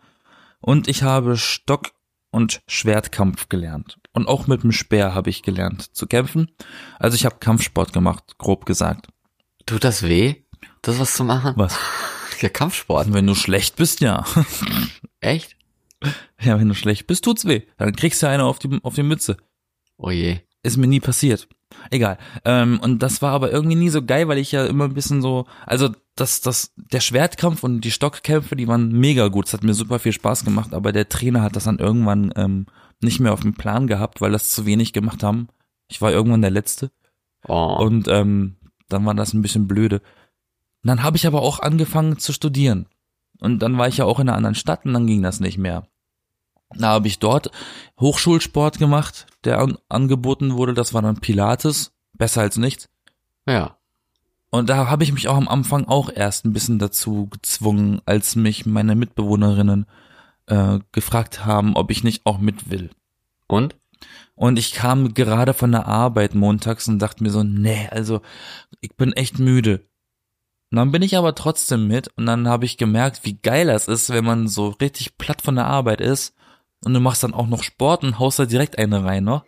Und 0.60 0.88
ich 0.88 1.02
habe 1.02 1.36
Stock- 1.36 1.92
und 2.30 2.62
Schwertkampf 2.66 3.48
gelernt. 3.48 3.98
Und 4.12 4.28
auch 4.28 4.46
mit 4.46 4.62
dem 4.62 4.72
Speer 4.72 5.14
habe 5.14 5.30
ich 5.30 5.42
gelernt 5.42 5.94
zu 5.94 6.06
kämpfen. 6.06 6.50
Also 6.98 7.14
ich 7.14 7.24
habe 7.24 7.36
Kampfsport 7.40 7.92
gemacht, 7.92 8.36
grob 8.38 8.66
gesagt. 8.66 9.08
Tut 9.66 9.84
das 9.84 10.02
weh, 10.02 10.36
das 10.82 10.98
was 10.98 11.14
zu 11.14 11.24
machen? 11.24 11.54
Was? 11.56 11.78
Ja, 12.40 12.48
Kampfsport. 12.48 13.12
Wenn 13.12 13.28
du 13.28 13.36
schlecht 13.36 13.76
bist, 13.76 14.00
ja. 14.00 14.24
Echt? 15.20 15.56
Ja, 16.40 16.58
wenn 16.58 16.68
du 16.68 16.74
schlecht 16.74 17.06
bist, 17.06 17.22
tut's 17.24 17.44
weh. 17.44 17.62
Dann 17.76 17.94
kriegst 17.94 18.20
du 18.20 18.28
eine 18.28 18.42
auf 18.42 18.58
die, 18.58 18.80
auf 18.82 18.96
die 18.96 19.04
Mütze. 19.04 19.36
Oh 19.96 20.10
je. 20.10 20.40
Ist 20.62 20.76
mir 20.76 20.86
nie 20.86 21.00
passiert. 21.00 21.48
Egal. 21.90 22.18
Ähm, 22.44 22.78
und 22.80 23.02
das 23.02 23.22
war 23.22 23.32
aber 23.32 23.50
irgendwie 23.50 23.76
nie 23.76 23.88
so 23.88 24.04
geil, 24.04 24.28
weil 24.28 24.38
ich 24.38 24.52
ja 24.52 24.64
immer 24.66 24.84
ein 24.84 24.94
bisschen 24.94 25.22
so, 25.22 25.46
also 25.66 25.90
das, 26.14 26.40
das, 26.40 26.72
der 26.76 27.00
Schwertkampf 27.00 27.64
und 27.64 27.80
die 27.80 27.90
Stockkämpfe, 27.90 28.54
die 28.54 28.68
waren 28.68 28.92
mega 28.92 29.28
gut. 29.28 29.46
Es 29.46 29.52
hat 29.52 29.64
mir 29.64 29.74
super 29.74 29.98
viel 29.98 30.12
Spaß 30.12 30.44
gemacht, 30.44 30.74
aber 30.74 30.92
der 30.92 31.08
Trainer 31.08 31.42
hat 31.42 31.56
das 31.56 31.64
dann 31.64 31.78
irgendwann 31.78 32.32
ähm, 32.36 32.66
nicht 33.00 33.20
mehr 33.20 33.32
auf 33.32 33.40
dem 33.40 33.54
Plan 33.54 33.86
gehabt, 33.86 34.20
weil 34.20 34.32
das 34.32 34.50
zu 34.50 34.66
wenig 34.66 34.92
gemacht 34.92 35.22
haben. 35.22 35.48
Ich 35.88 36.00
war 36.00 36.12
irgendwann 36.12 36.42
der 36.42 36.50
Letzte. 36.50 36.90
Oh. 37.48 37.76
Und 37.80 38.06
ähm, 38.08 38.56
dann 38.88 39.04
war 39.04 39.14
das 39.14 39.34
ein 39.34 39.42
bisschen 39.42 39.66
blöde. 39.66 39.96
Und 39.96 40.88
dann 40.88 41.02
habe 41.02 41.16
ich 41.16 41.26
aber 41.26 41.42
auch 41.42 41.60
angefangen 41.60 42.18
zu 42.18 42.32
studieren. 42.32 42.86
Und 43.40 43.60
dann 43.60 43.76
war 43.78 43.88
ich 43.88 43.96
ja 43.96 44.04
auch 44.04 44.20
in 44.20 44.28
einer 44.28 44.36
anderen 44.36 44.54
Stadt 44.54 44.84
und 44.84 44.92
dann 44.92 45.06
ging 45.06 45.22
das 45.22 45.40
nicht 45.40 45.58
mehr. 45.58 45.88
Da 46.76 46.88
habe 46.88 47.08
ich 47.08 47.18
dort 47.18 47.50
Hochschulsport 48.00 48.78
gemacht, 48.78 49.26
der 49.44 49.58
an, 49.58 49.78
angeboten 49.88 50.56
wurde. 50.56 50.74
Das 50.74 50.94
war 50.94 51.02
dann 51.02 51.20
Pilates, 51.20 51.92
besser 52.12 52.42
als 52.42 52.56
nichts. 52.56 52.88
ja. 53.46 53.76
Und 54.54 54.68
da 54.68 54.86
habe 54.90 55.02
ich 55.02 55.14
mich 55.14 55.28
auch 55.28 55.38
am 55.38 55.48
Anfang 55.48 55.86
auch 55.86 56.10
erst 56.14 56.44
ein 56.44 56.52
bisschen 56.52 56.78
dazu 56.78 57.26
gezwungen, 57.26 58.02
als 58.04 58.36
mich 58.36 58.66
meine 58.66 58.94
Mitbewohnerinnen 58.94 59.86
äh, 60.44 60.80
gefragt 60.92 61.46
haben, 61.46 61.74
ob 61.74 61.90
ich 61.90 62.04
nicht 62.04 62.26
auch 62.26 62.36
mit 62.36 62.68
will. 62.68 62.90
Und? 63.46 63.76
Und 64.34 64.58
ich 64.58 64.72
kam 64.72 65.14
gerade 65.14 65.54
von 65.54 65.72
der 65.72 65.86
Arbeit 65.86 66.34
montags 66.34 66.86
und 66.86 66.98
dachte 66.98 67.22
mir 67.22 67.30
so, 67.30 67.42
nee, 67.42 67.88
also 67.90 68.20
ich 68.82 68.94
bin 68.94 69.14
echt 69.14 69.38
müde. 69.38 69.86
Und 70.70 70.76
dann 70.76 70.92
bin 70.92 71.00
ich 71.00 71.16
aber 71.16 71.34
trotzdem 71.34 71.88
mit 71.88 72.08
und 72.16 72.26
dann 72.26 72.46
habe 72.46 72.66
ich 72.66 72.76
gemerkt, 72.76 73.24
wie 73.24 73.38
geil 73.40 73.68
das 73.68 73.88
ist, 73.88 74.10
wenn 74.10 74.24
man 74.24 74.48
so 74.48 74.68
richtig 74.68 75.16
platt 75.16 75.40
von 75.40 75.54
der 75.54 75.66
Arbeit 75.66 76.02
ist 76.02 76.34
und 76.84 76.94
du 76.94 77.00
machst 77.00 77.22
dann 77.22 77.34
auch 77.34 77.46
noch 77.46 77.62
Sport 77.62 78.04
und 78.04 78.18
haust 78.18 78.38
da 78.38 78.44
direkt 78.46 78.78
eine 78.78 79.04
rein, 79.04 79.24
ne? 79.24 79.42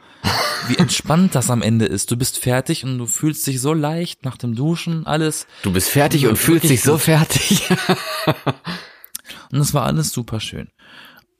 Wie 0.68 0.76
entspannt 0.78 1.34
das 1.34 1.50
am 1.50 1.60
Ende 1.60 1.84
ist. 1.84 2.10
Du 2.10 2.16
bist 2.16 2.38
fertig 2.38 2.84
und 2.84 2.96
du 2.98 3.06
fühlst 3.06 3.46
dich 3.46 3.60
so 3.60 3.74
leicht 3.74 4.24
nach 4.24 4.36
dem 4.38 4.54
Duschen, 4.54 5.06
alles. 5.06 5.46
Du 5.62 5.72
bist 5.72 5.90
fertig 5.90 6.22
Ja, 6.22 6.30
und 6.30 6.36
fühlst 6.36 6.64
wirklich 6.64 6.80
dich 6.80 6.82
so 6.82 6.92
gut. 6.92 7.00
fertig. 7.02 7.68
Und 9.52 9.60
es 9.60 9.72
war 9.74 9.84
alles 9.84 10.10
super 10.10 10.40
schön. 10.40 10.68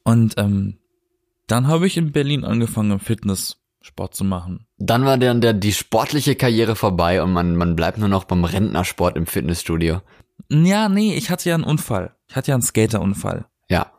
Und 0.05 0.35
ähm, 0.39 0.79
dann 1.47 1.67
habe 1.67 1.87
ich 1.87 1.97
in 1.97 2.13
Berlin 2.13 2.45
angefangen, 2.45 2.99
Fitnesssport 3.01 4.15
zu 4.15 4.25
machen. 4.25 4.67
Dann 4.79 5.05
war 5.05 5.19
dann 5.19 5.41
der, 5.41 5.53
die 5.53 5.73
sportliche 5.73 6.35
Karriere 6.35 6.77
vorbei 6.77 7.23
und 7.23 7.33
man, 7.33 7.57
man 7.57 7.77
bleibt 7.77 7.99
nur 7.99 8.09
noch 8.09 8.25
beim 8.25 8.45
Rentnersport 8.45 9.17
im 9.17 9.27
Fitnessstudio. 9.27 10.01
Ja, 10.51 10.89
nee, 10.89 11.15
ich 11.15 11.31
hatte 11.31 11.49
ja 11.49 11.55
einen 11.55 11.65
Unfall. 11.65 12.15
Ich 12.29 12.37
hatte 12.37 12.51
ja 12.51 12.55
einen 12.55 12.63
Skaterunfall. 12.63 13.47
Ja. 13.69 13.93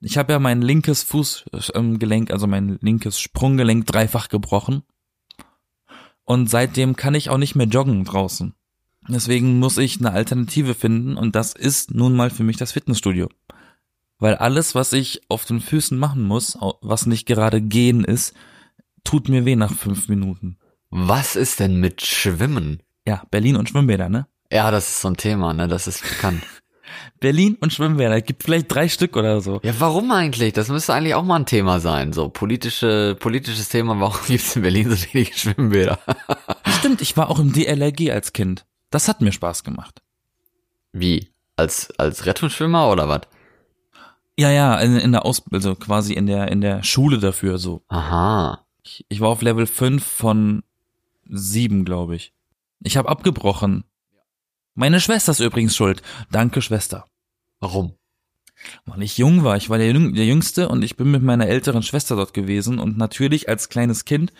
Ich 0.00 0.16
habe 0.16 0.32
ja 0.32 0.38
mein 0.38 0.62
linkes 0.62 1.02
Fußgelenk, 1.02 2.30
also 2.30 2.46
mein 2.46 2.78
linkes 2.80 3.20
Sprunggelenk 3.20 3.86
dreifach 3.86 4.28
gebrochen. 4.28 4.82
Und 6.24 6.48
seitdem 6.48 6.96
kann 6.96 7.14
ich 7.14 7.28
auch 7.28 7.38
nicht 7.38 7.54
mehr 7.54 7.66
joggen 7.66 8.04
draußen. 8.04 8.54
Deswegen 9.08 9.58
muss 9.58 9.78
ich 9.78 9.98
eine 9.98 10.12
Alternative 10.12 10.74
finden 10.74 11.16
und 11.16 11.34
das 11.34 11.52
ist 11.52 11.92
nun 11.92 12.14
mal 12.14 12.30
für 12.30 12.44
mich 12.44 12.56
das 12.56 12.72
Fitnessstudio. 12.72 13.28
Weil 14.18 14.36
alles, 14.36 14.74
was 14.74 14.92
ich 14.92 15.22
auf 15.28 15.44
den 15.44 15.60
Füßen 15.60 15.98
machen 15.98 16.22
muss, 16.22 16.56
was 16.82 17.06
nicht 17.06 17.26
gerade 17.26 17.60
gehen 17.60 18.04
ist, 18.04 18.34
tut 19.02 19.28
mir 19.28 19.44
weh 19.44 19.56
nach 19.56 19.72
fünf 19.72 20.08
Minuten. 20.08 20.58
Was 20.90 21.36
ist 21.36 21.60
denn 21.60 21.80
mit 21.80 22.02
Schwimmen? 22.02 22.82
Ja, 23.06 23.22
Berlin 23.30 23.56
und 23.56 23.68
Schwimmbäder, 23.68 24.08
ne? 24.08 24.26
Ja, 24.52 24.70
das 24.70 24.88
ist 24.88 25.00
so 25.00 25.08
ein 25.08 25.16
Thema, 25.16 25.54
ne? 25.54 25.68
Das 25.68 25.86
ist 25.86 26.02
bekannt. 26.02 26.42
Berlin 27.20 27.56
und 27.60 27.72
Schwimmbäder, 27.72 28.20
gibt 28.20 28.42
vielleicht 28.42 28.72
drei 28.74 28.88
Stück 28.88 29.16
oder 29.16 29.40
so. 29.40 29.60
Ja, 29.62 29.72
warum 29.78 30.10
eigentlich? 30.12 30.52
Das 30.52 30.68
müsste 30.68 30.94
eigentlich 30.94 31.14
auch 31.14 31.24
mal 31.24 31.36
ein 31.36 31.46
Thema 31.46 31.80
sein. 31.80 32.12
So 32.12 32.28
politische, 32.28 33.16
politisches 33.18 33.68
Thema. 33.68 33.98
Warum 34.00 34.18
gibt 34.26 34.44
es 34.44 34.56
in 34.56 34.62
Berlin 34.62 34.90
so 34.90 34.96
wenige 35.12 35.32
Schwimmbäder? 35.32 35.98
Stimmt, 36.78 37.00
ich 37.02 37.16
war 37.16 37.30
auch 37.30 37.38
im 37.38 37.52
DLRG 37.52 38.10
als 38.10 38.32
Kind. 38.32 38.64
Das 38.90 39.08
hat 39.08 39.20
mir 39.20 39.32
Spaß 39.32 39.64
gemacht. 39.64 40.02
Wie? 40.92 41.28
Als 41.56 41.90
als 41.98 42.26
Rettungsschwimmer 42.26 42.90
oder 42.90 43.08
was? 43.08 43.22
Ja, 44.40 44.50
ja, 44.50 44.78
in, 44.80 44.96
in 44.96 45.12
der 45.12 45.26
Aus, 45.26 45.42
also 45.52 45.74
quasi 45.74 46.14
in 46.14 46.26
der, 46.26 46.50
in 46.50 46.62
der 46.62 46.82
Schule 46.82 47.18
dafür 47.18 47.58
so. 47.58 47.82
Aha. 47.88 48.64
Ich, 48.82 49.04
ich 49.10 49.20
war 49.20 49.28
auf 49.28 49.42
Level 49.42 49.66
5 49.66 50.02
von 50.02 50.62
7, 51.28 51.84
glaube 51.84 52.16
ich. 52.16 52.32
Ich 52.82 52.96
habe 52.96 53.10
abgebrochen. 53.10 53.84
Meine 54.74 55.00
Schwester 55.00 55.32
ist 55.32 55.40
übrigens 55.40 55.76
schuld. 55.76 56.02
Danke, 56.30 56.62
Schwester. 56.62 57.04
Warum? 57.60 57.94
Weil 58.86 59.02
ich 59.02 59.18
jung 59.18 59.42
war. 59.44 59.56
Ich 59.56 59.70
war 59.70 59.78
der, 59.78 59.90
Jüng 59.90 60.14
der 60.14 60.26
Jüngste 60.26 60.68
und 60.68 60.82
ich 60.82 60.96
bin 60.96 61.10
mit 61.10 61.22
meiner 61.22 61.46
älteren 61.48 61.82
Schwester 61.82 62.16
dort 62.16 62.34
gewesen. 62.34 62.78
Und 62.78 62.96
natürlich 62.98 63.48
als 63.48 63.68
kleines 63.68 64.04
Kind 64.04 64.32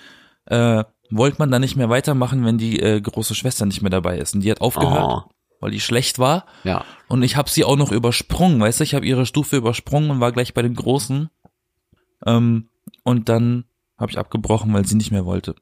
äh, 0.47 0.85
wollte 1.11 1.39
man 1.39 1.51
da 1.51 1.59
nicht 1.59 1.77
mehr 1.77 1.89
weitermachen, 1.89 2.45
wenn 2.45 2.59
die 2.59 2.79
äh, 2.81 3.01
große 3.01 3.35
Schwester 3.35 3.67
nicht 3.67 3.83
mehr 3.83 3.91
dabei 3.91 4.19
ist. 4.19 4.35
Und 4.35 4.41
die 4.43 4.51
hat 4.51 4.61
aufgehört, 4.61 5.27
Oh. 5.27 5.31
weil 5.61 5.71
die 5.73 5.81
schlecht 5.81 6.19
war. 6.19 6.47
Ja. 6.65 6.85
Und 7.09 7.23
ich 7.23 7.37
habe 7.37 7.51
sie 7.51 7.65
auch 7.65 7.77
noch 7.77 7.93
übersprungen, 7.93 8.61
weißt 8.61 8.81
du, 8.81 8.85
ich 8.85 8.95
habe 8.95 9.07
ihre 9.07 9.27
Stufe 9.27 9.57
übersprungen 9.57 10.11
und 10.11 10.21
war 10.21 10.33
gleich 10.33 10.55
bei 10.55 10.63
den 10.63 10.75
Großen. 10.75 11.29
Ähm, 12.27 12.69
und 13.05 13.29
dann 13.29 13.65
habe 13.99 14.11
ich 14.13 14.19
abgebrochen, 14.19 14.73
weil 14.73 14.87
sie 14.87 14.97
nicht 14.97 15.11
mehr 15.11 15.25
wollte. 15.25 15.55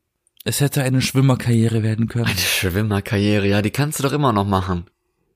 Es 0.44 0.60
hätte 0.60 0.82
eine 0.82 1.02
Schwimmerkarriere 1.02 1.82
werden 1.82 2.08
können. 2.08 2.26
Eine 2.26 2.36
Schwimmerkarriere, 2.36 3.46
ja, 3.46 3.62
die 3.62 3.70
kannst 3.70 3.98
du 3.98 4.02
doch 4.02 4.12
immer 4.12 4.32
noch 4.32 4.46
machen. 4.46 4.86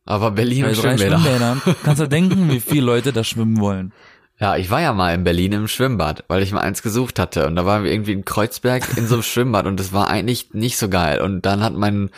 Aber 0.04 0.30
Berlin 0.32 0.64
drei 0.64 0.74
Schwimmbäder. 0.74 1.18
Schwimmbädern 1.18 1.62
kannst 1.84 2.00
du 2.00 2.08
denken, 2.08 2.50
wie 2.50 2.60
viele 2.60 2.86
Leute 2.86 3.12
da 3.12 3.24
schwimmen 3.24 3.60
wollen. 3.60 3.92
Ja, 4.40 4.56
ich 4.56 4.70
war 4.70 4.80
ja 4.80 4.92
mal 4.92 5.14
in 5.14 5.22
Berlin 5.22 5.52
im 5.52 5.68
Schwimmbad, 5.68 6.24
weil 6.26 6.42
ich 6.42 6.50
mal 6.52 6.60
eins 6.62 6.82
gesucht 6.82 7.18
hatte. 7.18 7.46
Und 7.46 7.54
da 7.54 7.64
waren 7.64 7.84
wir 7.84 7.92
irgendwie 7.92 8.12
in 8.12 8.24
Kreuzberg 8.24 8.96
in 8.96 9.06
so 9.06 9.14
einem 9.16 9.22
Schwimmbad 9.22 9.66
und 9.66 9.78
das 9.78 9.92
war 9.92 10.08
eigentlich 10.08 10.52
nicht 10.52 10.78
so 10.78 10.88
geil. 10.88 11.20
Und 11.20 11.46
dann 11.46 11.62
hat 11.62 11.74
mein, 11.74 12.10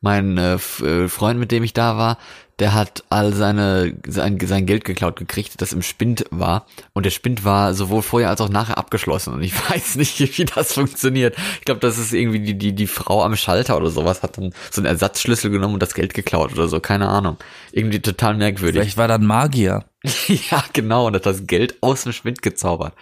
mein 0.00 0.38
äh, 0.38 0.54
äh, 0.54 1.08
Freund, 1.08 1.38
mit 1.38 1.52
dem 1.52 1.62
ich 1.62 1.74
da 1.74 1.96
war, 1.96 2.18
der 2.58 2.74
hat 2.74 3.04
all 3.08 3.32
seine, 3.32 3.94
sein, 4.06 4.38
sein 4.38 4.66
Geld 4.66 4.84
geklaut 4.84 5.16
gekriegt, 5.16 5.60
das 5.62 5.72
im 5.72 5.80
Spind 5.80 6.26
war. 6.30 6.66
Und 6.92 7.06
der 7.06 7.10
Spind 7.10 7.44
war 7.44 7.72
sowohl 7.72 8.02
vorher 8.02 8.28
als 8.28 8.40
auch 8.42 8.50
nachher 8.50 8.76
abgeschlossen. 8.76 9.32
Und 9.32 9.42
ich 9.42 9.54
weiß 9.70 9.96
nicht, 9.96 10.38
wie 10.38 10.44
das 10.44 10.74
funktioniert. 10.74 11.36
Ich 11.58 11.64
glaube, 11.64 11.80
das 11.80 11.98
ist 11.98 12.12
irgendwie 12.12 12.40
die, 12.40 12.58
die, 12.58 12.74
die 12.74 12.86
Frau 12.86 13.24
am 13.24 13.34
Schalter 13.36 13.76
oder 13.78 13.90
sowas 13.90 14.22
hat 14.22 14.36
dann 14.36 14.52
so 14.70 14.80
einen 14.80 14.86
Ersatzschlüssel 14.86 15.50
genommen 15.50 15.74
und 15.74 15.82
das 15.82 15.94
Geld 15.94 16.12
geklaut 16.12 16.52
oder 16.52 16.68
so. 16.68 16.80
Keine 16.80 17.08
Ahnung. 17.08 17.38
Irgendwie 17.72 18.00
total 18.00 18.36
merkwürdig. 18.36 18.80
Vielleicht 18.82 18.98
war 18.98 19.08
dann 19.08 19.24
Magier. 19.24 19.84
ja, 20.50 20.62
genau. 20.74 21.06
Und 21.06 21.14
hat 21.14 21.26
das 21.26 21.46
Geld 21.46 21.76
aus 21.80 22.02
dem 22.02 22.12
Spind 22.12 22.42
gezaubert. 22.42 22.92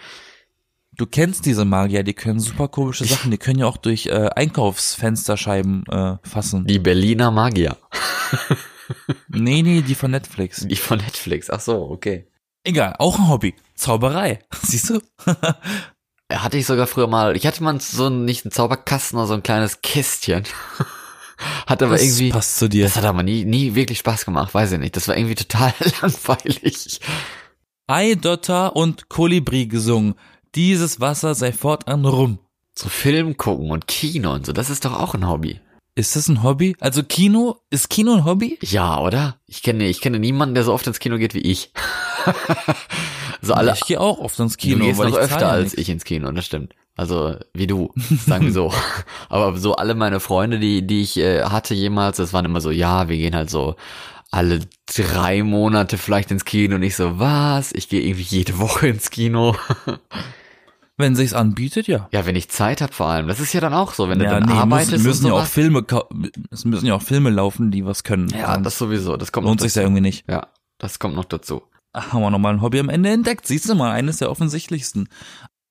Du 0.99 1.05
kennst 1.05 1.45
diese 1.45 1.63
Magier, 1.63 2.03
die 2.03 2.13
können 2.13 2.41
super 2.41 2.67
komische 2.67 3.05
Sachen, 3.05 3.31
die 3.31 3.37
können 3.37 3.59
ja 3.59 3.67
auch 3.67 3.77
durch 3.77 4.07
äh, 4.07 4.27
Einkaufsfensterscheiben 4.35 5.85
äh, 5.87 6.17
fassen. 6.23 6.65
Die 6.65 6.79
Berliner 6.79 7.31
Magier. 7.31 7.77
Nee, 9.27 9.61
nee, 9.61 9.83
die 9.83 9.93
von 9.93 10.09
Netflix. 10.09 10.65
Die 10.67 10.75
von 10.75 10.97
Netflix. 10.97 11.51
Ach 11.51 11.59
so, 11.59 11.91
okay. 11.91 12.27
Egal, 12.63 12.95
auch 12.97 13.19
ein 13.19 13.29
Hobby. 13.29 13.53
Zauberei. 13.75 14.39
Siehst 14.63 14.89
du? 14.89 14.99
Hatte 16.31 16.57
ich 16.57 16.65
sogar 16.65 16.87
früher 16.87 17.05
mal, 17.05 17.35
ich 17.35 17.45
hatte 17.45 17.63
mal 17.63 17.79
so 17.79 18.07
ein, 18.07 18.25
nicht 18.25 18.45
ein 18.45 18.51
Zauberkasten, 18.51 19.11
sondern 19.17 19.27
so 19.27 19.33
ein 19.35 19.43
kleines 19.43 19.83
Kästchen. 19.83 20.43
hat 21.67 21.83
aber 21.83 21.93
Das 21.93 22.01
irgendwie, 22.01 22.31
passt 22.31 22.57
zu 22.57 22.67
dir. 22.67 22.85
das 22.85 22.95
hat 22.95 23.05
aber 23.05 23.21
nie, 23.21 23.45
nie 23.45 23.75
wirklich 23.75 23.99
Spaß 23.99 24.25
gemacht, 24.25 24.55
weiß 24.55 24.71
ich 24.71 24.79
nicht. 24.79 24.95
Das 24.95 25.07
war 25.07 25.15
irgendwie 25.15 25.35
total 25.35 25.71
langweilig. 26.01 26.99
Eidotter 27.85 28.75
und 28.75 29.07
Kolibri 29.07 29.67
gesungen. 29.67 30.15
Dieses 30.55 30.99
Wasser 30.99 31.35
sei 31.35 31.51
fortan 31.51 32.05
rum. 32.05 32.39
So 32.73 32.89
Film 32.89 33.37
gucken 33.37 33.71
und 33.71 33.87
Kino 33.87 34.33
und 34.33 34.45
so, 34.45 34.53
das 34.53 34.69
ist 34.69 34.85
doch 34.85 34.97
auch 34.97 35.13
ein 35.13 35.27
Hobby. 35.27 35.59
Ist 35.95 36.15
das 36.15 36.29
ein 36.29 36.43
Hobby? 36.43 36.77
Also 36.79 37.03
Kino, 37.03 37.57
ist 37.69 37.89
Kino 37.89 38.13
ein 38.13 38.25
Hobby? 38.25 38.57
Ja, 38.61 38.99
oder? 38.99 39.35
Ich 39.47 39.63
kenne, 39.63 39.87
ich 39.87 39.99
kenne 39.99 40.17
niemanden, 40.17 40.55
der 40.55 40.63
so 40.63 40.73
oft 40.73 40.87
ins 40.87 40.99
Kino 40.99 41.17
geht 41.17 41.33
wie 41.33 41.39
ich. 41.39 41.73
so 43.41 43.53
alle, 43.53 43.73
ich 43.73 43.81
gehe 43.81 43.99
auch 43.99 44.19
oft 44.19 44.39
ins 44.39 44.55
du 44.55 44.61
Kino, 44.61 44.85
gehst 44.85 44.97
weil 44.97 45.09
noch 45.09 45.17
ich 45.17 45.23
öfter 45.23 45.49
als 45.49 45.77
ich 45.77 45.89
ins 45.89 46.05
Kino, 46.05 46.31
das 46.31 46.45
stimmt. 46.45 46.73
Also 46.95 47.35
wie 47.53 47.67
du, 47.67 47.91
sagen 48.25 48.45
wir 48.45 48.53
so. 48.53 48.73
Aber 49.29 49.57
so 49.57 49.75
alle 49.75 49.93
meine 49.93 50.19
Freunde, 50.19 50.59
die 50.59 50.87
die 50.87 51.01
ich 51.01 51.17
äh, 51.17 51.43
hatte 51.43 51.73
jemals, 51.73 52.17
das 52.17 52.31
waren 52.31 52.45
immer 52.45 52.61
so, 52.61 52.71
ja, 52.71 53.09
wir 53.09 53.17
gehen 53.17 53.35
halt 53.35 53.49
so 53.49 53.75
alle 54.31 54.61
drei 54.85 55.43
Monate 55.43 55.97
vielleicht 55.97 56.31
ins 56.31 56.45
Kino 56.45 56.75
und 56.75 56.83
ich 56.83 56.95
so, 56.95 57.19
was? 57.19 57.71
Ich 57.73 57.89
gehe 57.89 58.01
irgendwie 58.01 58.23
jede 58.23 58.59
Woche 58.59 58.87
ins 58.87 59.09
Kino. 59.09 59.55
Wenn 60.97 61.15
sich's 61.15 61.33
anbietet, 61.33 61.87
ja. 61.87 62.09
ja, 62.11 62.25
wenn 62.25 62.35
ich 62.35 62.49
Zeit 62.49 62.81
habe 62.81 62.91
vor 62.91 63.07
allem. 63.07 63.29
Das 63.29 63.39
ist 63.39 63.53
ja 63.53 63.61
dann 63.61 63.73
auch 63.73 63.93
so, 63.93 64.09
wenn 64.09 64.19
du 64.19 64.25
Ja, 64.25 64.31
dann 64.31 64.49
nee, 64.49 64.51
arbeitest 64.51 64.91
müssen, 64.91 65.05
müssen 65.05 65.27
ja 65.27 65.33
auch. 65.33 65.45
Filme, 65.45 65.85
es 66.51 66.65
müssen 66.65 66.85
ja 66.85 66.93
auch 66.93 67.01
Filme 67.01 67.29
laufen, 67.29 67.71
die 67.71 67.85
was 67.85 68.03
können. 68.03 68.27
Ja, 68.37 68.57
das 68.57 68.77
sowieso. 68.77 69.15
Das 69.15 69.31
kommt 69.31 69.47
lohnt 69.47 69.61
sich 69.61 69.73
ja 69.75 69.83
irgendwie 69.83 70.01
nicht. 70.01 70.25
Ja, 70.27 70.47
das 70.77 70.99
kommt 70.99 71.15
noch 71.15 71.23
dazu. 71.23 71.63
Ach, 71.93 72.11
haben 72.11 72.21
wir 72.21 72.29
nochmal 72.29 72.53
ein 72.53 72.61
Hobby 72.61 72.81
am 72.81 72.89
Ende 72.89 73.11
entdeckt. 73.11 73.47
Siehst 73.47 73.69
du 73.69 73.75
mal, 73.75 73.91
eines 73.91 74.17
der 74.17 74.29
offensichtlichsten. 74.29 75.07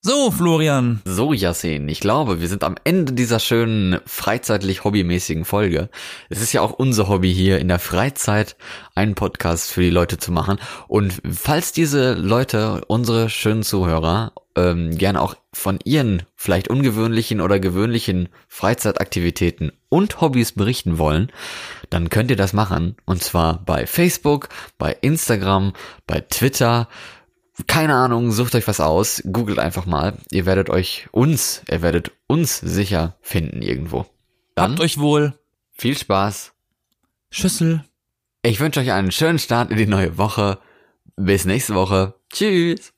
So, 0.01 0.31
Florian. 0.31 1.01
So, 1.03 1.33
Yasin, 1.33 1.89
ich 1.89 1.99
glaube, 1.99 2.39
wir 2.39 2.47
sind 2.47 2.63
am 2.63 2.75
Ende 2.85 3.11
dieser 3.11 3.37
schönen 3.37 3.99
freizeitlich 4.05 4.85
hobbymäßigen 4.85 5.43
Folge. 5.43 5.89
Es 6.29 6.41
ist 6.41 6.53
ja 6.53 6.61
auch 6.61 6.71
unser 6.71 7.09
Hobby 7.09 7.33
hier 7.33 7.59
in 7.59 7.67
der 7.67 7.79
Freizeit, 7.79 8.55
einen 8.95 9.15
Podcast 9.15 9.69
für 9.69 9.81
die 9.81 9.89
Leute 9.89 10.17
zu 10.17 10.31
machen. 10.31 10.57
Und 10.87 11.21
falls 11.29 11.73
diese 11.73 12.13
Leute, 12.13 12.85
unsere 12.87 13.29
schönen 13.29 13.61
Zuhörer, 13.61 14.31
ähm, 14.55 14.97
gerne 14.97 15.21
auch 15.21 15.35
von 15.51 15.79
Ihren 15.83 16.23
vielleicht 16.37 16.69
ungewöhnlichen 16.69 17.41
oder 17.41 17.59
gewöhnlichen 17.59 18.29
Freizeitaktivitäten 18.47 19.73
und 19.89 20.21
Hobbys 20.21 20.53
berichten 20.53 20.97
wollen, 20.97 21.29
dann 21.89 22.09
könnt 22.09 22.31
ihr 22.31 22.37
das 22.37 22.53
machen. 22.53 22.95
Und 23.05 23.21
zwar 23.21 23.65
bei 23.65 23.85
Facebook, 23.85 24.47
bei 24.77 24.95
Instagram, 25.01 25.73
bei 26.07 26.21
Twitter. 26.21 26.87
Keine 27.67 27.93
Ahnung, 27.95 28.31
sucht 28.31 28.55
euch 28.55 28.67
was 28.67 28.79
aus, 28.79 29.21
googelt 29.31 29.59
einfach 29.59 29.85
mal. 29.85 30.17
Ihr 30.31 30.45
werdet 30.45 30.69
euch 30.69 31.07
uns, 31.11 31.61
ihr 31.69 31.81
werdet 31.81 32.11
uns 32.27 32.59
sicher 32.59 33.17
finden 33.21 33.61
irgendwo. 33.61 34.05
Dann 34.55 34.71
Habt 34.71 34.81
euch 34.81 34.97
wohl. 34.99 35.33
viel 35.71 35.97
Spaß. 35.97 36.53
Schüssel. 37.29 37.83
Ich 38.41 38.59
wünsche 38.59 38.79
euch 38.79 38.91
einen 38.91 39.11
schönen 39.11 39.39
Start 39.39 39.71
in 39.71 39.77
die 39.77 39.85
neue 39.85 40.17
Woche. 40.17 40.59
Bis 41.15 41.45
nächste 41.45 41.75
Woche. 41.75 42.15
Tschüss. 42.31 42.93